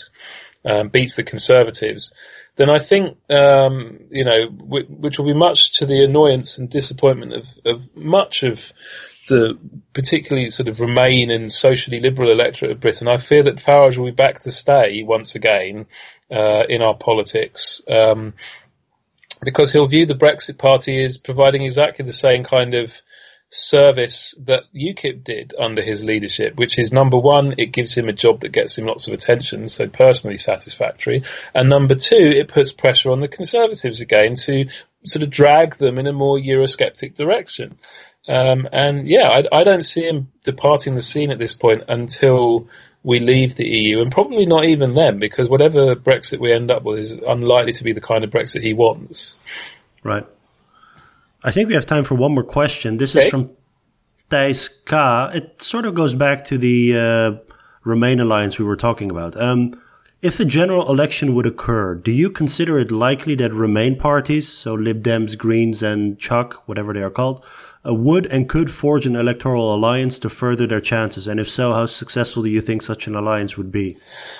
um, 0.65 0.89
beats 0.89 1.15
the 1.15 1.23
Conservatives, 1.23 2.13
then 2.55 2.69
I 2.69 2.79
think 2.79 3.17
um, 3.29 3.99
you 4.09 4.25
know, 4.25 4.47
which 4.49 5.19
will 5.19 5.25
be 5.25 5.33
much 5.33 5.79
to 5.79 5.85
the 5.85 6.03
annoyance 6.03 6.57
and 6.57 6.69
disappointment 6.69 7.33
of, 7.33 7.47
of 7.65 7.95
much 7.95 8.43
of 8.43 8.73
the 9.29 9.59
particularly 9.93 10.49
sort 10.49 10.69
of 10.69 10.79
Remain 10.79 11.29
and 11.29 11.51
socially 11.51 11.99
liberal 11.99 12.31
electorate 12.31 12.71
of 12.71 12.79
Britain. 12.79 13.07
I 13.07 13.17
fear 13.17 13.43
that 13.43 13.57
Farage 13.57 13.97
will 13.97 14.05
be 14.05 14.11
back 14.11 14.39
to 14.39 14.51
stay 14.51 15.03
once 15.03 15.35
again 15.35 15.85
uh, 16.31 16.63
in 16.67 16.81
our 16.81 16.95
politics. 16.95 17.81
Um, 17.87 18.33
because 19.43 19.71
he'll 19.71 19.85
view 19.85 20.07
the 20.07 20.15
Brexit 20.15 20.57
Party 20.57 21.03
as 21.03 21.17
providing 21.17 21.61
exactly 21.61 22.03
the 22.05 22.13
same 22.13 22.43
kind 22.43 22.73
of 22.73 22.99
service 23.49 24.35
that 24.45 24.63
UKIP 24.75 25.23
did 25.23 25.53
under 25.57 25.81
his 25.81 26.03
leadership, 26.03 26.57
which 26.57 26.77
is 26.77 26.91
number 26.91 27.17
one, 27.17 27.55
it 27.57 27.71
gives 27.71 27.97
him 27.97 28.09
a 28.09 28.13
job 28.13 28.41
that 28.41 28.51
gets 28.51 28.77
him 28.77 28.85
lots 28.85 29.07
of 29.07 29.13
attention, 29.13 29.67
so 29.67 29.87
personally 29.87 30.37
satisfactory. 30.37 31.23
And 31.53 31.69
number 31.69 31.95
two, 31.95 32.15
it 32.17 32.49
puts 32.49 32.71
pressure 32.71 33.11
on 33.11 33.21
the 33.21 33.27
Conservatives 33.27 34.01
again 34.01 34.35
to 34.43 34.65
sort 35.03 35.23
of 35.23 35.29
drag 35.29 35.75
them 35.75 35.97
in 35.97 36.07
a 36.07 36.13
more 36.13 36.37
Eurosceptic 36.37 37.15
direction. 37.15 37.77
Um, 38.27 38.67
and 38.71 39.07
yeah, 39.07 39.29
I, 39.29 39.59
I, 39.59 39.63
don't 39.63 39.85
see 39.85 40.05
him 40.05 40.33
departing 40.43 40.95
the 40.95 41.01
scene 41.01 41.31
at 41.31 41.39
this 41.39 41.53
point 41.53 41.83
until 41.87 42.67
we 43.01 43.19
leave 43.19 43.55
the 43.55 43.65
EU, 43.65 44.01
and 44.01 44.11
probably 44.11 44.45
not 44.45 44.65
even 44.65 44.95
then, 44.95 45.17
because 45.17 45.49
whatever 45.49 45.95
Brexit 45.95 46.39
we 46.39 46.51
end 46.51 46.69
up 46.69 46.83
with 46.83 46.99
is 46.99 47.13
unlikely 47.15 47.71
to 47.73 47.85
be 47.85 47.93
the 47.93 48.01
kind 48.01 48.25
of 48.25 48.29
Brexit 48.29 48.61
he 48.61 48.73
wants. 48.73 49.79
Right. 50.03 50.25
I 51.47 51.51
think 51.51 51.69
we 51.69 51.75
have 51.75 51.85
time 51.85 52.03
for 52.03 52.15
one 52.15 52.33
more 52.33 52.43
question. 52.43 52.97
This 52.97 53.15
okay. 53.15 53.27
is 53.27 53.31
from 53.31 53.51
Thijs 54.29 54.67
K. 54.85 55.37
It 55.37 55.61
sort 55.61 55.85
of 55.85 55.95
goes 55.95 56.13
back 56.13 56.43
to 56.47 56.57
the 56.57 56.97
uh, 56.97 57.53
Remain 57.85 58.19
alliance 58.19 58.59
we 58.59 58.65
were 58.65 58.75
talking 58.75 59.09
about. 59.09 59.41
Um, 59.41 59.71
if 60.21 60.41
a 60.41 60.45
general 60.45 60.91
election 60.91 61.35
would 61.35 61.45
occur, 61.45 61.95
do 61.95 62.11
you 62.11 62.29
consider 62.29 62.77
it 62.79 62.91
likely 62.91 63.33
that 63.35 63.53
Remain 63.53 63.97
parties, 63.97 64.51
so 64.51 64.73
Lib 64.73 65.01
Dems, 65.01 65.37
Greens, 65.37 65.81
and 65.81 66.19
Chuck, 66.19 66.67
whatever 66.67 66.91
they 66.91 67.01
are 67.01 67.09
called, 67.09 67.45
uh, 67.87 67.93
would 67.93 68.25
and 68.25 68.49
could 68.49 68.69
forge 68.69 69.05
an 69.05 69.15
electoral 69.15 69.73
alliance 69.73 70.19
to 70.19 70.29
further 70.29 70.67
their 70.67 70.81
chances? 70.81 71.29
And 71.29 71.39
if 71.39 71.49
so, 71.49 71.71
how 71.71 71.85
successful 71.85 72.43
do 72.43 72.49
you 72.49 72.59
think 72.59 72.83
such 72.83 73.07
an 73.07 73.15
alliance 73.15 73.55
would 73.55 73.71
be? 73.71 73.95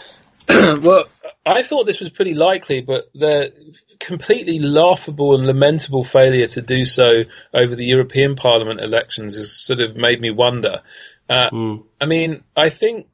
well, 0.50 1.06
I 1.46 1.64
thought 1.64 1.86
this 1.86 2.02
was 2.02 2.10
pretty 2.10 2.34
likely, 2.34 2.82
but 2.82 3.10
the 3.14 3.54
completely 4.00 4.60
laughable 4.60 5.36
and 5.36 5.46
lamentable 5.46 6.04
failure 6.04 6.48
to 6.48 6.62
do 6.62 6.86
so 6.86 7.24
over 7.54 7.76
the 7.76 7.86
European 7.86 8.36
Parliament 8.36 8.80
elections 8.80 9.36
has 9.36 9.52
sort 9.52 9.80
of 9.80 9.96
made 9.96 10.22
me 10.22 10.32
wonder. 10.32 10.82
Uh, 11.30 11.50
mm. 11.50 11.84
I 12.00 12.06
mean, 12.06 12.44
I 12.56 12.70
think 12.70 13.08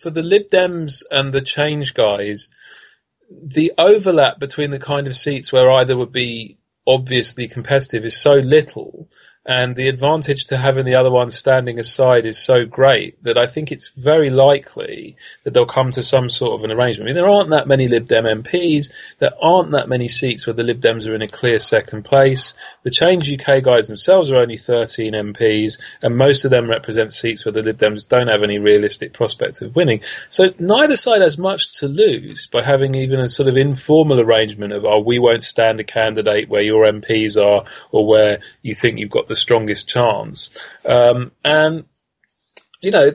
for 0.00 0.10
the 0.10 0.22
Lib 0.22 0.48
Dems 0.48 1.02
and 1.10 1.32
the 1.32 1.40
Change 1.40 1.94
guys, 1.94 2.48
the 3.30 3.72
overlap 3.78 4.38
between 4.38 4.70
the 4.70 4.78
kind 4.78 5.06
of 5.06 5.16
seats 5.16 5.52
where 5.52 5.70
either 5.70 5.96
would 5.96 6.12
be 6.12 6.58
obviously 6.86 7.46
competitive 7.48 8.04
is 8.04 8.16
so 8.16 8.34
little 8.34 9.08
and 9.46 9.74
the 9.74 9.88
advantage 9.88 10.44
to 10.46 10.56
having 10.58 10.84
the 10.84 10.96
other 10.96 11.10
one 11.10 11.30
standing 11.30 11.78
aside 11.78 12.26
is 12.26 12.38
so 12.38 12.66
great 12.66 13.22
that 13.24 13.38
I 13.38 13.46
think 13.46 13.72
it's 13.72 13.88
very 13.88 14.28
likely 14.28 15.16
that 15.44 15.54
they'll 15.54 15.64
come 15.64 15.92
to 15.92 16.02
some 16.02 16.28
sort 16.28 16.60
of 16.60 16.64
an 16.64 16.76
arrangement. 16.76 17.06
I 17.06 17.08
mean, 17.08 17.14
there 17.14 17.32
aren't 17.32 17.50
that 17.50 17.66
many 17.66 17.88
Lib 17.88 18.06
Dem 18.06 18.24
MPs. 18.24 18.92
There 19.18 19.32
aren't 19.42 19.70
that 19.70 19.88
many 19.88 20.08
seats 20.08 20.46
where 20.46 20.52
the 20.52 20.62
Lib 20.62 20.82
Dems 20.82 21.08
are 21.08 21.14
in 21.14 21.22
a 21.22 21.28
clear 21.28 21.58
second 21.58 22.04
place. 22.04 22.52
The 22.82 22.90
Change 22.90 23.32
UK 23.32 23.62
guys 23.62 23.88
themselves 23.88 24.30
are 24.30 24.36
only 24.36 24.58
13 24.58 25.14
MPs, 25.14 25.80
and 26.02 26.18
most 26.18 26.44
of 26.44 26.50
them 26.50 26.68
represent 26.68 27.14
seats 27.14 27.46
where 27.46 27.52
the 27.52 27.62
Lib 27.62 27.78
Dems 27.78 28.06
don't 28.06 28.28
have 28.28 28.42
any 28.42 28.58
realistic 28.58 29.14
prospect 29.14 29.62
of 29.62 29.74
winning. 29.74 30.02
So 30.28 30.52
neither 30.58 30.96
side 30.96 31.22
has 31.22 31.38
much 31.38 31.78
to 31.78 31.88
lose 31.88 32.46
by 32.46 32.62
having 32.62 32.94
even 32.94 33.18
a 33.18 33.28
sort 33.28 33.48
of 33.48 33.56
informal 33.56 34.20
arrangement 34.20 34.74
of, 34.74 34.84
oh, 34.84 35.00
we 35.00 35.18
won't 35.18 35.42
stand 35.42 35.80
a 35.80 35.84
candidate 35.84 36.50
where 36.50 36.60
your 36.60 36.84
MPs 36.84 37.42
are 37.42 37.64
or 37.90 38.06
where 38.06 38.40
you 38.60 38.74
think 38.74 38.98
you've 38.98 39.08
got 39.08 39.29
the 39.30 39.36
strongest 39.36 39.88
chance. 39.88 40.50
Um, 40.84 41.30
and, 41.44 41.84
you 42.82 42.90
know, 42.90 43.12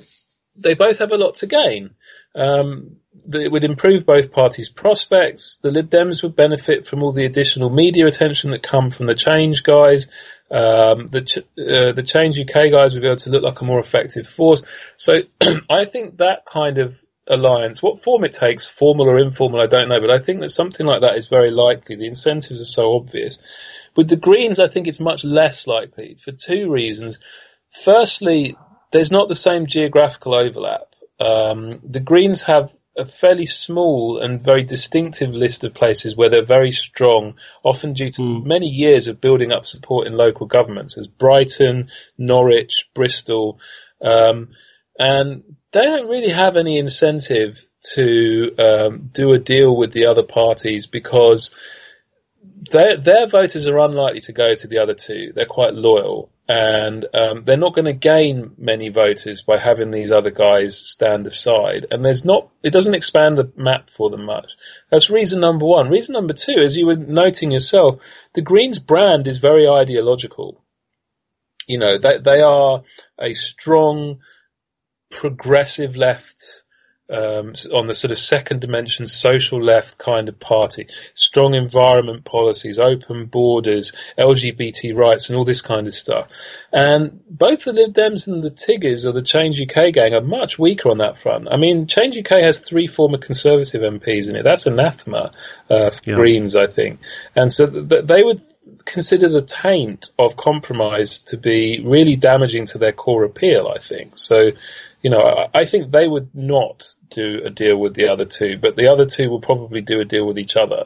they 0.56 0.74
both 0.74 1.00
have 1.00 1.12
a 1.12 1.18
lot 1.18 1.36
to 1.36 1.46
gain. 1.46 1.92
Um, 2.34 2.98
it 3.34 3.52
would 3.52 3.66
improve 3.66 4.06
both 4.06 4.32
parties' 4.32 4.70
prospects. 4.70 5.58
The 5.58 5.72
Lib 5.72 5.90
Dems 5.90 6.24
would 6.24 6.36
benefit 6.36 6.88
from 6.88 7.04
all 7.04 7.12
the 7.12 7.26
additional 7.26 7.70
media 7.70 8.06
attention 8.06 8.52
that 8.52 8.64
come 8.64 8.92
from 8.92 9.08
the 9.08 9.16
Change 9.16 9.64
guys. 9.64 10.08
Um, 10.50 11.08
the 11.08 11.44
uh, 11.58 11.92
the 11.92 12.04
Change 12.04 12.40
UK 12.40 12.72
guys 12.72 12.94
would 12.94 13.02
be 13.02 13.08
able 13.08 13.18
to 13.18 13.30
look 13.30 13.44
like 13.44 13.62
a 13.62 13.66
more 13.66 13.80
effective 13.80 14.26
force. 14.26 14.64
So 14.96 15.20
I 15.70 15.84
think 15.86 16.18
that 16.18 16.46
kind 16.46 16.78
of 16.78 16.98
alliance, 17.28 17.82
what 17.82 18.02
form 18.02 18.24
it 18.24 18.32
takes, 18.32 18.66
formal 18.66 19.10
or 19.10 19.18
informal, 19.18 19.62
I 19.62 19.68
don't 19.68 19.90
know, 19.90 20.00
but 20.00 20.12
I 20.12 20.20
think 20.20 20.40
that 20.42 20.50
something 20.50 20.86
like 20.86 21.02
that 21.02 21.18
is 21.18 21.28
very 21.28 21.52
likely. 21.52 21.96
The 21.98 22.08
incentives 22.08 22.62
are 22.62 22.66
so 22.66 22.96
obvious. 22.96 23.40
With 23.96 24.10
the 24.10 24.18
Greens, 24.18 24.60
I 24.60 24.68
think 24.68 24.88
it's 24.88 25.00
much 25.00 25.24
less 25.24 25.68
likely 25.68 26.16
for 26.16 26.32
two 26.32 26.70
reasons. 26.70 27.20
Firstly, 27.84 28.56
there's 28.92 29.12
not 29.12 29.28
the 29.28 29.36
same 29.36 29.66
geographical 29.66 30.36
overlap. 30.36 30.96
Um, 31.20 31.80
the 31.84 32.00
Greens 32.00 32.44
have 32.44 32.72
a 32.98 33.06
fairly 33.06 33.46
small 33.46 34.20
and 34.20 34.42
very 34.42 34.64
distinctive 34.64 35.34
list 35.34 35.64
of 35.64 35.74
places 35.74 36.16
where 36.16 36.30
they're 36.30 36.46
very 36.46 36.72
strong, 36.72 37.36
often 37.64 37.94
due 37.94 38.10
to 38.10 38.22
mm. 38.22 38.46
many 38.46 38.68
years 38.68 39.08
of 39.08 39.20
building 39.20 39.52
up 39.52 39.66
support 39.66 40.08
in 40.08 40.14
local 40.14 40.46
governments. 40.46 40.96
There's 40.96 41.08
Brighton, 41.08 41.90
Norwich, 42.18 42.90
Bristol, 42.94 43.60
um, 44.02 44.50
and 44.98 45.44
they 45.74 45.84
don't 45.84 46.08
really 46.08 46.30
have 46.30 46.56
any 46.56 46.78
incentive 46.78 47.66
to 47.94 48.52
um, 48.58 49.10
do 49.12 49.34
a 49.34 49.40
deal 49.40 49.76
with 49.76 49.92
the 49.92 50.06
other 50.06 50.24
parties 50.24 50.88
because 50.88 51.54
their 52.72 52.98
their 52.98 53.28
voters 53.28 53.68
are 53.68 53.80
unlikely 53.80 54.22
to 54.22 54.34
go 54.34 54.54
to 54.54 54.68
the 54.68 54.80
other 54.80 54.94
two. 54.94 55.32
They're 55.34 55.46
quite 55.46 55.74
loyal, 55.74 56.30
and 56.48 57.06
um, 57.14 57.44
they're 57.44 57.58
not 57.58 57.74
going 57.74 57.86
to 57.86 57.94
gain 57.94 58.54
many 58.58 58.90
voters 58.90 59.42
by 59.42 59.58
having 59.58 59.92
these 59.92 60.12
other 60.12 60.32
guys 60.32 60.78
stand 60.78 61.26
aside. 61.26 61.88
And 61.90 62.04
there's 62.04 62.26
not, 62.26 62.50
it 62.64 62.72
doesn't 62.72 62.94
expand 62.94 63.38
the 63.38 63.52
map 63.56 63.90
for 63.90 64.10
them 64.10 64.26
much. 64.26 64.52
That's 64.92 65.10
reason 65.10 65.40
number 65.40 65.66
one. 65.66 65.90
Reason 65.90 66.14
number 66.14 66.34
two, 66.34 66.58
as 66.64 66.78
you 66.78 66.86
were 66.88 66.96
noting 66.96 67.52
yourself, 67.52 68.04
the 68.34 68.42
Greens 68.42 68.80
brand 68.80 69.28
is 69.28 69.40
very 69.40 69.68
ideological. 69.68 70.64
You 71.68 71.80
know, 71.80 71.98
they, 71.98 72.20
they 72.20 72.42
are 72.42 72.84
a 73.20 73.34
strong, 73.34 74.20
progressive 75.10 75.98
left 75.98 76.64
um, 77.10 77.54
on 77.74 77.88
the 77.88 77.94
sort 77.94 78.12
of 78.12 78.18
second 78.18 78.62
dimension 78.62 79.06
social 79.06 79.64
left 79.64 79.98
kind 79.98 80.28
of 80.30 80.40
party. 80.40 80.88
Strong 81.14 81.54
environment 81.54 82.26
policies, 82.26 82.80
open 82.80 83.26
borders, 83.26 83.94
LGBT 84.18 84.96
rights, 84.96 85.30
and 85.30 85.38
all 85.38 85.46
this 85.46 85.62
kind 85.62 85.88
of 85.88 85.94
stuff. 85.94 86.30
And 86.72 87.22
both 87.30 87.64
the 87.64 87.74
Lib 87.74 87.94
Dems 87.94 88.28
and 88.28 88.44
the 88.44 88.50
Tiggers 88.50 89.06
or 89.06 89.12
the 89.12 89.22
Change 89.22 89.62
UK 89.62 89.94
gang 89.94 90.14
are 90.14 90.22
much 90.22 90.58
weaker 90.58 90.90
on 90.90 90.98
that 90.98 91.18
front. 91.18 91.48
I 91.50 91.58
mean, 91.58 91.88
Change 91.88 92.18
UK 92.18 92.42
has 92.42 92.60
three 92.60 92.88
former 92.88 93.18
Conservative 93.18 93.82
MPs 93.82 94.30
in 94.30 94.36
it. 94.36 94.44
That's 94.44 94.66
anathema 94.66 95.32
uh, 95.70 95.90
for 95.92 96.02
yeah. 96.06 96.16
Greens, 96.16 96.56
I 96.56 96.68
think. 96.68 97.00
And 97.36 97.52
so 97.52 97.70
th- 97.70 98.06
they 98.06 98.24
would 98.24 98.42
consider 98.86 99.30
the 99.30 99.42
taint 99.42 100.10
of 100.18 100.36
compromise 100.36 101.24
to 101.24 101.38
be 101.38 101.82
really 101.84 102.16
damaging 102.16 102.66
to 102.66 102.78
their 102.78 102.92
core 102.92 103.24
appeal, 103.24 103.72
I 103.74 103.80
think. 103.80 104.18
So 104.18 104.52
you 105.06 105.12
know, 105.12 105.48
I, 105.54 105.66
think 105.66 105.92
they 105.92 106.08
would 106.08 106.34
not 106.34 106.96
do 107.12 107.40
a 107.46 107.52
deal 107.52 107.78
with 107.78 107.94
the 107.94 108.08
other 108.08 108.26
two, 108.26 108.58
but 108.60 108.76
the 108.76 108.88
other 108.88 109.06
two 109.06 109.30
will 109.30 109.40
probably 109.40 109.82
do 109.82 110.00
a 110.00 110.04
deal 110.04 110.26
with 110.26 110.40
each 110.40 110.58
other. 110.58 110.86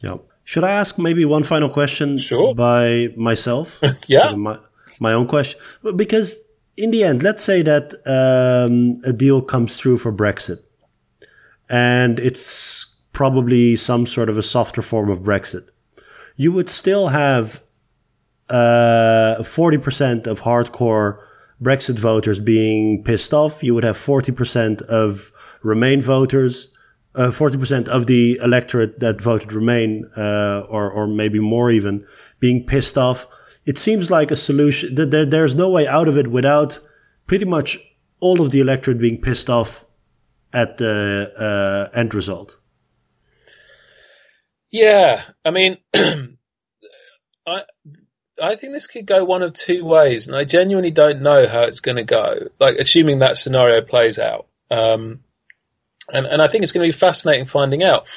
Yeah. 0.00 0.16
Should 0.42 0.64
I 0.64 0.72
ask 0.72 0.98
maybe 0.98 1.24
one 1.24 1.44
final 1.44 1.70
question 1.70 2.18
sure. 2.18 2.56
by 2.56 3.10
myself? 3.16 3.78
yeah. 4.08 4.34
My, 4.34 4.58
my 4.98 5.12
own 5.12 5.28
question. 5.28 5.60
Because 5.94 6.36
in 6.76 6.90
the 6.90 7.04
end, 7.04 7.22
let's 7.22 7.44
say 7.44 7.62
that 7.62 7.94
um, 8.04 9.00
a 9.08 9.12
deal 9.12 9.42
comes 9.42 9.76
through 9.76 9.98
for 9.98 10.12
Brexit 10.12 10.58
and 11.70 12.18
it's 12.18 12.96
probably 13.12 13.76
some 13.76 14.08
sort 14.08 14.28
of 14.28 14.36
a 14.36 14.42
softer 14.42 14.82
form 14.82 15.08
of 15.08 15.20
Brexit. 15.20 15.68
You 16.34 16.50
would 16.50 16.68
still 16.68 17.10
have 17.10 17.62
uh, 18.50 19.36
40% 19.38 20.26
of 20.26 20.40
hardcore 20.40 21.20
Brexit 21.62 21.98
voters 21.98 22.40
being 22.40 23.04
pissed 23.04 23.32
off. 23.32 23.62
You 23.62 23.74
would 23.74 23.84
have 23.84 23.96
40% 23.96 24.82
of 24.82 25.32
Remain 25.62 26.02
voters, 26.02 26.72
uh, 27.14 27.28
40% 27.28 27.88
of 27.88 28.06
the 28.06 28.38
electorate 28.42 28.98
that 29.00 29.20
voted 29.20 29.52
Remain, 29.52 30.04
uh, 30.16 30.64
or, 30.68 30.90
or 30.90 31.06
maybe 31.06 31.38
more 31.38 31.70
even, 31.70 32.04
being 32.40 32.66
pissed 32.66 32.98
off. 32.98 33.26
It 33.64 33.78
seems 33.78 34.10
like 34.10 34.30
a 34.30 34.36
solution 34.36 34.96
that 34.96 35.12
there, 35.12 35.24
there's 35.24 35.54
no 35.54 35.70
way 35.70 35.86
out 35.86 36.08
of 36.08 36.18
it 36.18 36.26
without 36.26 36.80
pretty 37.26 37.44
much 37.44 37.78
all 38.18 38.40
of 38.40 38.50
the 38.50 38.60
electorate 38.60 38.98
being 38.98 39.20
pissed 39.20 39.48
off 39.48 39.84
at 40.52 40.78
the 40.78 41.32
uh, 41.94 41.96
end 41.96 42.14
result. 42.14 42.58
Yeah, 44.70 45.22
I 45.44 45.50
mean, 45.50 45.78
I 48.40 48.56
think 48.56 48.72
this 48.72 48.86
could 48.86 49.06
go 49.06 49.24
one 49.24 49.42
of 49.42 49.52
two 49.52 49.84
ways, 49.84 50.26
and 50.26 50.36
I 50.36 50.44
genuinely 50.44 50.90
don't 50.90 51.22
know 51.22 51.46
how 51.46 51.64
it's 51.64 51.80
going 51.80 51.96
to 51.96 52.04
go. 52.04 52.48
Like, 52.58 52.76
assuming 52.76 53.18
that 53.18 53.36
scenario 53.36 53.82
plays 53.82 54.18
out, 54.18 54.46
um, 54.70 55.20
and 56.12 56.26
and 56.26 56.40
I 56.40 56.48
think 56.48 56.62
it's 56.62 56.72
going 56.72 56.86
to 56.86 56.92
be 56.92 56.98
fascinating 56.98 57.44
finding 57.44 57.82
out 57.82 58.08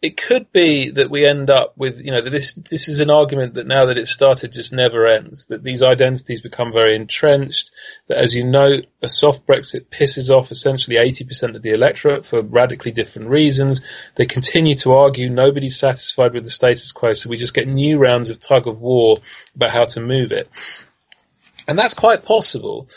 it 0.00 0.16
could 0.16 0.52
be 0.52 0.90
that 0.90 1.10
we 1.10 1.26
end 1.26 1.50
up 1.50 1.76
with, 1.76 2.00
you 2.00 2.12
know, 2.12 2.20
this 2.20 2.54
this 2.54 2.88
is 2.88 3.00
an 3.00 3.10
argument 3.10 3.54
that 3.54 3.66
now 3.66 3.86
that 3.86 3.98
it's 3.98 4.12
started 4.12 4.52
just 4.52 4.72
never 4.72 5.08
ends. 5.08 5.46
That 5.46 5.64
these 5.64 5.82
identities 5.82 6.40
become 6.40 6.72
very 6.72 6.94
entrenched. 6.94 7.72
That, 8.06 8.18
as 8.18 8.32
you 8.32 8.44
know, 8.44 8.76
a 9.02 9.08
soft 9.08 9.44
Brexit 9.44 9.86
pisses 9.86 10.30
off 10.30 10.52
essentially 10.52 10.98
80% 10.98 11.56
of 11.56 11.62
the 11.62 11.72
electorate 11.72 12.24
for 12.24 12.42
radically 12.42 12.92
different 12.92 13.28
reasons. 13.28 13.80
They 14.14 14.26
continue 14.26 14.76
to 14.76 14.92
argue 14.92 15.30
nobody's 15.30 15.78
satisfied 15.78 16.32
with 16.32 16.44
the 16.44 16.50
status 16.50 16.92
quo, 16.92 17.14
so 17.14 17.28
we 17.28 17.36
just 17.36 17.54
get 17.54 17.66
new 17.66 17.98
rounds 17.98 18.30
of 18.30 18.38
tug 18.38 18.68
of 18.68 18.80
war 18.80 19.16
about 19.56 19.70
how 19.70 19.84
to 19.86 20.00
move 20.00 20.30
it. 20.30 20.48
And 21.66 21.76
that's 21.76 21.94
quite 21.94 22.24
possible. 22.24 22.88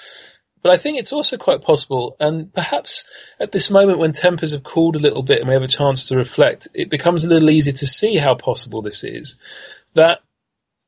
But 0.62 0.72
I 0.72 0.78
think 0.78 1.00
it's 1.00 1.14
also 1.14 1.38
quite 1.38 1.62
possible, 1.62 2.16
and 2.20 2.54
perhaps 2.54 3.08
at 3.40 3.52
this 3.52 3.72
moment 3.72 3.98
when 3.98 4.12
tempers 4.12 4.52
have 4.52 4.64
cooled 4.64 4.96
a 4.96 5.00
little 5.00 5.24
bit 5.24 5.40
and 5.40 5.48
we 5.48 5.54
have 5.54 5.64
a 5.64 5.68
chance 5.68 6.08
to 6.08 6.18
reflect, 6.18 6.68
it 6.74 6.90
becomes 6.90 7.24
a 7.24 7.30
little 7.30 7.50
easier 7.50 7.74
to 7.74 7.88
see 7.88 8.16
how 8.18 8.36
possible 8.36 8.82
this 8.82 9.04
is. 9.04 9.40
That 9.96 10.20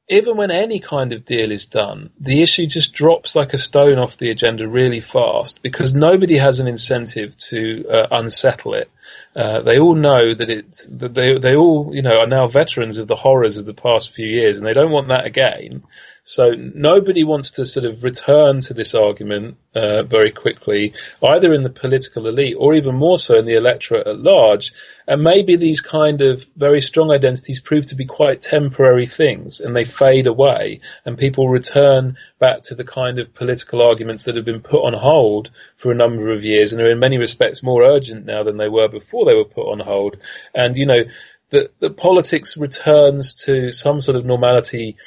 even 0.09 0.38
when 0.38 0.51
any 0.51 0.80
kind 0.80 1.13
of 1.13 1.26
deal 1.26 1.51
is 1.51 1.65
done, 1.65 2.11
the 2.19 2.41
issue 2.41 2.67
just 2.67 2.93
drops 2.93 3.36
like 3.36 3.53
a 3.53 3.57
stone 3.57 3.97
off 3.97 4.17
the 4.17 4.30
agenda 4.30 4.67
really 4.67 4.99
fast 4.99 5.61
because 5.63 5.93
nobody 5.93 6.36
has 6.36 6.59
an 6.59 6.67
incentive 6.67 7.36
to 7.38 7.88
uh, 7.88 8.07
unsettle 8.11 8.74
it. 8.74 8.91
Uh, 9.36 9.61
they 9.61 9.79
all 9.79 9.95
know 9.95 10.34
that 10.34 10.49
it's 10.49 10.86
that 10.86 11.13
they 11.13 11.39
they 11.39 11.55
all 11.55 11.89
you 11.93 12.03
know 12.03 12.19
are 12.19 12.27
now 12.27 12.47
veterans 12.47 12.99
of 12.99 13.07
the 13.07 13.15
horrors 13.15 13.57
of 13.57 13.65
the 13.65 13.73
past 13.73 14.11
few 14.11 14.27
years, 14.27 14.57
and 14.57 14.65
they 14.65 14.73
don't 14.73 14.91
want 14.91 15.07
that 15.07 15.25
again. 15.25 15.84
So 16.25 16.51
nobody 16.55 17.25
wants 17.25 17.51
to 17.51 17.65
sort 17.65 17.86
of 17.86 18.05
return 18.05 18.61
to 18.61 18.73
this 18.73 18.95
argument 18.95 19.57
uh, 19.75 20.03
very 20.03 20.31
quickly, 20.31 20.93
either 21.21 21.53
in 21.53 21.63
the 21.63 21.69
political 21.69 22.27
elite 22.27 22.55
or 22.57 22.75
even 22.75 22.95
more 22.95 23.17
so 23.17 23.38
in 23.38 23.45
the 23.45 23.57
electorate 23.57 24.07
at 24.07 24.19
large. 24.19 24.71
And 25.05 25.21
maybe 25.21 25.57
these 25.57 25.81
kind 25.81 26.21
of 26.21 26.45
very 26.55 26.79
strong 26.79 27.11
identities 27.11 27.59
prove 27.59 27.88
to 27.88 27.95
be 27.95 28.05
quite 28.05 28.39
temporary 28.39 29.05
things, 29.05 29.59
and 29.59 29.75
they 29.75 29.84
fade 29.84 30.27
away, 30.27 30.79
and 31.03 31.17
people 31.17 31.49
return 31.49 32.15
back 32.39 32.61
to 32.63 32.75
the 32.75 32.86
kind 32.86 33.19
of 33.19 33.34
political 33.34 33.81
arguments 33.81 34.23
that 34.23 34.38
have 34.38 34.45
been 34.45 34.61
put 34.61 34.86
on 34.86 34.93
hold 34.93 35.51
for 35.75 35.91
a 35.91 35.95
number 35.95 36.31
of 36.31 36.45
years 36.45 36.71
and 36.71 36.81
are 36.81 36.91
in 36.91 36.99
many 36.99 37.17
respects 37.17 37.61
more 37.61 37.84
urgent 37.84 38.25
now 38.25 38.43
than 38.43 38.55
they 38.55 38.69
were 38.69 38.88
before 38.88 39.22
they 39.26 39.36
were 39.36 39.45
put 39.45 39.71
on 39.71 39.80
hold. 39.80 40.17
And 40.53 40.76
you 40.78 40.86
know 40.86 41.03
that, 41.49 41.80
that 41.80 41.97
politics 41.97 42.57
returns 42.57 43.45
to 43.45 43.71
some 43.71 44.01
sort 44.01 44.17
of 44.17 44.26
normality 44.26 44.97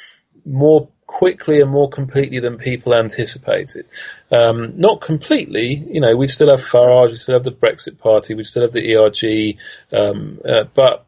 more 0.45 0.89
quickly 1.05 1.61
and 1.61 1.71
more 1.71 1.89
completely 1.89 2.39
than 2.39 2.57
people 2.57 2.93
anticipated. 2.93 3.85
Um, 4.31 4.77
not 4.77 5.01
completely, 5.01 5.75
you 5.75 6.01
know, 6.01 6.15
we 6.15 6.27
still 6.27 6.49
have 6.49 6.59
Farage, 6.59 7.09
we 7.09 7.15
still 7.15 7.35
have 7.35 7.43
the 7.43 7.51
Brexit 7.51 7.97
Party, 7.97 8.33
we 8.33 8.43
still 8.43 8.63
have 8.63 8.73
the 8.73 8.95
ERG, 8.95 9.57
um, 9.91 10.39
uh, 10.47 10.65
but 10.73 11.05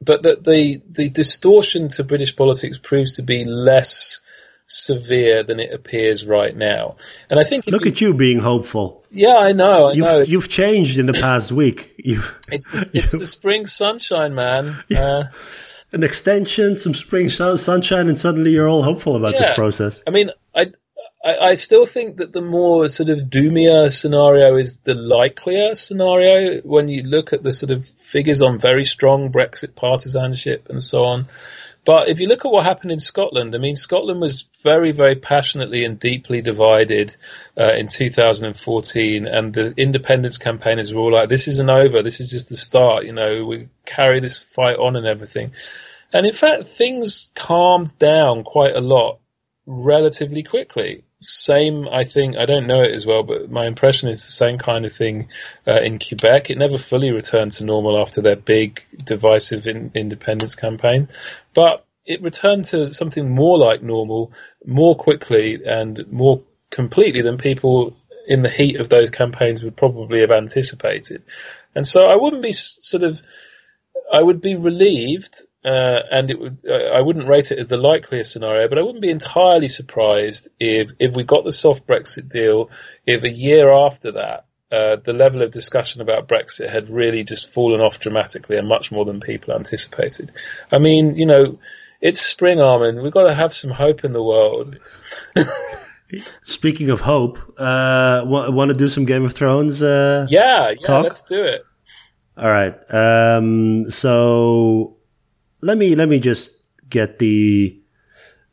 but 0.00 0.22
that 0.24 0.44
the 0.44 0.82
the 0.90 1.08
distortion 1.08 1.88
to 1.88 2.04
British 2.04 2.36
politics 2.36 2.78
proves 2.78 3.16
to 3.16 3.22
be 3.22 3.44
less 3.44 4.20
severe 4.66 5.42
than 5.42 5.60
it 5.60 5.72
appears 5.72 6.26
right 6.26 6.54
now. 6.54 6.96
And 7.30 7.38
I 7.38 7.44
think 7.44 7.66
look 7.66 7.84
you, 7.84 7.90
at 7.90 8.00
you 8.00 8.14
being 8.14 8.40
hopeful. 8.40 9.04
Yeah, 9.10 9.36
I 9.36 9.52
know. 9.52 9.88
I 9.88 9.92
you've, 9.92 10.04
know. 10.04 10.18
You've 10.18 10.48
changed 10.48 10.98
in 10.98 11.06
the 11.06 11.12
past 11.12 11.52
week. 11.52 11.94
You've, 11.98 12.34
it's 12.50 12.90
the, 12.90 12.98
it's 12.98 13.12
the 13.12 13.26
spring 13.26 13.66
sunshine, 13.66 14.34
man. 14.34 14.82
Yeah. 14.88 15.00
Uh, 15.00 15.24
an 15.92 16.02
extension, 16.02 16.76
some 16.76 16.94
spring 16.94 17.30
sun, 17.30 17.58
sunshine, 17.58 18.08
and 18.08 18.18
suddenly 18.18 18.50
you're 18.50 18.68
all 18.68 18.82
hopeful 18.82 19.16
about 19.16 19.34
yeah. 19.34 19.48
this 19.48 19.54
process. 19.54 20.02
I 20.06 20.10
mean, 20.10 20.30
I, 20.54 20.72
I, 21.24 21.38
I 21.38 21.54
still 21.54 21.86
think 21.86 22.18
that 22.18 22.32
the 22.32 22.42
more 22.42 22.88
sort 22.88 23.08
of 23.08 23.18
doomier 23.18 23.92
scenario 23.92 24.56
is 24.56 24.80
the 24.80 24.94
likelier 24.94 25.74
scenario 25.74 26.60
when 26.62 26.88
you 26.88 27.02
look 27.02 27.32
at 27.32 27.42
the 27.42 27.52
sort 27.52 27.70
of 27.70 27.86
figures 27.86 28.42
on 28.42 28.58
very 28.58 28.84
strong 28.84 29.32
Brexit 29.32 29.74
partisanship 29.74 30.68
and 30.68 30.82
so 30.82 31.04
on. 31.04 31.26
But 31.86 32.08
if 32.08 32.18
you 32.18 32.26
look 32.26 32.44
at 32.44 32.50
what 32.50 32.64
happened 32.64 32.90
in 32.90 32.98
Scotland, 32.98 33.54
I 33.54 33.58
mean, 33.58 33.76
Scotland 33.76 34.20
was 34.20 34.46
very, 34.64 34.90
very 34.90 35.14
passionately 35.14 35.84
and 35.84 36.00
deeply 36.00 36.42
divided 36.42 37.16
uh, 37.56 37.74
in 37.74 37.86
2014, 37.86 39.26
and 39.26 39.54
the 39.54 39.72
independence 39.76 40.36
campaigners 40.36 40.92
were 40.92 41.00
all 41.00 41.12
like, 41.12 41.28
"This 41.28 41.46
isn't 41.46 41.70
over. 41.70 42.02
This 42.02 42.18
is 42.18 42.28
just 42.28 42.48
the 42.48 42.56
start. 42.56 43.04
You 43.04 43.12
know, 43.12 43.46
we 43.46 43.68
carry 43.84 44.18
this 44.18 44.36
fight 44.42 44.78
on 44.78 44.96
and 44.96 45.06
everything." 45.06 45.52
And 46.12 46.26
in 46.26 46.32
fact, 46.32 46.66
things 46.66 47.30
calmed 47.36 47.96
down 48.00 48.42
quite 48.42 48.74
a 48.74 48.80
lot 48.80 49.20
relatively 49.64 50.42
quickly. 50.42 51.04
Same, 51.28 51.88
I 51.88 52.04
think, 52.04 52.36
I 52.36 52.46
don't 52.46 52.66
know 52.66 52.82
it 52.82 52.94
as 52.94 53.04
well, 53.04 53.22
but 53.22 53.50
my 53.50 53.66
impression 53.66 54.08
is 54.08 54.24
the 54.24 54.32
same 54.32 54.58
kind 54.58 54.84
of 54.84 54.92
thing 54.92 55.28
uh, 55.66 55.80
in 55.80 55.98
Quebec. 55.98 56.50
It 56.50 56.58
never 56.58 56.78
fully 56.78 57.10
returned 57.10 57.52
to 57.52 57.64
normal 57.64 57.98
after 58.00 58.22
their 58.22 58.36
big 58.36 58.82
divisive 58.96 59.66
in, 59.66 59.90
independence 59.94 60.54
campaign, 60.54 61.08
but 61.52 61.84
it 62.04 62.22
returned 62.22 62.64
to 62.66 62.94
something 62.94 63.34
more 63.34 63.58
like 63.58 63.82
normal 63.82 64.32
more 64.64 64.94
quickly 64.94 65.58
and 65.64 66.00
more 66.10 66.42
completely 66.70 67.22
than 67.22 67.38
people 67.38 67.96
in 68.26 68.42
the 68.42 68.48
heat 68.48 68.80
of 68.80 68.88
those 68.88 69.10
campaigns 69.10 69.62
would 69.62 69.76
probably 69.76 70.20
have 70.20 70.30
anticipated. 70.30 71.22
And 71.74 71.86
so 71.86 72.06
I 72.06 72.16
wouldn't 72.16 72.42
be 72.42 72.52
sort 72.52 73.02
of, 73.02 73.20
I 74.12 74.22
would 74.22 74.40
be 74.40 74.56
relieved, 74.56 75.42
uh, 75.66 76.02
and 76.12 76.30
it 76.30 76.38
would, 76.38 76.58
uh, 76.68 76.94
I 76.94 77.00
wouldn't 77.00 77.26
rate 77.26 77.50
it 77.50 77.58
as 77.58 77.66
the 77.66 77.76
likeliest 77.76 78.30
scenario, 78.30 78.68
but 78.68 78.78
I 78.78 78.82
wouldn't 78.82 79.02
be 79.02 79.10
entirely 79.10 79.66
surprised 79.66 80.48
if, 80.60 80.92
if 81.00 81.16
we 81.16 81.24
got 81.24 81.44
the 81.44 81.50
soft 81.50 81.88
Brexit 81.88 82.28
deal, 82.28 82.70
if 83.04 83.24
a 83.24 83.30
year 83.30 83.72
after 83.72 84.12
that, 84.12 84.46
uh, 84.70 84.96
the 85.02 85.12
level 85.12 85.42
of 85.42 85.50
discussion 85.50 86.02
about 86.02 86.28
Brexit 86.28 86.70
had 86.70 86.88
really 86.88 87.24
just 87.24 87.52
fallen 87.52 87.80
off 87.80 87.98
dramatically 87.98 88.56
and 88.56 88.68
much 88.68 88.92
more 88.92 89.04
than 89.04 89.20
people 89.20 89.54
anticipated. 89.54 90.30
I 90.70 90.78
mean, 90.78 91.16
you 91.16 91.26
know, 91.26 91.58
it's 92.00 92.20
spring, 92.20 92.60
Armin. 92.60 93.02
We've 93.02 93.12
got 93.12 93.24
to 93.24 93.34
have 93.34 93.52
some 93.52 93.72
hope 93.72 94.04
in 94.04 94.12
the 94.12 94.22
world. 94.22 94.78
Speaking 96.44 96.90
of 96.90 97.00
hope, 97.00 97.38
uh, 97.58 98.22
want 98.24 98.68
to 98.68 98.76
do 98.76 98.88
some 98.88 99.04
Game 99.04 99.24
of 99.24 99.32
Thrones? 99.32 99.82
Uh, 99.82 100.28
yeah, 100.30 100.70
yeah, 100.70 100.86
talk? 100.86 101.02
let's 101.04 101.22
do 101.22 101.42
it. 101.42 101.64
All 102.36 102.50
right. 102.50 102.74
Um, 102.92 103.90
so 103.90 104.95
let 105.60 105.78
me 105.78 105.94
let 105.94 106.08
me 106.08 106.18
just 106.18 106.56
get 106.88 107.18
the 107.18 107.80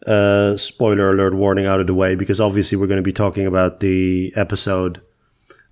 uh, 0.05 0.57
spoiler 0.57 1.11
alert 1.11 1.33
warning 1.33 1.65
out 1.65 1.79
of 1.79 1.87
the 1.87 1.93
way 1.93 2.15
because 2.15 2.41
obviously 2.41 2.77
we're 2.77 2.87
going 2.87 2.97
to 2.97 3.03
be 3.03 3.13
talking 3.13 3.45
about 3.45 3.79
the 3.79 4.33
episode 4.35 5.01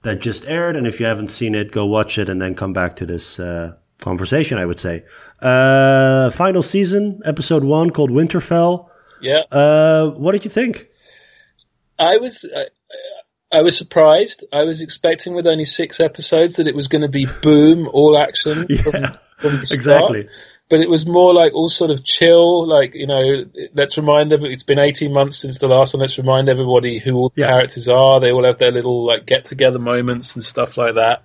that 0.04 0.20
just 0.20 0.46
aired, 0.46 0.76
and 0.76 0.88
if 0.88 1.00
you 1.00 1.06
haven't 1.06 1.28
seen 1.28 1.54
it, 1.54 1.72
go 1.72 1.86
watch 1.86 2.18
it 2.18 2.28
and 2.28 2.42
then 2.42 2.56
come 2.56 2.74
back 2.74 2.96
to 2.96 3.06
this 3.06 3.40
uh, 3.40 3.76
conversation. 4.00 4.58
I 4.58 4.66
would 4.66 4.80
say. 4.80 5.04
Uh, 5.42 6.30
final 6.30 6.62
season, 6.62 7.20
episode 7.26 7.64
one 7.64 7.90
called 7.90 8.12
Winterfell. 8.12 8.90
Yeah. 9.22 9.42
Uh, 9.52 10.12
what 10.12 10.34
did 10.34 10.46
you 10.46 10.52
think? 10.52 10.88
I 11.98 12.18
was 12.18 12.50
I, 12.56 12.66
I, 13.52 13.62
was 13.62 13.78
surprised. 13.78 14.44
I 14.52 14.64
was 14.64 14.82
expecting 14.82 15.34
with 15.34 15.48
only 15.48 15.66
six 15.66 16.00
episodes 16.00 16.56
that 16.56 16.68
it 16.68 16.76
was 16.76 16.88
going 16.88 17.04
to 17.04 17.10
be 17.10 17.28
boom, 17.42 17.88
all 17.88 18.18
action 18.18 18.66
yeah, 18.70 18.82
from, 18.82 18.94
from 19.38 19.58
the 19.58 19.66
start. 19.66 20.16
Exactly. 20.16 20.30
But 20.72 20.80
it 20.80 20.90
was 20.90 21.06
more 21.06 21.34
like 21.34 21.54
all 21.54 21.70
sort 21.70 21.92
of 21.92 22.04
chill, 22.04 22.68
like 22.68 22.96
you 22.96 23.06
know. 23.06 23.46
Let's 23.76 23.98
remind 23.98 24.32
everybody. 24.34 24.54
It's 24.54 24.64
been 24.64 24.80
eighteen 24.80 25.14
months 25.14 25.38
since 25.38 25.60
the 25.60 25.68
last 25.68 25.94
one. 25.94 26.02
Let's 26.02 26.18
remind 26.18 26.50
everybody 26.50 26.98
who 26.98 27.14
all 27.18 27.32
the 27.36 27.42
Yeah. 27.42 27.50
characters 27.50 27.88
are. 27.88 28.20
They 28.20 28.32
all 28.32 28.46
have 28.46 28.58
their 28.58 28.72
little 28.72 29.06
like 29.06 29.28
get 29.28 29.46
together 29.46 29.78
moments 29.78 30.34
and 30.36 30.44
stuff 30.44 30.78
like 30.78 30.96
that. 30.96 31.22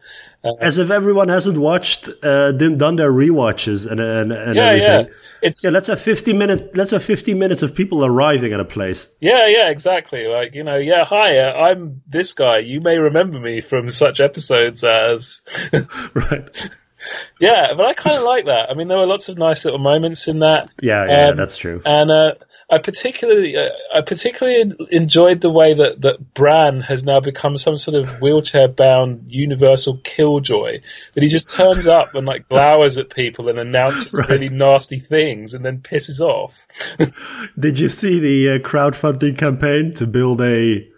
As 0.61 0.79
if 0.79 0.91
everyone 0.91 1.29
hasn't 1.29 1.59
watched, 1.59 2.09
uh, 2.23 2.53
didn't 2.53 2.79
done 2.79 2.97
their 2.97 3.11
rewatches 3.11 3.91
and 3.91 3.99
and, 3.99 4.31
and 4.33 4.55
Yeah, 4.57 4.63
everything. 4.67 5.07
yeah. 5.07 5.13
It's 5.43 5.63
Yeah, 5.65 5.71
let's 5.71 5.87
have 5.89 6.01
fifty 6.01 6.33
minute. 6.33 6.77
Let's 6.77 6.91
have 6.93 7.03
fifty 7.03 7.35
minutes 7.35 7.63
of 7.63 7.75
people 7.75 8.05
arriving 8.05 8.53
at 8.53 8.61
a 8.61 8.65
place. 8.65 9.09
Yeah, 9.21 9.47
yeah, 9.49 9.71
exactly. 9.71 10.27
Like, 10.27 10.55
you 10.55 10.63
know, 10.65 10.77
yeah, 10.77 11.05
hi, 11.05 11.39
uh, 11.39 11.53
I'm 11.53 12.03
this 12.09 12.33
guy. 12.35 12.59
You 12.59 12.81
may 12.81 12.99
remember 12.99 13.39
me 13.41 13.61
from 13.61 13.91
such 13.91 14.21
episodes 14.21 14.83
as. 14.85 15.43
right. 16.15 16.69
Yeah, 17.41 17.69
but 17.77 17.87
I 17.87 17.95
kind 17.95 18.17
of 18.17 18.23
like 18.25 18.47
that. 18.47 18.71
I 18.71 18.75
mean, 18.75 18.89
there 18.89 18.99
were 18.99 19.07
lots 19.07 19.29
of 19.29 19.39
nice 19.39 19.65
little 19.65 19.81
moments 19.81 20.29
in 20.29 20.41
that. 20.41 20.71
Yeah, 20.81 21.07
yeah, 21.07 21.29
Um, 21.31 21.37
that's 21.37 21.57
true. 21.57 21.83
And 21.85 22.11
uh, 22.11 22.35
I 22.71 22.79
particularly, 22.79 23.57
uh, 23.57 23.69
I 23.95 24.01
particularly 24.01 24.73
enjoyed 24.91 25.41
the 25.41 25.51
way 25.51 25.75
that, 25.75 26.01
that 26.01 26.35
Bran 26.35 26.81
has 26.81 27.05
now 27.05 27.21
become 27.21 27.57
some 27.57 27.79
sort 27.79 27.97
of 27.97 28.21
wheelchair-bound 28.21 29.25
universal 29.29 29.99
killjoy. 30.03 30.81
That 31.15 31.23
he 31.23 31.29
just 31.29 31.51
turns 31.51 31.87
up 31.87 32.15
and 32.15 32.27
like 32.27 32.49
glowers 32.49 32.99
at 32.99 33.11
people 33.11 33.49
and 33.49 33.59
announces 33.59 34.13
Right. 34.19 34.29
really 34.29 34.49
nasty 34.49 34.99
things 34.99 35.55
and 35.55 35.65
then 35.65 35.79
pisses 35.79 36.21
off. 36.21 36.67
Did 37.59 37.79
you 37.79 37.89
see 37.89 38.19
the 38.19 38.57
uh, 38.57 38.59
crowdfunding 38.67 39.39
campaign 39.39 39.93
to 39.95 40.07
build 40.07 40.41
a 40.41 40.89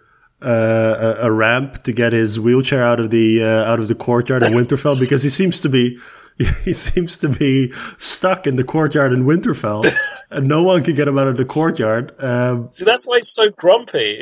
uh, 0.41 1.15
a, 1.19 1.27
a 1.27 1.31
ramp 1.31 1.83
to 1.83 1.91
get 1.91 2.13
his 2.13 2.39
wheelchair 2.39 2.83
out 2.83 2.99
of 2.99 3.09
the 3.09 3.43
uh, 3.43 3.71
out 3.71 3.79
of 3.79 3.87
the 3.87 3.95
courtyard 3.95 4.43
in 4.43 4.53
Winterfell 4.53 4.99
because 5.05 5.23
he 5.23 5.29
seems 5.29 5.59
to 5.59 5.69
be 5.69 5.99
he 6.65 6.73
seems 6.73 7.17
to 7.17 7.27
be 7.29 7.73
stuck 7.97 8.47
in 8.47 8.55
the 8.55 8.63
courtyard 8.63 9.11
in 9.11 9.25
Winterfell 9.25 9.91
and 10.31 10.47
no 10.47 10.63
one 10.63 10.83
can 10.83 10.95
get 10.95 11.07
him 11.07 11.17
out 11.17 11.27
of 11.27 11.37
the 11.37 11.45
courtyard. 11.45 12.13
Um, 12.23 12.69
See, 12.71 12.85
that's 12.85 13.05
why 13.05 13.17
he's 13.17 13.33
so 13.33 13.49
grumpy. 13.49 14.21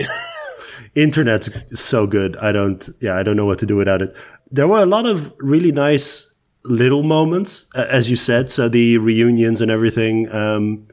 internet's 0.96 1.50
so 1.76 2.08
good. 2.08 2.36
I 2.38 2.52
don't, 2.52 2.90
yeah, 3.00 3.16
I 3.16 3.24
don't 3.24 3.36
know 3.38 3.46
what 3.46 3.60
to 3.60 3.66
do 3.66 3.76
without 3.76 4.02
it. 4.02 4.16
There 4.50 4.68
were 4.68 4.80
a 4.82 4.86
lot 4.86 5.06
of 5.06 5.34
really 5.40 5.72
nice 5.72 6.34
little 6.64 7.04
moments, 7.04 7.68
as 7.76 8.10
you 8.10 8.16
said. 8.16 8.50
So 8.50 8.68
the 8.68 8.98
reunions 8.98 9.62
and 9.62 9.70
everything. 9.70 10.32
Um, 10.34 10.88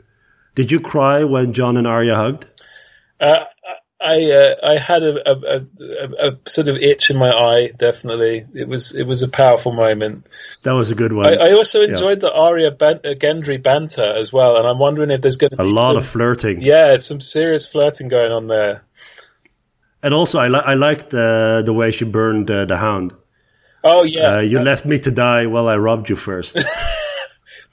did 0.55 0.71
you 0.71 0.79
cry 0.79 1.25
when 1.25 1.53
Jon 1.53 1.77
and 1.77 1.87
Arya 1.87 2.15
hugged? 2.17 2.47
Uh, 3.21 3.45
I 4.05 4.31
uh, 4.31 4.55
I 4.63 4.79
had 4.79 5.03
a, 5.03 5.31
a, 5.31 5.35
a, 5.57 6.29
a 6.29 6.39
sort 6.47 6.69
of 6.69 6.77
itch 6.77 7.11
in 7.11 7.17
my 7.17 7.31
eye. 7.31 7.71
Definitely, 7.77 8.45
it 8.55 8.69
was 8.69 8.95
it 8.95 9.05
was 9.05 9.23
a 9.23 9.29
powerful 9.29 9.73
moment. 9.73 10.27
That 10.63 10.73
was 10.73 10.91
a 10.91 10.95
good 10.95 11.13
one. 11.13 11.27
I, 11.27 11.49
I 11.49 11.53
also 11.55 11.83
enjoyed 11.83 12.21
the 12.21 12.31
Arya 12.31 12.73
ban- 12.73 13.01
uh, 13.05 13.15
Gendry 13.15 13.63
banter 13.63 14.05
as 14.05 14.31
well, 14.33 14.57
and 14.59 14.67
I'm 14.67 14.79
wondering 14.79 15.11
if 15.11 15.23
there's 15.23 15.37
going 15.37 15.51
to 15.51 15.57
be 15.57 15.63
a 15.63 15.67
lot 15.67 15.89
some, 15.89 15.97
of 15.97 16.07
flirting. 16.07 16.61
yeah, 16.61 16.97
some 16.97 17.21
serious 17.21 17.67
flirting 17.67 18.09
going 18.09 18.31
on 18.31 18.47
there. 18.47 18.85
And 20.03 20.13
also, 20.13 20.39
I, 20.39 20.49
li- 20.49 20.63
I 20.67 20.75
liked 20.75 21.15
uh, 21.15 21.63
the 21.63 21.73
way 21.73 21.91
she 21.91 22.05
burned 22.05 22.51
uh, 22.51 22.67
the 22.67 22.77
hound. 22.77 23.15
Oh 23.83 24.03
yeah, 24.05 24.37
Uh, 24.37 24.41
you 24.41 24.61
left 24.61 24.85
me 24.85 24.99
to 25.01 25.11
die 25.11 25.47
while 25.47 25.67
I 25.67 25.77
robbed 25.77 26.11
you 26.11 26.17
first. 26.17 26.59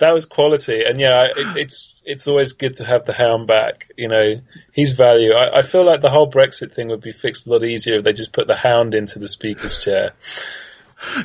that 0.01 0.11
was 0.13 0.25
quality, 0.25 0.83
and 0.85 0.99
yeah, 0.99 1.23
it, 1.35 1.57
it's 1.57 2.03
it's 2.05 2.27
always 2.27 2.53
good 2.53 2.73
to 2.75 2.83
have 2.85 3.05
the 3.05 3.13
Hound 3.13 3.47
back. 3.47 3.87
You 3.97 4.07
know, 4.09 4.41
he's 4.73 4.91
value. 4.91 5.31
I, 5.33 5.59
I 5.59 5.61
feel 5.63 5.85
like 5.85 6.01
the 6.01 6.09
whole 6.09 6.29
Brexit 6.29 6.73
thing 6.73 6.89
would 6.89 7.01
be 7.01 7.11
fixed 7.13 7.47
a 7.47 7.51
lot 7.51 7.63
easier 7.63 7.97
if 7.97 8.03
they 8.03 8.13
just 8.13 8.33
put 8.33 8.45
the 8.47 8.55
Hound 8.55 8.93
into 8.93 9.17
the 9.17 9.27
Speaker's 9.27 9.81
chair. 9.83 10.11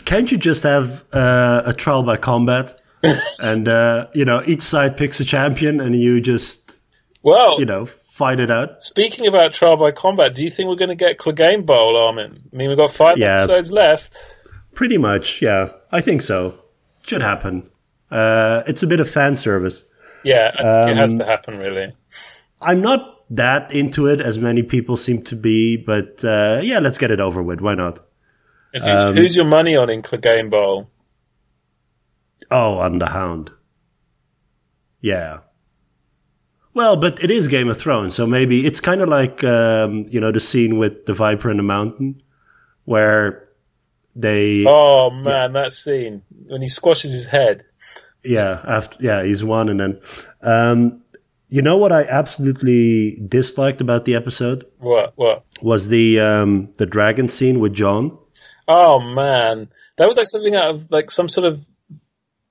Can't 0.07 0.31
you 0.33 0.39
just 0.39 0.63
have 0.63 1.05
uh, 1.13 1.63
a 1.67 1.75
trial 1.75 2.03
by 2.03 2.17
combat? 2.17 2.81
and, 3.41 3.69
uh, 3.69 4.07
you 4.15 4.25
know, 4.25 4.43
each 4.47 4.63
side 4.63 4.97
picks 4.97 5.21
a 5.21 5.25
champion 5.25 5.81
and 5.81 5.95
you 5.95 6.21
just, 6.21 6.73
Well, 7.23 7.61
you 7.61 7.67
know, 7.67 7.85
fight 7.87 8.41
it 8.41 8.51
out. 8.51 8.83
Speaking 8.83 9.27
about 9.27 9.53
trial 9.53 9.77
by 9.77 9.91
combat, 9.93 10.33
do 10.35 10.43
you 10.43 10.51
think 10.51 10.69
we're 10.71 10.77
going 10.77 10.89
to 10.89 10.95
get 10.97 11.19
Clegane 11.19 11.67
Bowl, 11.67 11.97
Armin? 11.97 12.49
I 12.53 12.57
mean, 12.57 12.69
we've 12.69 12.79
got 12.79 12.91
five 12.91 13.19
Yeah. 13.19 13.35
episodes 13.43 13.71
left. 13.71 14.17
Pretty 14.75 14.97
much, 14.97 15.43
yeah. 15.43 15.73
I 15.93 16.01
think 16.01 16.23
so. 16.23 16.59
Should 17.03 17.23
happen. 17.23 17.69
Uh, 18.11 18.63
it's 18.67 18.83
a 18.83 18.87
bit 18.87 19.01
of 19.01 19.11
fan 19.11 19.37
service. 19.37 19.85
Yeah, 20.25 20.51
think 20.85 20.97
it 20.97 21.01
has 21.01 21.13
Um, 21.13 21.19
to 21.21 21.25
happen, 21.25 21.59
really. 21.59 21.95
I'm 22.61 22.81
not 22.81 23.25
that 23.31 23.73
into 23.73 24.07
it 24.07 24.21
as 24.21 24.39
many 24.39 24.63
people 24.63 24.97
seem 24.97 25.23
to 25.25 25.37
be, 25.37 25.77
but 25.77 26.25
uh, 26.25 26.61
yeah, 26.63 26.79
let's 26.79 26.99
get 26.99 27.11
it 27.11 27.21
over 27.21 27.43
with. 27.43 27.61
Why 27.61 27.75
not? 27.75 28.01
Who- 28.73 28.81
um, 28.89 29.15
who's 29.15 29.37
your 29.37 29.45
money 29.47 29.77
on 29.77 29.89
in 29.91 30.03
Clegane 30.03 30.51
Bowl? 30.51 30.89
Oh, 32.51 32.79
on 32.79 32.99
the 32.99 33.07
Hound. 33.07 33.51
Yeah. 35.01 35.39
Well, 36.75 36.97
but 36.97 37.23
it 37.25 37.31
is 37.31 37.49
Game 37.49 37.69
of 37.69 37.79
Thrones, 37.79 38.15
so 38.15 38.27
maybe 38.27 38.67
it's 38.67 38.81
kind 38.81 39.01
of 39.01 39.09
like 39.09 39.43
um, 39.45 40.07
you 40.11 40.21
know 40.21 40.31
the 40.31 40.41
scene 40.41 40.79
with 40.79 41.07
the 41.07 41.15
Viper 41.15 41.51
in 41.51 41.57
the 41.57 41.63
mountain, 41.63 42.23
where 42.85 43.49
they 44.15 44.65
Oh 44.67 45.11
man, 45.11 45.55
that 45.55 45.73
scene 45.73 46.23
when 46.47 46.61
he 46.61 46.69
squashes 46.69 47.13
his 47.13 47.27
head. 47.27 47.65
Yeah 48.27 48.61
after 48.67 48.97
yeah 49.01 49.25
he's 49.25 49.45
one 49.45 49.69
and 49.69 49.81
then 49.81 50.01
um, 50.43 51.03
you 51.49 51.63
know 51.63 51.77
what 51.77 51.93
I 51.93 52.03
absolutely 52.05 53.21
disliked 53.29 53.81
about 53.81 54.05
the 54.05 54.15
episode 54.15 54.65
What? 54.79 55.13
What? 55.17 55.45
was 55.63 55.89
the 55.89 56.21
um, 56.21 56.71
the 56.77 56.87
dragon 56.87 57.29
scene 57.29 57.61
with 57.61 57.73
Jon. 57.73 58.19
Oh 58.69 58.99
man, 59.01 59.69
that 59.97 60.07
was 60.07 60.17
like 60.17 60.27
something 60.27 60.55
out 60.55 60.75
of 60.75 60.91
like 60.91 61.11
some 61.11 61.29
sort 61.29 61.47
of 61.47 61.65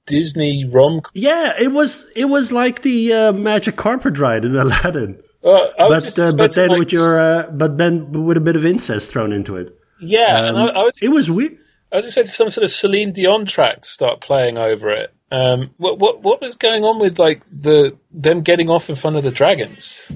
Disney 0.07 0.65
rom. 0.65 1.01
Yeah, 1.13 1.53
it 1.59 1.71
was 1.71 2.09
it 2.15 2.25
was 2.25 2.51
like 2.51 2.81
the 2.81 3.11
uh, 3.13 3.31
magic 3.33 3.75
carpet 3.75 4.17
ride 4.17 4.45
in 4.45 4.55
Aladdin. 4.55 5.21
Was 5.41 6.15
but 6.15 6.29
uh, 6.29 6.37
but 6.37 6.55
then 6.55 6.69
like, 6.69 6.79
with 6.79 6.91
your 6.91 7.21
uh, 7.21 7.51
but 7.51 7.77
then 7.77 8.11
with 8.25 8.37
a 8.37 8.41
bit 8.41 8.55
of 8.55 8.65
incest 8.65 9.11
thrown 9.11 9.31
into 9.31 9.55
it. 9.57 9.77
yeah, 9.99 10.45
and 10.45 10.57
I, 10.57 10.67
I 10.67 10.83
was 10.83 10.97
It 11.01 11.13
was 11.13 11.29
weird. 11.29 11.57
I 11.91 11.97
was 11.97 12.05
expecting 12.05 12.31
some 12.31 12.49
sort 12.49 12.63
of 12.63 12.71
Celine 12.71 13.11
Dion 13.13 13.45
track 13.45 13.81
to 13.81 13.87
start 13.87 14.21
playing 14.21 14.57
over 14.57 14.91
it. 14.91 15.14
Um, 15.31 15.71
what 15.77 15.97
what 15.99 16.21
what 16.21 16.41
was 16.41 16.55
going 16.55 16.83
on 16.83 16.99
with 16.99 17.17
like 17.17 17.43
the 17.51 17.97
them 18.11 18.41
getting 18.41 18.69
off 18.69 18.89
in 18.89 18.95
front 18.95 19.15
of 19.15 19.23
the 19.23 19.31
dragons? 19.31 20.11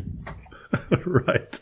right. 1.06 1.60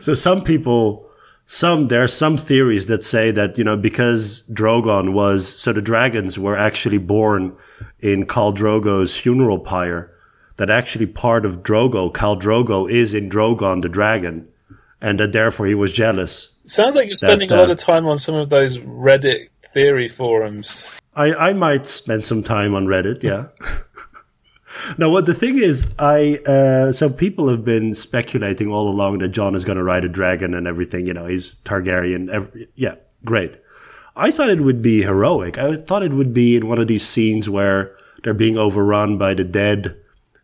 So 0.00 0.14
some 0.14 0.42
people, 0.42 1.08
some 1.46 1.88
there 1.88 2.02
are 2.02 2.08
some 2.08 2.36
theories 2.36 2.88
that 2.88 3.04
say 3.04 3.30
that 3.30 3.56
you 3.56 3.64
know 3.64 3.76
because 3.76 4.42
Drogon 4.50 5.12
was 5.12 5.46
so 5.48 5.72
the 5.72 5.80
dragons 5.80 6.38
were 6.38 6.56
actually 6.56 6.98
born 6.98 7.56
in 8.00 8.26
Khal 8.26 8.56
Drogo's 8.56 9.16
funeral 9.16 9.58
pyre. 9.58 10.12
That 10.56 10.68
actually 10.68 11.06
part 11.06 11.46
of 11.46 11.62
Drogo, 11.62 12.12
Khal 12.12 12.38
Drogo, 12.38 12.90
is 12.90 13.14
in 13.14 13.30
Drogon 13.30 13.80
the 13.80 13.88
dragon, 13.88 14.46
and 15.00 15.18
that 15.18 15.32
therefore 15.32 15.66
he 15.66 15.74
was 15.74 15.90
jealous. 15.90 16.54
Sounds 16.66 16.96
like 16.96 17.06
you're 17.06 17.14
spending 17.14 17.50
uh, 17.50 17.56
a 17.56 17.58
lot 17.58 17.70
of 17.70 17.78
time 17.78 18.06
on 18.06 18.18
some 18.18 18.34
of 18.34 18.50
those 18.50 18.78
Reddit 18.78 19.48
theory 19.72 20.08
forums. 20.08 20.99
I, 21.14 21.34
I 21.34 21.52
might 21.52 21.86
spend 21.86 22.24
some 22.24 22.42
time 22.42 22.74
on 22.74 22.86
Reddit, 22.86 23.22
yeah. 23.22 23.48
now, 24.98 25.10
what 25.10 25.26
the 25.26 25.34
thing 25.34 25.58
is, 25.58 25.92
I 25.98 26.36
uh, 26.46 26.92
so 26.92 27.10
people 27.10 27.48
have 27.48 27.64
been 27.64 27.94
speculating 27.94 28.68
all 28.68 28.88
along 28.88 29.18
that 29.18 29.28
Jon 29.28 29.54
is 29.54 29.64
going 29.64 29.78
to 29.78 29.84
ride 29.84 30.04
a 30.04 30.08
dragon 30.08 30.54
and 30.54 30.66
everything. 30.66 31.06
You 31.06 31.14
know, 31.14 31.26
he's 31.26 31.56
Targaryen. 31.64 32.30
Every, 32.30 32.68
yeah, 32.74 32.96
great. 33.24 33.60
I 34.16 34.30
thought 34.30 34.50
it 34.50 34.60
would 34.60 34.82
be 34.82 35.02
heroic. 35.02 35.58
I 35.58 35.76
thought 35.76 36.02
it 36.02 36.12
would 36.12 36.34
be 36.34 36.56
in 36.56 36.68
one 36.68 36.78
of 36.78 36.88
these 36.88 37.06
scenes 37.06 37.48
where 37.48 37.96
they're 38.22 38.34
being 38.34 38.58
overrun 38.58 39.18
by 39.18 39.34
the 39.34 39.44
dead, 39.44 39.96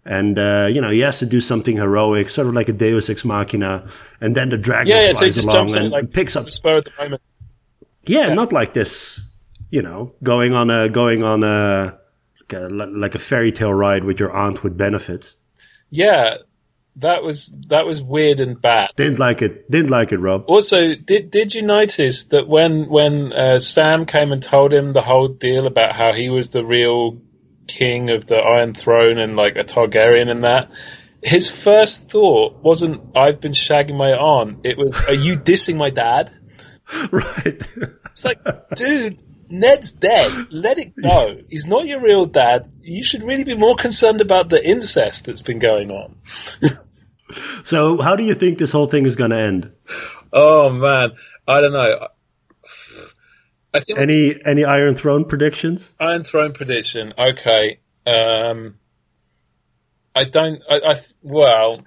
and 0.04 0.38
uh, 0.38 0.68
you 0.70 0.80
know 0.80 0.90
he 0.90 1.00
has 1.00 1.18
to 1.20 1.26
do 1.26 1.40
something 1.40 1.76
heroic, 1.76 2.28
sort 2.28 2.48
of 2.48 2.54
like 2.54 2.68
a 2.68 2.72
Deus 2.72 3.10
ex 3.10 3.24
machina, 3.24 3.88
and 4.20 4.34
then 4.34 4.48
the 4.48 4.56
dragon 4.56 4.88
Yeah, 4.88 5.02
yeah. 5.02 5.12
Flies 5.12 5.34
just 5.34 5.46
along 5.46 5.68
jumps 5.68 5.74
and 5.74 5.90
like 5.90 6.12
picks 6.12 6.36
up 6.36 6.44
the 6.44 6.50
spur 6.50 6.76
of 6.76 6.84
the 6.84 6.92
moment. 6.98 7.22
yeah, 8.04 8.32
not 8.32 8.52
like 8.52 8.72
this, 8.74 9.25
you 9.70 9.82
know, 9.82 10.14
going 10.22 10.54
on 10.54 10.70
a 10.70 10.88
going 10.88 11.22
on 11.22 11.42
a 11.42 11.98
like 12.40 12.60
a, 12.60 12.68
like 12.68 13.14
a 13.14 13.18
fairy 13.18 13.52
tale 13.52 13.72
ride 13.72 14.04
with 14.04 14.20
your 14.20 14.34
aunt 14.34 14.62
with 14.62 14.76
benefits. 14.76 15.36
Yeah, 15.90 16.36
that 16.96 17.22
was 17.22 17.52
that 17.68 17.86
was 17.86 18.02
weird 18.02 18.40
and 18.40 18.60
bad. 18.60 18.90
Didn't 18.96 19.18
like 19.18 19.42
it. 19.42 19.70
Didn't 19.70 19.90
like 19.90 20.12
it, 20.12 20.18
Rob. 20.18 20.44
Also, 20.48 20.94
did 20.94 21.30
did 21.30 21.54
you 21.54 21.62
notice 21.62 22.24
that 22.24 22.48
when 22.48 22.88
when 22.88 23.32
uh, 23.32 23.58
Sam 23.58 24.06
came 24.06 24.32
and 24.32 24.42
told 24.42 24.72
him 24.72 24.92
the 24.92 25.02
whole 25.02 25.28
deal 25.28 25.66
about 25.66 25.94
how 25.94 26.12
he 26.12 26.30
was 26.30 26.50
the 26.50 26.64
real 26.64 27.20
king 27.66 28.10
of 28.10 28.26
the 28.26 28.36
Iron 28.36 28.74
Throne 28.74 29.18
and 29.18 29.36
like 29.36 29.56
a 29.56 29.64
Targaryen 29.64 30.30
and 30.30 30.44
that, 30.44 30.70
his 31.22 31.50
first 31.50 32.10
thought 32.10 32.62
wasn't 32.62 33.16
"I've 33.16 33.40
been 33.40 33.52
shagging 33.52 33.96
my 33.96 34.12
aunt." 34.12 34.60
It 34.64 34.78
was, 34.78 34.96
"Are 34.96 35.14
you 35.14 35.36
dissing 35.36 35.76
my 35.76 35.90
dad?" 35.90 36.30
right. 37.10 37.60
It's 38.12 38.24
like, 38.24 38.38
dude, 38.76 39.20
Ned's 39.48 39.92
dead. 39.92 40.48
Let 40.50 40.78
it 40.78 40.92
go. 41.00 41.38
He's 41.48 41.66
not 41.66 41.86
your 41.86 42.02
real 42.02 42.26
dad. 42.26 42.70
You 42.82 43.04
should 43.04 43.22
really 43.22 43.44
be 43.44 43.56
more 43.56 43.76
concerned 43.76 44.20
about 44.20 44.48
the 44.48 44.64
incest 44.64 45.26
that's 45.26 45.42
been 45.42 45.58
going 45.58 45.90
on. 45.90 46.16
so, 47.64 48.00
how 48.00 48.16
do 48.16 48.24
you 48.24 48.34
think 48.34 48.58
this 48.58 48.72
whole 48.72 48.86
thing 48.86 49.06
is 49.06 49.16
going 49.16 49.30
to 49.30 49.38
end? 49.38 49.72
Oh 50.32 50.70
man, 50.70 51.12
I 51.46 51.60
don't 51.60 51.72
know. 51.72 52.08
I 53.72 53.80
think 53.80 53.98
Any 53.98 54.34
any 54.44 54.64
Iron 54.64 54.94
Throne 54.94 55.24
predictions? 55.24 55.92
Iron 56.00 56.24
Throne 56.24 56.52
prediction. 56.52 57.12
Okay. 57.18 57.80
Um, 58.06 58.78
I 60.14 60.24
don't. 60.24 60.62
I, 60.68 60.80
I 60.92 60.96
well. 61.22 61.84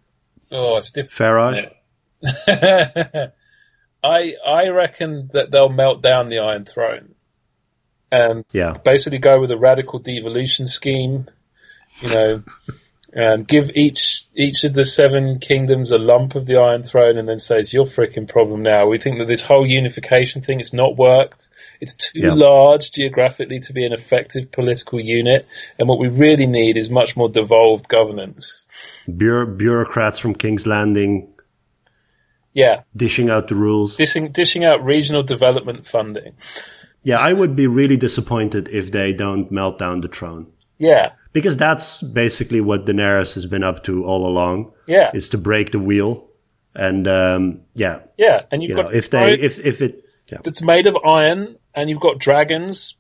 Oh, 0.52 0.78
it's 0.78 0.92
difficult. 0.92 1.54
Farage. 1.54 1.72
it? 2.22 3.34
I 4.04 4.36
I 4.46 4.70
reckon 4.70 5.30
that 5.34 5.52
they'll 5.52 5.70
melt 5.70 6.02
down 6.02 6.30
the 6.30 6.40
Iron 6.40 6.66
Throne, 6.66 7.16
and 8.12 8.46
Yeah. 8.52 8.74
basically 8.84 9.20
go 9.20 9.40
with 9.40 9.52
a 9.52 9.58
radical 9.58 10.00
devolution 10.00 10.66
scheme. 10.68 11.28
You 12.02 12.10
know, 12.10 12.44
and 13.12 13.46
give 13.48 13.72
each 13.76 14.26
each 14.36 14.64
of 14.64 14.74
the 14.74 14.86
seven 14.86 15.40
kingdoms 15.40 15.92
a 15.92 15.98
lump 15.98 16.36
of 16.36 16.46
the 16.46 16.58
Iron 16.58 16.84
Throne, 16.84 17.18
and 17.18 17.28
then 17.28 17.40
say 17.40 17.58
it's 17.58 17.74
your 17.74 17.86
freaking 17.86 18.28
problem 18.28 18.62
now. 18.62 18.88
We 18.88 19.00
think 19.00 19.18
that 19.18 19.26
this 19.28 19.42
whole 19.44 19.66
unification 19.68 20.42
thing 20.44 20.60
it's 20.62 20.72
not 20.74 20.96
worked. 20.96 21.50
It's 21.82 21.96
too 21.96 22.20
Yeah. 22.20 22.34
large 22.36 22.92
geographically 22.92 23.60
to 23.62 23.74
be 23.74 23.84
an 23.86 23.92
effective 23.94 24.52
political 24.52 25.00
unit, 25.00 25.46
and 25.78 25.90
what 25.90 26.00
we 26.00 26.08
really 26.08 26.46
need 26.48 26.78
is 26.78 26.90
much 26.90 27.18
more 27.18 27.28
devolved 27.30 27.90
governance. 27.90 28.66
Bureau- 29.14 29.48
bureaucrats 29.48 30.20
from 30.20 30.36
King's 30.36 30.66
Landing 30.68 31.34
Yeah, 32.54 32.82
dishing 32.96 33.30
out 33.30 33.48
the 33.48 33.56
rules. 33.56 33.98
dishing 33.98 34.32
dishing 34.32 34.64
out 34.64 34.84
regional 34.86 35.22
development 35.24 35.86
funding. 35.86 36.34
Yeah, 37.10 37.20
I 37.30 37.34
would 37.34 37.56
be 37.56 37.68
really 37.68 37.98
disappointed 37.98 38.68
if 38.70 38.92
they 38.92 39.14
don't 39.14 39.52
melt 39.52 39.78
down 39.80 40.02
the 40.02 40.08
throne. 40.08 40.48
Yeah, 40.78 41.12
Because 41.34 41.58
that's 41.58 42.02
basically 42.02 42.62
what 42.62 42.86
Daenerys 42.86 43.34
has 43.36 43.46
been 43.46 43.64
up 43.64 43.84
to 43.84 44.06
all 44.06 44.26
along. 44.26 44.72
yeah, 44.88 45.12
Is 45.14 45.30
to 45.30 45.38
break 45.38 45.72
the 45.72 45.80
wheel. 45.80 46.28
And 46.74 47.08
um, 47.08 47.62
yeah, 47.74 48.00
yeah. 48.18 48.44
And 48.52 48.62
you've 48.64 48.70
you 48.70 48.76
know, 48.78 48.84
got 48.84 48.94
if 48.94 49.10
they 49.10 49.34
if 49.48 49.60
if 49.60 49.82
it 49.82 50.04
yeah. 50.32 50.38
that's 50.44 50.62
made 50.62 50.88
of 50.88 50.96
iron, 51.06 51.58
and 51.74 51.90
you've 51.90 52.00
got 52.00 52.20
dragons. 52.20 52.96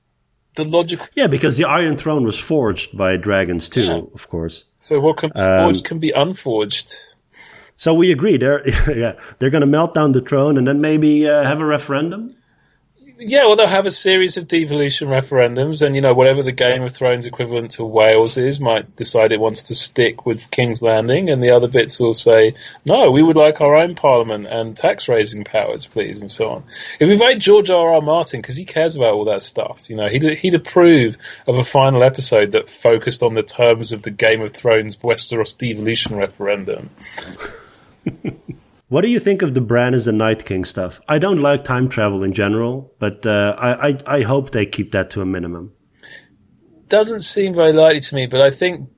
The 0.55 0.65
logical. 0.65 1.05
Yeah, 1.15 1.27
because 1.27 1.55
the 1.57 1.65
Iron 1.65 1.95
Throne 1.95 2.25
was 2.25 2.37
forged 2.37 2.97
by 2.97 3.15
dragons 3.17 3.69
too, 3.69 3.83
Yeah. 3.83 4.01
of 4.13 4.27
course. 4.27 4.65
So 4.79 4.99
what 4.99 5.17
can 5.17 5.29
be 5.33 5.39
Um, 5.39 5.59
forged 5.65 5.85
can 5.85 5.99
be 5.99 6.11
unforged. 6.11 6.95
So 7.77 7.93
we 7.93 8.11
agree. 8.11 8.37
They're 8.37 8.67
yeah, 8.97 9.13
they're 9.37 9.51
going 9.51 9.61
to 9.61 9.67
melt 9.77 9.93
down 9.93 10.11
the 10.11 10.21
throne 10.21 10.57
and 10.57 10.67
then 10.67 10.81
maybe 10.81 11.29
uh, 11.29 11.43
have 11.43 11.61
a 11.61 11.65
referendum. 11.65 12.35
Yeah, 13.21 13.47
well, 13.47 13.57
they'll 13.57 13.67
have 13.67 13.85
a 13.85 13.91
series 13.91 14.37
of 14.37 14.47
devolution 14.47 15.09
referendums, 15.09 15.85
and 15.85 15.93
you 15.93 15.99
know, 15.99 16.13
whatever 16.13 16.41
the 16.41 16.53
Game 16.53 16.83
of 16.83 16.93
Thrones 16.93 17.25
equivalent 17.25 17.71
to 17.71 17.83
Wales 17.83 18.37
is, 18.37 18.61
might 18.61 18.95
decide 18.95 19.33
it 19.33 19.41
wants 19.41 19.63
to 19.63 19.75
stick 19.75 20.25
with 20.25 20.49
King's 20.49 20.81
Landing, 20.81 21.29
and 21.29 21.43
the 21.43 21.49
other 21.49 21.67
bits 21.67 21.99
will 21.99 22.13
say, 22.13 22.53
no, 22.85 23.11
we 23.11 23.21
would 23.21 23.35
like 23.35 23.59
our 23.59 23.75
own 23.75 23.95
parliament 23.95 24.45
and 24.45 24.75
tax 24.75 25.09
raising 25.09 25.43
powers, 25.43 25.85
please, 25.85 26.21
and 26.21 26.31
so 26.31 26.49
on. 26.49 26.63
If 26.97 27.09
we 27.09 27.17
vote 27.17 27.39
George 27.39 27.69
R. 27.69 27.95
R. 27.95 28.01
Martin, 28.01 28.39
because 28.39 28.55
he 28.55 28.63
cares 28.63 28.95
about 28.95 29.15
all 29.15 29.25
that 29.25 29.41
stuff, 29.41 29.89
you 29.89 29.97
know, 29.97 30.07
he'd, 30.07 30.23
he'd 30.37 30.55
approve 30.55 31.17
of 31.45 31.57
a 31.57 31.63
final 31.65 32.03
episode 32.03 32.53
that 32.53 32.69
focused 32.69 33.21
on 33.21 33.33
the 33.33 33.43
terms 33.43 33.91
of 33.91 34.01
the 34.01 34.11
Game 34.11 34.39
of 34.39 34.53
Thrones 34.53 34.95
Westeros 34.95 35.57
devolution 35.57 36.15
referendum. 36.15 36.89
What 38.89 39.01
do 39.01 39.07
you 39.07 39.19
think 39.19 39.43
of 39.43 39.53
the 39.53 39.61
Bran 39.61 39.93
as 39.93 40.05
the 40.05 40.11
Night 40.11 40.45
King 40.45 40.65
stuff? 40.65 40.99
I 41.07 41.19
don't 41.19 41.41
like 41.41 41.63
time 41.63 41.89
travel 41.89 42.23
in 42.23 42.33
general, 42.33 42.91
but 42.97 43.23
uh, 43.25 43.55
I, 43.57 43.89
I 43.89 43.97
I 44.07 44.21
hope 44.23 44.51
they 44.51 44.65
keep 44.65 44.91
that 44.91 45.11
to 45.11 45.21
a 45.21 45.25
minimum. 45.25 45.73
doesn't 46.87 47.21
seem 47.21 47.53
very 47.53 47.71
likely 47.71 47.99
to 47.99 48.15
me, 48.15 48.25
but 48.25 48.41
I 48.41 48.49
think 48.49 48.89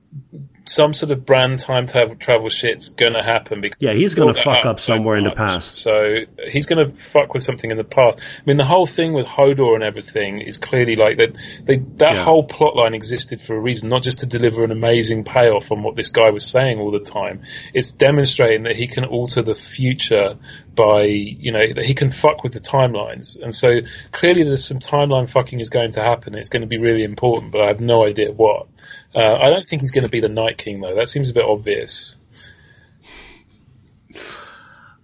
some 0.72 0.94
sort 0.94 1.12
of 1.12 1.24
Bran 1.26 1.56
time 1.56 1.86
travel, 1.86 2.16
travel 2.16 2.48
shit's 2.48 2.90
gonna 2.90 3.22
happen 3.22 3.60
because 3.60 3.78
Yeah, 3.80 3.92
he's 3.92 4.14
gonna 4.14 4.34
fuck 4.34 4.62
that 4.62 4.66
up 4.66 4.80
somewhere 4.80 5.16
in 5.16 5.24
the 5.24 5.30
past. 5.30 5.74
So 5.76 6.18
he's 6.48 6.66
gonna 6.66 6.92
fuck 6.92 7.34
with 7.34 7.42
something 7.42 7.70
in 7.70 7.76
the 7.76 7.84
past. 7.84 8.20
I 8.20 8.42
mean, 8.46 8.56
the 8.56 8.64
whole 8.64 8.86
thing 8.86 9.12
with 9.12 9.26
Hodor 9.26 9.74
and 9.74 9.84
everything 9.84 10.40
is 10.40 10.56
clearly 10.56 10.96
like 10.96 11.18
that. 11.18 11.36
They, 11.64 11.76
that 11.96 12.14
Yeah. 12.14 12.24
whole 12.24 12.44
plot 12.44 12.76
line 12.76 12.94
existed 12.94 13.40
for 13.40 13.54
a 13.56 13.60
reason, 13.60 13.88
not 13.88 14.02
just 14.02 14.20
to 14.20 14.26
deliver 14.26 14.64
an 14.64 14.70
amazing 14.70 15.24
payoff 15.24 15.70
on 15.72 15.82
what 15.82 15.94
this 15.96 16.10
guy 16.10 16.30
was 16.30 16.46
saying 16.46 16.78
all 16.78 16.90
the 16.90 17.00
time. 17.00 17.42
It's 17.74 17.92
demonstrating 17.92 18.64
that 18.64 18.76
he 18.76 18.86
can 18.86 19.04
alter 19.04 19.42
the 19.42 19.54
future 19.54 20.36
by, 20.74 21.02
you 21.04 21.52
know, 21.52 21.66
that 21.74 21.84
he 21.84 21.94
can 21.94 22.10
fuck 22.10 22.42
with 22.42 22.52
the 22.52 22.60
timelines. 22.60 23.40
And 23.40 23.54
so 23.54 23.80
clearly 24.10 24.44
there's 24.44 24.64
some 24.64 24.78
timeline 24.78 25.28
fucking 25.28 25.60
is 25.60 25.68
going 25.68 25.92
to 25.92 26.02
happen. 26.02 26.34
It's 26.34 26.48
going 26.48 26.62
to 26.62 26.66
be 26.66 26.78
really 26.78 27.04
important, 27.04 27.52
but 27.52 27.60
I 27.60 27.66
have 27.68 27.80
no 27.80 28.06
idea 28.06 28.32
what. 28.32 28.66
Uh, 29.14 29.34
I 29.34 29.50
don't 29.50 29.66
think 29.66 29.82
he's 29.82 29.90
going 29.90 30.04
to 30.04 30.10
be 30.10 30.20
the 30.20 30.28
Night 30.28 30.58
King 30.58 30.80
though. 30.80 30.94
That 30.94 31.08
seems 31.08 31.30
a 31.30 31.34
bit 31.34 31.44
obvious. 31.44 32.16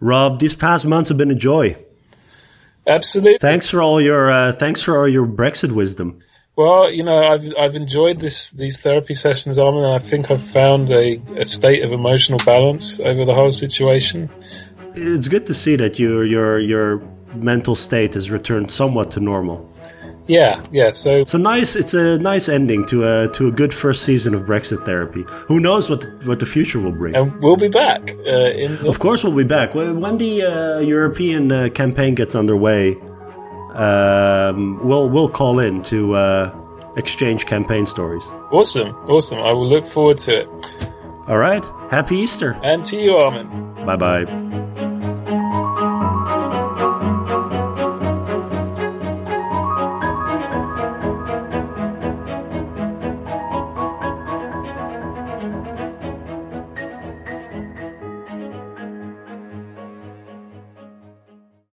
Rob, 0.01 0.39
these 0.39 0.55
past 0.55 0.87
months 0.87 1.09
have 1.09 1.19
been 1.19 1.31
a 1.31 1.35
joy. 1.35 1.77
Absolutely. 2.87 3.39
Thanks 3.39 3.69
for 3.69 3.83
all 3.83 4.01
your 4.01 4.31
uh, 4.31 4.53
thanks 4.53 4.81
for 4.81 4.99
all 4.99 5.09
your 5.09 5.27
Brexit 5.27 5.73
wisdom. 5.73 6.21
Well, 6.57 6.91
you 6.91 7.05
know, 7.05 7.17
I've 7.17 7.53
I've 7.57 7.77
enjoyed 7.77 8.19
this 8.19 8.51
these 8.51 8.81
therapy 8.81 9.15
sessions, 9.15 9.59
Armin, 9.59 9.85
and 9.85 9.95
I 9.95 9.99
think 9.99 10.31
I've 10.31 10.43
found 10.43 10.91
a, 10.91 11.21
a 11.37 11.45
state 11.45 11.85
of 11.85 11.93
emotional 11.93 12.39
balance 12.45 12.99
over 12.99 13.25
the 13.25 13.35
whole 13.35 13.51
situation. 13.51 14.31
It's 14.95 15.29
good 15.29 15.47
to 15.47 15.55
see 15.55 15.77
that 15.77 15.99
your 15.99 16.25
your 16.25 16.59
your 16.59 17.03
mental 17.35 17.77
state 17.77 18.15
has 18.15 18.31
returned 18.31 18.73
somewhat 18.73 19.13
to 19.13 19.21
normal. 19.21 19.71
Yeah, 20.29 20.63
yeah. 20.71 20.91
So 20.91 21.17
It's 21.21 21.35
a 21.35 21.39
nice 21.39 21.75
it's 21.75 21.95
a 21.95 22.19
nice 22.19 22.49
ending 22.49 22.85
to 22.87 23.05
a 23.05 23.29
to 23.33 23.49
a 23.49 23.51
good 23.51 23.73
first 23.73 24.05
season 24.05 24.35
of 24.35 24.43
Brexit 24.43 24.85
therapy. 24.85 25.25
Who 25.49 25.59
knows 25.59 25.89
what 25.91 26.03
the, 26.03 26.09
what 26.29 26.39
the 26.39 26.47
future 26.47 26.79
will 26.79 26.93
bring? 26.93 27.15
and 27.17 27.33
we'll 27.43 27.57
be 27.57 27.69
back 27.69 28.11
uh, 28.27 28.63
in 28.65 28.87
Of 28.87 28.99
course, 28.99 29.25
we'll 29.25 29.37
be 29.37 29.45
back 29.45 29.75
when 29.75 30.01
when 30.01 30.19
the 30.19 30.43
uh, 30.43 30.79
European 30.81 31.51
uh, 31.51 31.69
campaign 31.75 32.15
gets 32.15 32.35
underway. 32.35 32.97
Um, 33.75 34.81
we'll 34.87 35.09
we'll 35.09 35.29
call 35.31 35.59
in 35.61 35.83
to 35.85 36.15
uh, 36.15 36.51
exchange 36.97 37.47
campaign 37.47 37.87
stories. 37.87 38.25
awesome, 38.53 38.95
awesome. 39.09 39.39
I 39.39 39.53
will 39.53 39.69
look 39.69 39.87
forward 39.87 40.19
to 40.27 40.41
it. 40.41 40.49
All 41.29 41.39
right, 41.39 41.65
happy 41.91 42.17
Easter. 42.17 42.59
And 42.63 42.85
to 42.87 42.97
you, 43.01 43.17
Armin. 43.17 43.47
Bye 43.87 43.97
bye. 43.97 44.88